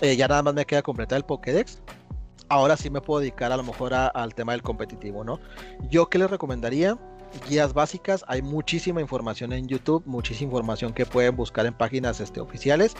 Eh, 0.00 0.16
ya 0.16 0.28
nada 0.28 0.42
más 0.42 0.54
me 0.54 0.64
queda 0.64 0.82
completar 0.82 1.18
el 1.18 1.24
Pokédex. 1.24 1.80
Ahora 2.48 2.76
sí 2.76 2.90
me 2.90 3.00
puedo 3.00 3.20
dedicar 3.20 3.52
a 3.52 3.56
lo 3.56 3.62
mejor 3.62 3.94
al 3.94 4.34
tema 4.34 4.52
del 4.52 4.62
competitivo, 4.62 5.22
¿no? 5.22 5.38
Yo 5.88 6.08
qué 6.08 6.18
les 6.18 6.28
recomendaría, 6.30 6.98
guías 7.48 7.72
básicas, 7.72 8.24
hay 8.26 8.42
muchísima 8.42 9.00
información 9.00 9.52
en 9.52 9.68
YouTube, 9.68 10.02
muchísima 10.04 10.48
información 10.48 10.92
que 10.92 11.06
pueden 11.06 11.36
buscar 11.36 11.66
en 11.66 11.74
páginas 11.74 12.20
este, 12.20 12.40
oficiales. 12.40 12.94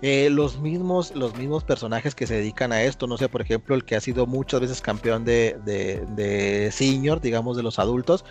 Eh, 0.00 0.30
los, 0.30 0.58
mismos, 0.58 1.14
los 1.14 1.36
mismos 1.36 1.64
personajes 1.64 2.14
que 2.14 2.26
se 2.26 2.34
dedican 2.34 2.72
a 2.72 2.82
esto, 2.82 3.06
no 3.06 3.18
sé, 3.18 3.28
por 3.28 3.42
ejemplo, 3.42 3.74
el 3.74 3.84
que 3.84 3.94
ha 3.96 4.00
sido 4.00 4.26
muchas 4.26 4.60
veces 4.60 4.80
campeón 4.80 5.26
de, 5.26 5.58
de, 5.64 6.04
de 6.16 6.72
senior, 6.72 7.20
digamos, 7.20 7.58
de 7.58 7.62
los 7.62 7.78
adultos, 7.78 8.24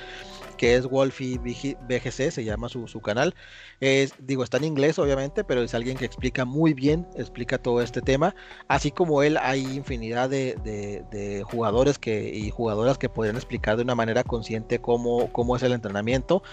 que 0.63 0.75
es 0.77 0.87
Wolfie 0.87 1.39
BGC, 1.39 2.31
se 2.31 2.45
llama 2.45 2.69
su, 2.69 3.01
canal. 3.01 3.35
Es, 3.81 4.13
digo, 4.17 4.45
está 4.45 4.55
en 4.55 4.63
inglés 4.63 4.97
obviamente, 4.97 5.43
pero 5.43 5.61
es 5.61 5.73
alguien 5.73 5.97
que 5.97 6.05
explica 6.05 6.45
muy 6.45 6.73
bien, 6.73 7.05
explica 7.17 7.57
todo 7.57 7.81
este 7.81 8.01
tema. 8.01 8.33
Así 8.69 8.89
como 8.89 9.23
él, 9.23 9.35
hay 9.41 9.59
infinidad 9.59 10.29
de, 10.29 11.43
jugadores 11.51 11.99
que, 11.99 12.29
y 12.33 12.49
jugadoras 12.49 12.97
que 12.97 13.09
podrían 13.09 13.35
explicar 13.35 13.75
de 13.75 13.83
una 13.83 13.93
manera 13.93 14.23
consciente 14.23 14.79
cómo, 14.79 15.29
cómo 15.33 15.57
es 15.57 15.63
el 15.63 15.73
entrenamiento 15.73 16.43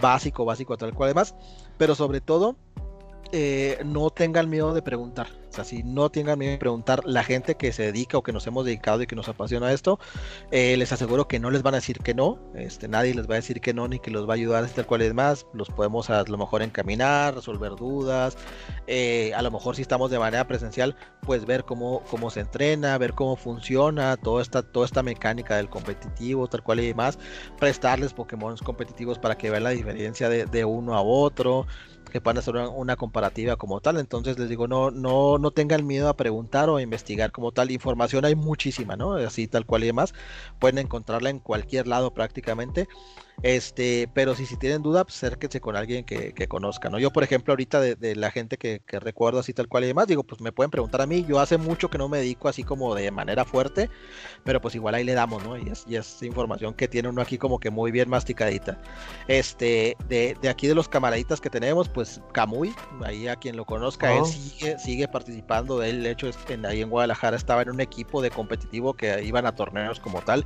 básico, 0.00 0.46
básico, 0.46 0.78
tal 0.78 0.94
cual 0.94 1.08
además. 1.08 1.34
Pero 1.76 1.94
sobre 1.94 2.22
todo, 2.22 2.56
eh, 3.32 3.80
no 3.84 4.10
tengan 4.10 4.48
miedo 4.48 4.74
de 4.74 4.82
preguntar. 4.82 5.28
O 5.50 5.52
sea, 5.52 5.64
si 5.64 5.82
no 5.82 6.10
tengan 6.10 6.38
miedo 6.38 6.52
de 6.52 6.58
preguntar, 6.58 7.02
la 7.04 7.24
gente 7.24 7.56
que 7.56 7.72
se 7.72 7.82
dedica 7.82 8.16
o 8.16 8.22
que 8.22 8.32
nos 8.32 8.46
hemos 8.46 8.64
dedicado 8.64 9.02
y 9.02 9.08
que 9.08 9.16
nos 9.16 9.28
apasiona 9.28 9.72
esto, 9.72 9.98
eh, 10.52 10.76
les 10.76 10.92
aseguro 10.92 11.26
que 11.26 11.40
no 11.40 11.50
les 11.50 11.62
van 11.62 11.74
a 11.74 11.78
decir 11.78 11.98
que 11.98 12.14
no. 12.14 12.38
Este, 12.54 12.86
nadie 12.86 13.14
les 13.14 13.28
va 13.28 13.34
a 13.34 13.36
decir 13.36 13.60
que 13.60 13.74
no 13.74 13.88
ni 13.88 13.98
que 13.98 14.12
los 14.12 14.28
va 14.28 14.34
a 14.34 14.36
ayudar 14.36 14.68
tal 14.68 14.86
cual 14.86 15.02
es 15.02 15.12
más. 15.12 15.46
Los 15.52 15.68
podemos 15.68 16.08
a 16.08 16.22
lo 16.22 16.38
mejor 16.38 16.62
encaminar, 16.62 17.34
resolver 17.34 17.74
dudas. 17.74 18.36
Eh, 18.86 19.32
a 19.34 19.42
lo 19.42 19.50
mejor 19.50 19.74
si 19.74 19.82
estamos 19.82 20.10
de 20.12 20.20
manera 20.20 20.46
presencial, 20.46 20.94
pues 21.22 21.44
ver 21.46 21.64
cómo, 21.64 22.02
cómo 22.10 22.30
se 22.30 22.40
entrena, 22.40 22.96
ver 22.98 23.14
cómo 23.14 23.34
funciona 23.34 24.16
toda 24.16 24.42
esta, 24.42 24.62
toda 24.62 24.86
esta 24.86 25.02
mecánica 25.02 25.56
del 25.56 25.68
competitivo, 25.68 26.46
tal 26.46 26.62
cual 26.62 26.78
y 26.80 26.86
demás. 26.86 27.18
Prestarles 27.58 28.12
Pokémon 28.12 28.56
competitivos 28.58 29.18
para 29.18 29.36
que 29.36 29.50
vean 29.50 29.64
la 29.64 29.70
diferencia 29.70 30.28
de, 30.28 30.46
de 30.46 30.64
uno 30.64 30.94
a 30.94 31.02
otro 31.02 31.66
que 32.10 32.20
puedan 32.20 32.38
hacer 32.38 32.56
una, 32.56 32.96
comparativa 32.96 33.56
como 33.56 33.80
tal. 33.80 33.98
Entonces 33.98 34.38
les 34.38 34.48
digo, 34.48 34.68
no, 34.68 34.90
no, 34.90 35.38
no 35.38 35.50
tengan 35.50 35.86
miedo 35.86 36.08
a 36.08 36.16
preguntar 36.16 36.68
o 36.68 36.76
a 36.76 36.82
investigar 36.82 37.32
como 37.32 37.52
tal. 37.52 37.70
Información 37.70 38.24
hay 38.24 38.34
muchísima, 38.34 38.96
¿no? 38.96 39.14
Así 39.14 39.46
tal 39.46 39.66
cual 39.66 39.84
y 39.84 39.86
demás. 39.86 40.14
Pueden 40.58 40.78
encontrarla 40.78 41.30
en 41.30 41.38
cualquier 41.38 41.86
lado 41.86 42.12
prácticamente. 42.12 42.88
Este, 43.42 44.08
pero 44.12 44.34
si, 44.34 44.44
si 44.44 44.56
tienen 44.56 44.82
duda, 44.82 45.04
pues 45.04 45.16
acérquense 45.16 45.60
con 45.60 45.76
alguien 45.76 46.04
que, 46.04 46.34
que 46.34 46.46
conozca, 46.46 46.90
¿no? 46.90 46.98
Yo, 46.98 47.10
por 47.10 47.22
ejemplo, 47.22 47.52
ahorita 47.52 47.80
de, 47.80 48.16
la 48.16 48.30
gente 48.30 48.58
que, 48.58 48.80
que, 48.86 49.00
recuerdo 49.00 49.38
así 49.38 49.54
tal 49.54 49.68
cual 49.68 49.84
y 49.84 49.86
demás, 49.86 50.06
digo, 50.06 50.24
pues 50.24 50.40
me 50.40 50.52
pueden 50.52 50.70
preguntar 50.70 51.00
a 51.00 51.06
mí. 51.06 51.24
Yo 51.26 51.40
hace 51.40 51.56
mucho 51.56 51.88
que 51.88 51.96
no 51.96 52.08
me 52.08 52.18
dedico 52.18 52.48
así 52.48 52.64
como 52.64 52.94
de 52.94 53.10
manera 53.10 53.44
fuerte, 53.44 53.88
pero 54.44 54.60
pues 54.60 54.74
igual 54.74 54.94
ahí 54.94 55.04
le 55.04 55.14
damos, 55.14 55.42
¿no? 55.42 55.56
Y 55.56 55.68
es, 55.70 55.84
y 55.88 55.96
es 55.96 56.22
información 56.22 56.74
que 56.74 56.88
tiene 56.88 57.08
uno 57.08 57.22
aquí 57.22 57.38
como 57.38 57.58
que 57.58 57.70
muy 57.70 57.90
bien 57.90 58.10
masticadita. 58.10 58.78
Este, 59.26 59.96
de, 60.08 60.36
de 60.40 60.48
aquí 60.48 60.66
de 60.66 60.74
los 60.74 60.88
camaraditas 60.88 61.40
que 61.40 61.48
tenemos, 61.48 61.88
pues 61.88 62.20
Camuy, 62.32 62.74
ahí 63.04 63.26
a 63.26 63.36
quien 63.36 63.56
lo 63.56 63.64
conozca, 63.64 64.12
él 64.12 64.22
oh. 64.22 64.26
sigue, 64.26 64.78
sigue 64.78 65.08
participando. 65.08 65.82
Él, 65.82 66.02
de 66.02 66.10
hecho, 66.10 66.30
en, 66.48 66.66
ahí 66.66 66.82
en 66.82 66.90
Guadalajara 66.90 67.36
estaba 67.36 67.62
en 67.62 67.70
un 67.70 67.80
equipo 67.80 68.20
de 68.20 68.30
competitivo 68.30 68.94
que 68.94 69.24
iban 69.24 69.46
a 69.46 69.54
torneos 69.54 69.98
como 69.98 70.20
tal. 70.20 70.44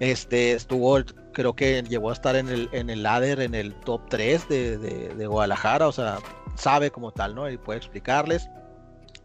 Este 0.00 0.52
estuvo, 0.52 0.98
creo 1.32 1.54
que 1.54 1.82
llegó 1.82 2.08
a 2.10 2.14
estar 2.14 2.34
en 2.34 2.48
el, 2.48 2.70
en 2.72 3.02
ladder, 3.02 3.40
en 3.40 3.54
el 3.54 3.74
top 3.80 4.08
3 4.08 4.48
de, 4.48 5.26
Guadalajara, 5.26 5.86
o 5.88 5.92
sea, 5.92 6.18
sabe 6.56 6.90
como 6.90 7.12
tal, 7.12 7.34
¿no? 7.34 7.50
Y 7.50 7.58
puede 7.58 7.78
explicarles. 7.78 8.48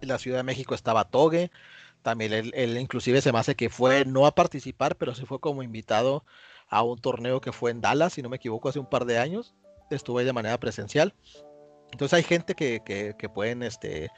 La 0.01 0.19
Ciudad 0.19 0.37
de 0.37 0.43
México 0.43 0.75
estaba 0.75 1.05
Togue, 1.05 1.49
también 2.01 2.33
él, 2.33 2.77
inclusive 2.77 3.21
se 3.21 3.31
me 3.31 3.39
hace 3.39 3.55
que 3.55 3.69
fue 3.69 4.05
no 4.05 4.27
a 4.27 4.35
participar, 4.35 4.97
pero 4.97 5.15
se 5.15 5.25
fue 5.25 5.39
como 5.39 5.63
invitado 5.63 6.23
a 6.69 6.83
un 6.83 6.99
torneo 6.99 7.41
que 7.41 7.51
fue 7.51 7.71
en 7.71 7.81
Dallas, 7.81 8.13
si 8.13 8.21
no 8.21 8.29
me 8.29 8.35
equivoco, 8.35 8.69
hace 8.69 8.79
un 8.79 8.89
par 8.89 9.05
de 9.05 9.17
años. 9.17 9.55
Estuve 9.89 10.23
de 10.23 10.33
manera 10.33 10.59
presencial. 10.59 11.15
Entonces 11.91 12.13
hay 12.13 12.23
gente 12.23 12.53
que, 12.53 12.81
que, 13.17 13.29
pueden, 13.29 13.63
este, 13.63 14.09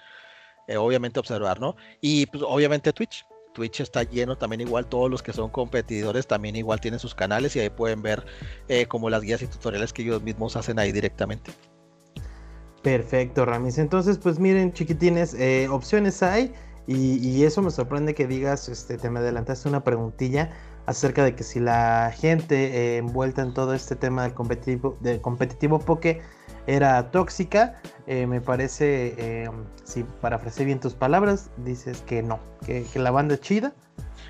eh, 0.68 0.78
obviamente 0.78 1.20
observar, 1.20 1.60
¿no? 1.60 1.76
Y 2.02 2.26
pues 2.26 2.44
obviamente 2.46 2.92
Twitch. 2.92 3.26
Twitch 3.58 3.82
está 3.82 4.04
lleno 4.04 4.38
también 4.38 4.62
igual, 4.62 4.86
todos 4.86 5.10
los 5.10 5.24
que 5.24 5.34
son 5.34 5.50
competidores 5.50 6.28
también 6.28 6.56
igual 6.56 6.80
tienen 6.80 7.00
sus 7.00 7.16
canales 7.16 7.56
y 7.56 7.60
ahí 7.60 7.72
pueden 7.72 8.04
ver 8.04 8.24
eh, 8.68 8.86
como 8.86 9.10
las 9.10 9.24
guías 9.24 9.42
y 9.42 9.48
tutoriales 9.48 9.94
que 9.94 10.04
ellos 10.04 10.22
mismos 10.22 10.56
hacen 10.56 10.78
ahí 10.78 10.92
directamente. 10.92 11.52
Perfecto, 12.84 13.46
Ramis. 13.46 13.80
Entonces, 13.80 14.20
pues 14.20 14.38
miren, 14.38 14.74
chiquitines, 14.74 15.34
eh, 15.34 15.68
opciones 15.72 16.22
hay 16.22 16.54
y, 16.86 17.44
eso 17.44 17.64
me 17.64 17.72
sorprende 17.72 18.14
que 18.14 18.28
digas, 18.28 18.70
este, 18.70 19.00
te 19.00 19.10
me 19.10 19.20
adelantaste 19.20 19.68
una 19.68 19.84
preguntilla 19.84 20.52
acerca 20.86 21.24
de 21.24 21.34
que 21.34 21.44
si 21.44 21.60
la 21.60 22.14
gente 22.16 22.56
eh, 22.56 22.98
envuelta 22.98 23.42
en 23.42 23.56
todo 23.56 23.74
este 23.74 23.96
tema 23.96 24.22
del 24.22 24.36
competitivo, 24.36 24.98
del 25.02 25.20
competitivo 25.20 25.80
poke 25.80 26.22
era 26.68 27.10
tóxica. 27.12 27.82
Eh, 28.06 28.28
me 28.28 28.40
parece, 28.42 29.16
eh, 29.18 29.50
si 29.84 30.04
parafrasé 30.04 30.66
bien 30.66 30.80
tus 30.80 30.94
palabras, 30.94 31.50
dices 31.58 32.02
que 32.02 32.22
no, 32.22 32.40
que, 32.66 32.86
la 32.96 33.12
banda 33.12 33.34
es 33.36 33.42
chida. 33.42 33.74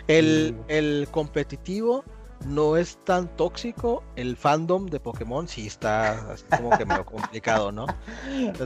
El, 0.07 0.55
el, 0.69 1.07
competitivo 1.11 2.05
no 2.45 2.77
es 2.77 2.97
tan 3.03 3.27
tóxico, 3.35 4.03
el 4.15 4.38
fandom 4.38 4.85
de 4.85 4.99
Pokémon 4.99 5.47
sí 5.47 5.67
está 5.67 6.35
como 6.55 6.69
que 6.77 6.85
medio 6.85 7.05
complicado, 7.05 7.71
¿no? 7.71 7.88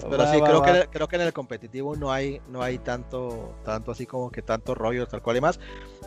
pero 0.10 0.32
sí, 0.32 0.40
creo, 0.42 0.62
Que, 0.62 0.88
creo 0.92 1.08
que 1.08 1.16
en 1.16 1.22
el 1.24 1.34
competitivo 1.34 1.96
no 1.96 2.12
hay, 2.12 2.42
no 2.48 2.62
hay 2.62 2.78
tanto, 2.78 3.56
tanto 3.64 3.92
así 3.92 4.06
como 4.06 4.30
que 4.30 4.42
tanto 4.42 4.76
rollo, 4.76 5.08
tal 5.08 5.22
cual 5.22 5.38
y 5.38 5.42
más. 5.42 5.60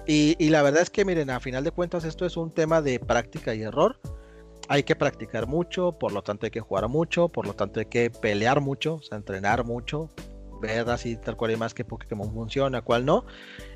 Y, 0.06 0.36
y 0.38 0.50
la 0.50 0.62
verdad 0.62 0.82
es 0.82 0.90
que, 0.90 1.04
miren, 1.04 1.30
a 1.30 1.40
final 1.40 1.64
de 1.64 1.70
cuentas 1.72 2.04
esto 2.04 2.26
es 2.26 2.36
un 2.36 2.50
tema 2.50 2.80
de 2.82 3.00
práctica 3.00 3.54
y 3.54 3.62
error 3.62 3.98
hay 4.68 4.82
que 4.82 4.96
practicar 4.96 5.46
mucho, 5.46 5.92
por 5.92 6.12
lo 6.12 6.22
tanto 6.22 6.46
hay 6.46 6.50
que 6.50 6.60
jugar 6.60 6.88
mucho, 6.88 7.28
por 7.28 7.46
lo 7.46 7.54
tanto 7.54 7.80
hay 7.80 7.86
que 7.86 8.10
pelear 8.10 8.60
mucho, 8.60 9.00
entrenar 9.12 9.64
mucho, 9.64 10.10
ver 10.60 10.88
así 10.88 11.16
tal 11.16 11.36
cual 11.36 11.52
y 11.52 11.56
más 11.56 11.74
que 11.74 11.84
Pokémon 11.84 12.32
funciona, 12.32 12.80
cuál 12.82 13.04
no, 13.04 13.24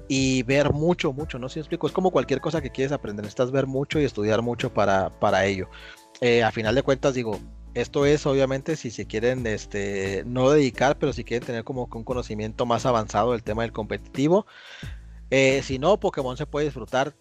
y 0.09 0.43
ver 0.45 0.73
mucho, 0.73 1.13
mucho, 1.13 1.39
no 1.39 1.49
sé 1.49 1.55
si 1.55 1.61
explico, 1.61 1.87
es 1.87 1.93
como 1.93 2.11
cualquier 2.11 2.41
cosa 2.41 2.61
que 2.61 2.71
quieres 2.71 2.93
aprender, 2.93 3.25
necesitas 3.25 3.51
ver 3.51 3.67
mucho 3.67 4.01
y 4.01 4.05
estudiar 4.05 4.43
mucho 4.43 4.73
para, 4.73 5.11
para 5.21 5.45
ello. 5.45 5.69
Eh, 6.21 6.43
a 6.43 6.51
final 6.51 6.75
de 6.75 6.83
cuentas, 6.83 7.15
digo, 7.15 7.39
esto 7.75 8.07
es 8.07 8.27
obviamente 8.27 8.77
si 8.77 8.91
se 8.91 9.07
quieren 9.07 9.47
este, 9.47 10.25
no 10.27 10.51
dedicar, 10.51 10.99
pero 10.99 11.13
si 11.13 11.25
quieren 11.25 11.47
tener 11.47 11.65
como 11.65 11.89
un 11.93 12.05
conocimiento 12.05 12.67
más 12.67 12.87
avanzado 12.87 13.33
del 13.33 13.43
tema 13.43 13.63
del 13.63 13.73
competitivo. 13.73 14.47
Eh, 15.31 15.61
si 15.63 15.79
no, 15.79 16.01
Pokémon 16.01 16.37
se 16.37 16.47
puede 16.47 16.67
disfrutar 16.67 17.15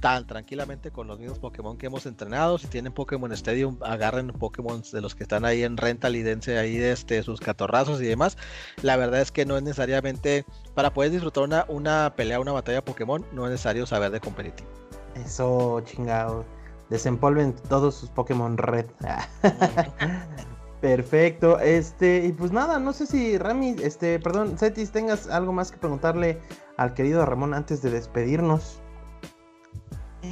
tan 0.00 0.26
tranquilamente 0.26 0.90
con 0.90 1.06
los 1.06 1.18
mismos 1.18 1.38
Pokémon 1.38 1.76
que 1.76 1.86
hemos 1.86 2.06
entrenado. 2.06 2.58
Si 2.58 2.66
tienen 2.66 2.92
Pokémon 2.92 3.32
Stadium, 3.32 3.78
agarren 3.82 4.28
Pokémon 4.28 4.82
de 4.92 5.00
los 5.00 5.14
que 5.14 5.22
están 5.22 5.44
ahí 5.44 5.62
en 5.62 5.76
rental 5.76 6.16
y 6.16 6.22
dense 6.22 6.58
ahí 6.58 6.76
de 6.76 6.92
este, 6.92 7.22
sus 7.22 7.40
catorrazos 7.40 8.00
y 8.00 8.06
demás. 8.06 8.36
La 8.82 8.96
verdad 8.96 9.20
es 9.20 9.32
que 9.32 9.46
no 9.46 9.56
es 9.56 9.62
necesariamente, 9.62 10.44
para 10.74 10.92
poder 10.92 11.10
disfrutar 11.10 11.44
una, 11.44 11.64
una 11.68 12.12
pelea, 12.16 12.40
una 12.40 12.52
batalla 12.52 12.84
Pokémon, 12.84 13.24
no 13.32 13.46
es 13.46 13.52
necesario 13.52 13.86
saber 13.86 14.10
de 14.10 14.20
competitivo. 14.20 14.68
Eso, 15.14 15.80
chingado. 15.84 16.44
Desempolven 16.90 17.54
todos 17.68 17.94
sus 17.94 18.10
Pokémon 18.10 18.58
Red. 18.58 18.86
Perfecto, 20.80 21.58
este, 21.60 22.26
y 22.26 22.32
pues 22.32 22.52
nada, 22.52 22.78
no 22.78 22.92
sé 22.92 23.06
si 23.06 23.38
Rami, 23.38 23.74
este, 23.82 24.18
perdón, 24.18 24.58
Cetis, 24.58 24.90
tengas 24.90 25.28
algo 25.28 25.50
más 25.50 25.72
que 25.72 25.78
preguntarle 25.78 26.42
al 26.76 26.92
querido 26.92 27.24
Ramón 27.24 27.54
antes 27.54 27.80
de 27.80 27.88
despedirnos. 27.88 28.82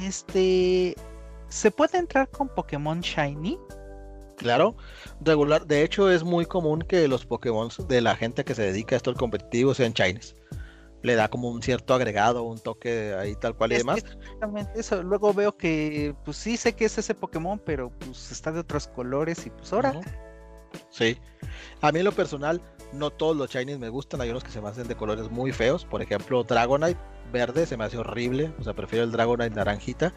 Este. 0.01 0.95
¿Se 1.49 1.69
puede 1.69 1.99
entrar 1.99 2.29
con 2.29 2.49
Pokémon 2.49 3.01
Shiny? 3.01 3.59
Claro, 4.37 4.75
regular. 5.21 5.65
De 5.67 5.83
hecho, 5.83 6.09
es 6.09 6.23
muy 6.23 6.45
común 6.45 6.81
que 6.81 7.07
los 7.07 7.25
Pokémon 7.25 7.69
de 7.87 8.01
la 8.01 8.15
gente 8.15 8.43
que 8.43 8.55
se 8.55 8.63
dedica 8.63 8.95
a 8.95 8.97
esto 8.97 9.11
al 9.11 9.17
competitivo 9.17 9.73
sean 9.73 9.93
Chinese. 9.93 10.35
Le 11.03 11.15
da 11.15 11.27
como 11.27 11.49
un 11.49 11.61
cierto 11.61 11.93
agregado, 11.93 12.43
un 12.43 12.59
toque 12.59 13.13
ahí 13.13 13.35
tal 13.35 13.55
cual 13.55 13.73
y 13.73 13.77
demás. 13.77 13.97
Exactamente 13.97 14.79
eso. 14.79 15.03
Luego 15.03 15.33
veo 15.33 15.55
que, 15.55 16.15
pues 16.25 16.37
sí 16.37 16.57
sé 16.57 16.73
que 16.73 16.85
es 16.85 16.97
ese 16.97 17.13
Pokémon, 17.13 17.59
pero 17.59 17.91
pues 17.99 18.31
está 18.31 18.51
de 18.51 18.61
otros 18.61 18.87
colores 18.87 19.45
y 19.45 19.49
pues 19.49 19.71
ahora. 19.73 19.99
Sí. 20.89 21.17
A 21.81 21.91
mí 21.91 21.99
en 21.99 22.05
lo 22.05 22.13
personal, 22.13 22.61
no 22.93 23.11
todos 23.11 23.37
los 23.37 23.49
Chinese 23.49 23.77
me 23.77 23.89
gustan. 23.89 24.21
Hay 24.21 24.29
unos 24.31 24.43
que 24.43 24.49
se 24.49 24.61
me 24.61 24.69
hacen 24.69 24.87
de 24.87 24.95
colores 24.95 25.29
muy 25.29 25.51
feos. 25.51 25.85
Por 25.85 26.01
ejemplo, 26.01 26.43
Dragonite 26.43 26.99
verde 27.33 27.65
se 27.65 27.75
me 27.75 27.83
hace 27.83 27.97
horrible. 27.97 28.53
O 28.59 28.63
sea, 28.63 28.73
prefiero 28.73 29.03
el 29.03 29.11
Dragonite 29.11 29.55
naranjita. 29.55 30.13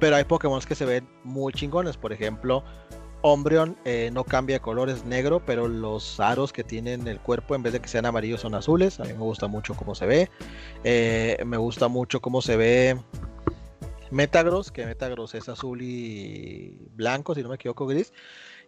Pero 0.00 0.16
hay 0.16 0.24
Pokémon 0.24 0.60
que 0.60 0.74
se 0.74 0.86
ven 0.86 1.06
muy 1.22 1.52
chingones. 1.52 1.98
Por 1.98 2.14
ejemplo, 2.14 2.64
Ombreon 3.20 3.76
eh, 3.84 4.10
no 4.12 4.24
cambia 4.24 4.56
de 4.56 4.60
color, 4.60 4.88
es 4.88 5.04
negro, 5.04 5.42
pero 5.44 5.68
los 5.68 6.20
aros 6.20 6.52
que 6.52 6.64
tienen 6.64 7.06
el 7.06 7.20
cuerpo, 7.20 7.54
en 7.54 7.62
vez 7.62 7.72
de 7.72 7.80
que 7.80 7.88
sean 7.88 8.06
amarillos, 8.06 8.40
son 8.40 8.54
azules. 8.54 9.00
A 9.00 9.04
mí 9.04 9.12
me 9.12 9.18
gusta 9.18 9.46
mucho 9.46 9.74
cómo 9.74 9.94
se 9.94 10.06
ve. 10.06 10.30
Eh, 10.84 11.42
me 11.44 11.56
gusta 11.58 11.88
mucho 11.88 12.20
cómo 12.20 12.40
se 12.40 12.56
ve 12.56 12.98
Metagross, 14.10 14.70
que 14.70 14.86
Metagross 14.86 15.34
es 15.34 15.48
azul 15.48 15.82
y 15.82 16.88
blanco, 16.92 17.34
si 17.34 17.42
no 17.42 17.48
me 17.48 17.56
equivoco, 17.56 17.86
gris. 17.86 18.12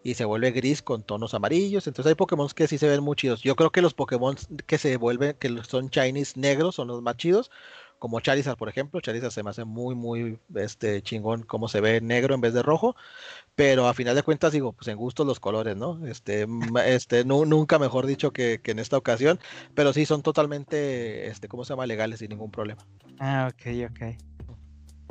Y 0.06 0.14
se 0.14 0.24
vuelve 0.24 0.52
gris 0.52 0.82
con 0.82 1.02
tonos 1.02 1.34
amarillos. 1.34 1.88
Entonces 1.88 2.10
hay 2.10 2.14
Pokémon 2.14 2.48
que 2.54 2.68
sí 2.68 2.78
se 2.78 2.86
ven 2.86 3.02
muy 3.02 3.16
chidos. 3.16 3.42
Yo 3.42 3.56
creo 3.56 3.70
que 3.72 3.82
los 3.82 3.92
Pokémon 3.92 4.36
que 4.64 4.78
se 4.78 4.96
vuelven, 4.98 5.34
que 5.40 5.48
son 5.68 5.90
Chinese 5.90 6.38
negros, 6.38 6.76
son 6.76 6.86
los 6.86 7.02
más 7.02 7.16
chidos 7.16 7.50
como 7.98 8.20
Charizard, 8.20 8.56
por 8.56 8.68
ejemplo. 8.68 9.00
Charizard 9.00 9.32
se 9.32 9.42
me 9.42 9.50
hace 9.50 9.64
muy, 9.64 9.96
muy 9.96 10.38
este, 10.54 11.02
chingón 11.02 11.42
cómo 11.42 11.66
se 11.66 11.80
ve 11.80 12.00
negro 12.00 12.36
en 12.36 12.40
vez 12.40 12.54
de 12.54 12.62
rojo. 12.62 12.94
Pero 13.56 13.88
a 13.88 13.94
final 13.94 14.14
de 14.14 14.22
cuentas, 14.22 14.52
digo, 14.52 14.74
pues 14.74 14.86
en 14.86 14.96
gustos 14.96 15.26
los 15.26 15.40
colores, 15.40 15.76
¿no? 15.76 16.06
Este, 16.06 16.46
este, 16.84 17.24
nunca 17.24 17.80
mejor 17.80 18.06
dicho 18.06 18.32
que, 18.32 18.60
en 18.64 18.78
esta 18.78 18.96
ocasión. 18.96 19.40
Pero 19.74 19.92
sí 19.92 20.06
son 20.06 20.22
totalmente, 20.22 21.26
este, 21.26 21.48
¿cómo 21.48 21.64
se 21.64 21.72
llama? 21.72 21.84
Legales 21.84 22.20
sin 22.20 22.28
ningún 22.28 22.52
problema. 22.52 22.86
Ah, 23.18 23.50
ok, 23.50 23.90
ok. 23.90 24.35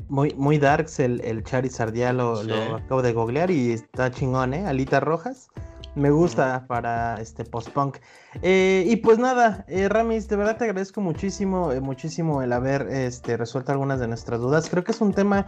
Muy, 0.08 0.34
muy 0.36 0.60
darks 0.60 1.00
el, 1.00 1.20
el 1.22 1.44
Charizard, 1.44 1.94
ya 1.94 2.14
lo, 2.14 2.44
lo 2.44 2.76
acabo 2.76 3.02
de 3.02 3.14
googlear 3.14 3.50
y 3.50 3.72
está 3.72 4.12
chingón, 4.12 4.54
¿eh? 4.54 4.68
Alitas 4.68 5.02
rojas. 5.02 5.50
Me 5.96 6.12
gusta 6.12 6.66
para 6.68 7.16
este 7.22 7.46
post-punk. 7.46 7.98
Eh, 8.42 8.84
y 8.86 8.98
pues 8.98 9.18
nada, 9.18 9.64
eh, 9.70 9.88
Ramis, 9.88 10.28
de 10.28 10.36
verdad 10.36 10.58
te 10.58 10.66
agradezco 10.66 11.00
muchísimo, 11.00 11.72
eh, 11.72 11.80
muchísimo 11.80 12.42
el 12.42 12.52
haber 12.52 12.82
este, 12.90 13.38
resuelto 13.38 13.72
algunas 13.72 14.02
de 14.02 14.10
nuestras 14.10 14.42
dudas. 14.42 14.70
Creo 14.70 14.84
que 14.84 14.92
es 14.92 15.00
un 15.00 15.14
tema 15.14 15.48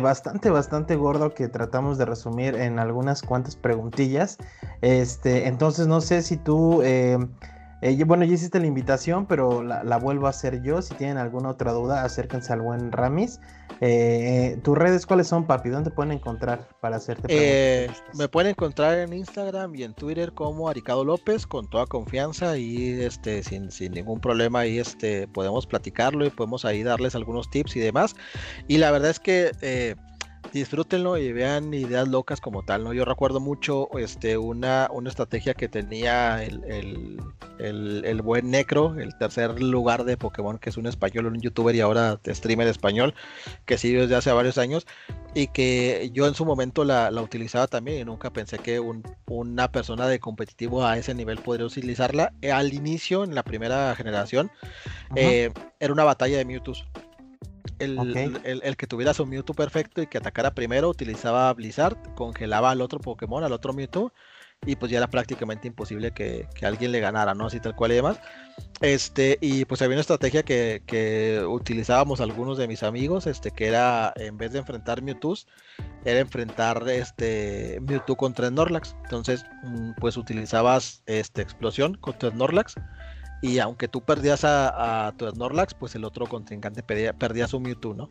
bastante, 0.00 0.50
bastante 0.50 0.94
gordo 0.94 1.34
que 1.34 1.48
tratamos 1.48 1.98
de 1.98 2.04
resumir 2.04 2.54
en 2.54 2.78
algunas 2.78 3.22
cuantas 3.22 3.56
preguntillas. 3.56 4.38
Este, 4.82 5.48
entonces 5.48 5.88
no 5.88 6.00
sé 6.00 6.22
si 6.22 6.36
tú 6.36 6.82
eh, 7.82 8.02
bueno, 8.04 8.24
ya 8.24 8.34
hiciste 8.34 8.58
la 8.58 8.66
invitación, 8.66 9.26
pero 9.26 9.62
la, 9.62 9.98
vuelvo 9.98 10.26
a 10.26 10.30
hacer 10.30 10.62
yo. 10.62 10.80
Si 10.80 10.94
tienen 10.94 11.18
alguna 11.18 11.50
otra 11.50 11.72
duda, 11.72 12.04
acérquense 12.04 12.52
al 12.52 12.62
buen 12.62 12.90
Ramis. 12.90 13.40
Eh, 13.80 14.58
¿Tus 14.62 14.78
redes 14.78 15.04
cuáles 15.04 15.26
son, 15.26 15.46
papi? 15.46 15.68
¿Dónde 15.68 15.90
pueden 15.90 16.12
encontrar 16.12 16.68
para 16.80 16.96
hacerte 16.96 17.26
eh, 17.28 17.90
Me 18.14 18.28
pueden 18.28 18.50
encontrar 18.50 18.98
en 18.98 19.12
Instagram 19.12 19.74
y 19.74 19.82
en 19.82 19.92
Twitter 19.92 20.32
como 20.32 20.68
Aricado 20.68 21.04
López, 21.04 21.46
con 21.46 21.68
toda 21.68 21.86
confianza 21.86 22.56
y 22.56 22.92
este, 23.02 23.42
sin, 23.42 23.70
sin 23.70 23.92
ningún 23.92 24.20
problema. 24.20 24.60
Ahí 24.60 24.78
este, 24.78 25.28
podemos 25.28 25.66
platicarlo 25.66 26.24
y 26.24 26.30
podemos 26.30 26.64
ahí 26.64 26.82
darles 26.82 27.14
algunos 27.14 27.50
tips 27.50 27.76
y 27.76 27.80
demás. 27.80 28.16
Y 28.68 28.78
la 28.78 28.90
verdad 28.90 29.10
es 29.10 29.20
que 29.20 29.96
disfrútenlo 30.52 31.18
y 31.18 31.32
vean 31.32 31.72
ideas 31.74 32.08
locas 32.08 32.40
como 32.40 32.62
tal, 32.62 32.84
¿no? 32.84 32.92
Yo 32.92 33.04
recuerdo 33.04 33.40
mucho 33.40 33.88
este, 33.98 34.36
una, 34.38 34.88
una 34.92 35.10
estrategia 35.10 35.54
que 35.54 35.68
tenía 35.68 36.42
el, 36.42 37.20
el, 37.58 38.22
buen 38.22 38.50
Necro, 38.50 38.98
el 38.98 39.16
tercer 39.18 39.60
lugar 39.60 40.04
de 40.04 40.16
Pokémon, 40.16 40.58
que 40.58 40.70
es 40.70 40.76
un 40.76 40.86
español, 40.86 41.26
un 41.26 41.40
youtuber 41.40 41.74
y 41.74 41.80
ahora 41.80 42.18
streamer 42.26 42.68
español, 42.68 43.14
que 43.64 43.78
sigue 43.78 44.02
desde 44.02 44.16
hace 44.16 44.32
varios 44.32 44.58
años, 44.58 44.86
y 45.34 45.48
que 45.48 46.10
yo 46.12 46.26
en 46.26 46.34
su 46.34 46.44
momento 46.44 46.84
la, 46.84 47.10
utilizaba 47.20 47.66
también 47.66 48.00
y 48.00 48.04
nunca 48.04 48.30
pensé 48.30 48.58
que 48.58 48.80
una 49.26 49.70
persona 49.70 50.06
de 50.06 50.20
competitivo 50.20 50.84
a 50.84 50.96
ese 50.96 51.14
nivel 51.14 51.38
podría 51.38 51.66
utilizarla. 51.66 52.32
Al 52.52 52.72
inicio, 52.72 53.24
en 53.24 53.34
la 53.34 53.42
primera 53.42 53.94
generación, 53.94 54.50
eh, 55.14 55.50
era 55.80 55.92
una 55.92 56.04
batalla 56.04 56.38
de 56.38 56.44
Mewtwo 56.44 56.74
el, 57.78 58.76
que 58.76 58.86
tuviera 58.86 59.14
su 59.14 59.26
Mewtwo 59.26 59.54
perfecto 59.54 60.02
y 60.02 60.06
que 60.06 60.18
atacara 60.18 60.54
primero 60.54 60.88
utilizaba 60.88 61.52
Blizzard, 61.52 61.96
congelaba 62.14 62.70
al 62.70 62.80
otro 62.80 63.00
Pokémon, 63.00 63.44
al 63.44 63.52
otro 63.52 63.72
Mewtwo, 63.72 64.12
y 64.64 64.76
pues 64.76 64.90
ya 64.90 64.98
era 64.98 65.08
prácticamente 65.08 65.68
imposible 65.68 66.12
que, 66.12 66.48
alguien 66.62 66.92
le 66.92 67.00
ganara, 67.00 67.34
¿no? 67.34 67.46
Así 67.46 67.60
tal 67.60 67.76
cual 67.76 67.92
y 67.92 67.96
demás. 67.96 68.18
Este, 68.80 69.38
y 69.40 69.64
pues 69.66 69.82
había 69.82 69.96
una 69.96 70.00
estrategia 70.00 70.42
que, 70.42 71.44
utilizábamos 71.46 72.20
algunos 72.20 72.56
de 72.58 72.66
mis 72.66 72.82
amigos, 72.82 73.26
este, 73.26 73.50
que 73.50 73.66
era, 73.66 74.12
en 74.16 74.38
vez 74.38 74.52
de 74.52 74.60
enfrentar 74.60 75.02
Mewtwo, 75.02 75.34
era 76.04 76.20
enfrentar 76.20 76.88
este 76.88 77.78
Mewtwo 77.82 78.16
contra 78.16 78.48
Snorlax. 78.48 78.96
Entonces, 79.04 79.44
mm, 79.62 79.92
pues 80.00 80.16
utilizabas 80.16 81.02
este, 81.06 81.42
explosión 81.42 81.94
contra 81.94 82.30
Snorlax 82.30 82.76
y 83.42 83.58
aunque 83.58 83.88
tú 83.88 84.00
perdías 84.00 84.44
a, 84.44 85.12
tu 85.16 85.28
Snorlax, 85.28 85.74
pues 85.74 85.94
el 85.94 86.04
otro 86.04 86.26
contrincante 86.26 86.82
perdía, 86.82 87.12
perdía, 87.12 87.46
su 87.46 87.60
Mewtwo, 87.60 87.94
¿no? 87.94 88.08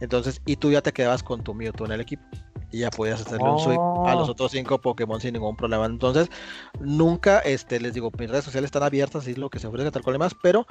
Entonces, 0.00 0.40
y 0.46 0.56
tú 0.56 0.70
ya 0.70 0.82
te 0.82 0.92
quedabas 0.92 1.22
con 1.22 1.42
tu 1.42 1.54
Mewtwo 1.54 1.86
en 1.86 1.92
el 1.92 2.00
equipo. 2.00 2.22
Y 2.70 2.80
ya 2.80 2.90
podías 2.90 3.22
hacerle 3.22 3.48
un 3.48 3.58
sweep 3.58 3.80
a 3.80 4.14
los 4.14 4.28
oh. 4.28 4.32
otros 4.32 4.52
cinco 4.52 4.78
Pokémon 4.78 5.20
sin 5.20 5.32
ningún 5.32 5.56
problema. 5.56 5.86
Entonces, 5.86 6.30
nunca, 6.80 7.38
este, 7.38 7.80
les 7.80 7.94
digo, 7.94 8.10
mis 8.18 8.28
redes 8.28 8.44
sociales 8.44 8.68
están 8.68 8.82
abiertas, 8.82 9.26
y 9.26 9.32
es 9.32 9.38
lo 9.38 9.48
que 9.48 9.58
se 9.58 9.66
ofrece 9.66 9.90
tal 9.90 10.02
cual 10.02 10.18
más, 10.18 10.34
pero 10.42 10.66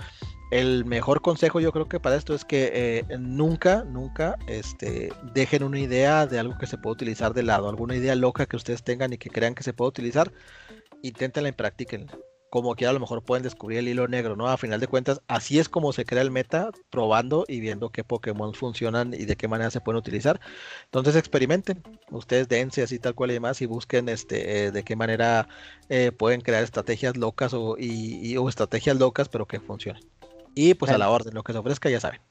el 0.52 0.86
mejor 0.86 1.22
consejo 1.22 1.60
yo 1.60 1.72
creo 1.72 1.90
que 1.90 2.00
para 2.00 2.16
esto 2.16 2.36
es 2.36 2.46
que 2.46 2.72
eh, 2.74 3.18
nunca, 3.18 3.84
nunca, 3.84 4.38
este, 4.48 5.12
dejen 5.34 5.64
una 5.64 5.80
idea 5.80 6.28
de 6.28 6.38
algo 6.38 6.58
que 6.60 6.68
se 6.68 6.78
puede 6.78 6.94
utilizar 6.94 7.34
de 7.34 7.42
lado, 7.42 7.68
alguna 7.68 7.96
idea 7.96 8.14
loca 8.16 8.46
que 8.46 8.56
ustedes 8.56 8.84
tengan 8.84 9.12
y 9.12 9.18
que 9.18 9.32
crean 9.32 9.56
que 9.56 9.64
se 9.64 9.74
puede 9.74 9.90
utilizar, 9.90 10.32
inténtenla 11.02 11.50
y 11.50 11.54
practíquenla 11.54 12.14
como 12.50 12.76
quiera 12.76 12.92
a 12.92 12.94
lo 12.94 13.00
mejor 13.00 13.24
pueden 13.24 13.44
descubrir 13.44 13.80
el 13.80 13.88
hilo 13.88 14.08
negro, 14.08 14.36
¿no? 14.36 14.48
A 14.48 14.58
final 14.58 14.80
de 14.80 14.88
cuentas, 14.88 15.22
así 15.28 15.60
es 15.60 15.70
como 15.70 15.92
se 15.94 16.06
crea 16.06 16.22
el 16.22 16.32
meta, 16.32 16.72
probando 16.90 17.46
y 17.48 17.60
viendo 17.60 17.90
qué 17.90 18.04
Pokémon 18.04 18.54
funcionan 18.54 19.14
y 19.14 19.26
de 19.26 19.36
qué 19.36 19.48
manera 19.48 19.70
se 19.72 19.82
pueden 19.82 20.00
utilizar. 20.00 20.40
Entonces 20.86 21.16
experimenten, 21.16 21.84
ustedes 22.12 22.48
dense 22.48 22.84
así 22.84 23.00
tal 23.00 23.16
cual 23.16 23.32
y 23.32 23.34
demás 23.34 23.62
y 23.62 23.66
busquen 23.66 24.10
este 24.10 24.66
eh, 24.66 24.72
de 24.72 24.84
qué 24.84 24.96
manera 24.96 25.48
eh, 25.90 26.12
pueden 26.12 26.42
crear 26.42 26.64
estrategias 26.64 27.18
locas 27.18 27.54
o, 27.54 27.76
y, 27.78 28.38
estrategias 28.48 28.98
locas 28.98 29.30
pero 29.30 29.46
que 29.46 29.60
funcionen. 29.60 30.04
Y 30.56 30.74
pues 30.74 30.92
a 30.92 30.98
la 30.98 31.10
orden, 31.10 31.34
lo 31.34 31.44
que 31.44 31.54
se 31.54 31.60
ofrezca 31.60 31.90
ya 31.90 32.00
saben. 32.00 32.22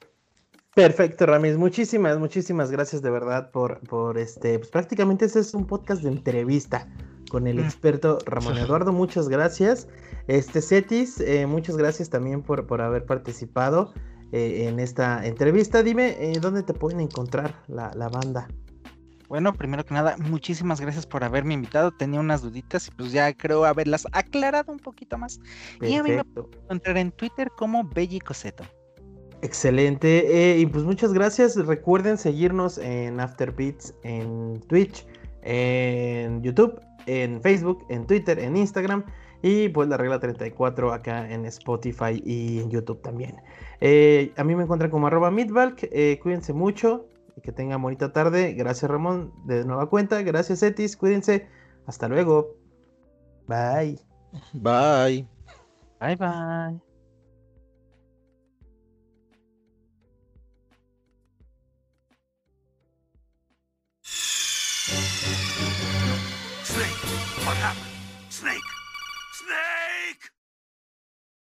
Perfecto, 0.74 1.24
Ramis. 1.24 1.56
Muchísimas, 1.56 2.18
muchísimas 2.18 2.70
gracias 2.70 3.00
de 3.00 3.10
verdad 3.10 3.50
por, 3.50 3.80
por 3.80 4.18
este, 4.18 4.58
pues 4.58 4.70
prácticamente 4.70 5.24
este 5.24 5.40
es 5.40 5.54
un 5.54 5.66
podcast 5.66 6.02
de 6.02 6.08
entrevista 6.08 6.88
con 7.30 7.46
el 7.46 7.56
mm. 7.56 7.64
experto 7.64 8.18
Ramón 8.26 8.58
Eduardo. 8.58 8.92
Muchas 8.92 9.28
gracias. 9.28 9.88
Este 10.28 10.60
Cetis, 10.60 11.20
eh, 11.20 11.46
muchas 11.46 11.76
gracias 11.76 12.10
también 12.10 12.42
por, 12.42 12.66
por 12.66 12.80
haber 12.80 13.06
participado 13.06 13.92
eh, 14.32 14.66
en 14.68 14.80
esta 14.80 15.24
entrevista. 15.24 15.82
Dime, 15.82 16.16
eh, 16.18 16.38
¿dónde 16.40 16.64
te 16.64 16.74
pueden 16.74 17.00
encontrar 17.00 17.54
la, 17.68 17.90
banda? 18.08 18.48
Bueno, 19.28 19.52
primero 19.52 19.84
que 19.84 19.94
nada, 19.94 20.16
muchísimas 20.18 20.80
gracias 20.80 21.06
por 21.06 21.22
haberme 21.22 21.54
invitado. 21.54 21.92
Tenía 21.92 22.18
unas 22.18 22.42
duditas 22.42 22.88
y 22.88 22.90
pues 22.90 23.12
ya 23.12 23.32
creo 23.34 23.64
haberlas 23.64 24.06
aclarado 24.12 24.72
un 24.72 24.80
poquito 24.80 25.16
más. 25.16 25.38
Y 25.80 25.94
a 25.94 26.02
mí 26.02 26.10
me 26.10 26.24
pueden 26.24 26.50
encontrar 26.64 26.96
en 26.96 27.12
Twitter 27.12 27.48
como 27.56 27.84
Belly 27.84 28.18
Coseto. 28.18 28.64
Excelente. 29.42 30.56
y 30.58 30.66
pues 30.66 30.84
muchas 30.84 31.12
gracias. 31.12 31.54
Recuerden 31.54 32.18
seguirnos 32.18 32.78
en 32.78 33.20
Afterbeats, 33.20 33.94
en 34.02 34.60
Twitch, 34.68 35.06
en 35.42 36.42
YouTube, 36.42 36.80
en 37.06 37.40
Facebook, 37.40 37.84
en 37.88 38.06
Twitter, 38.06 38.38
en 38.38 38.56
Instagram. 38.56 39.04
Y 39.42 39.68
pues 39.68 39.88
la 39.88 39.96
regla 39.96 40.18
34 40.18 40.92
acá 40.92 41.30
en 41.30 41.44
Spotify 41.46 42.22
y 42.24 42.60
en 42.60 42.70
YouTube 42.70 43.00
también. 43.02 43.36
Eh, 43.80 44.32
a 44.36 44.44
mí 44.44 44.56
me 44.56 44.64
encuentran 44.64 44.90
como 44.90 45.06
arroba 45.06 45.30
midvalk. 45.30 45.88
Eh, 45.92 46.18
cuídense 46.22 46.52
mucho 46.52 47.06
y 47.36 47.40
que 47.42 47.52
tengan 47.52 47.82
bonita 47.82 48.12
tarde. 48.12 48.54
Gracias 48.54 48.90
Ramón 48.90 49.32
de 49.44 49.64
nueva 49.64 49.88
cuenta. 49.88 50.22
Gracias 50.22 50.62
Etis. 50.62 50.96
Cuídense. 50.96 51.46
Hasta 51.86 52.08
luego. 52.08 52.56
Bye. 53.46 53.98
Bye. 54.54 55.26
Bye 56.00 56.16
bye. 56.16 56.85
What 67.46 67.56
happened? 67.58 67.85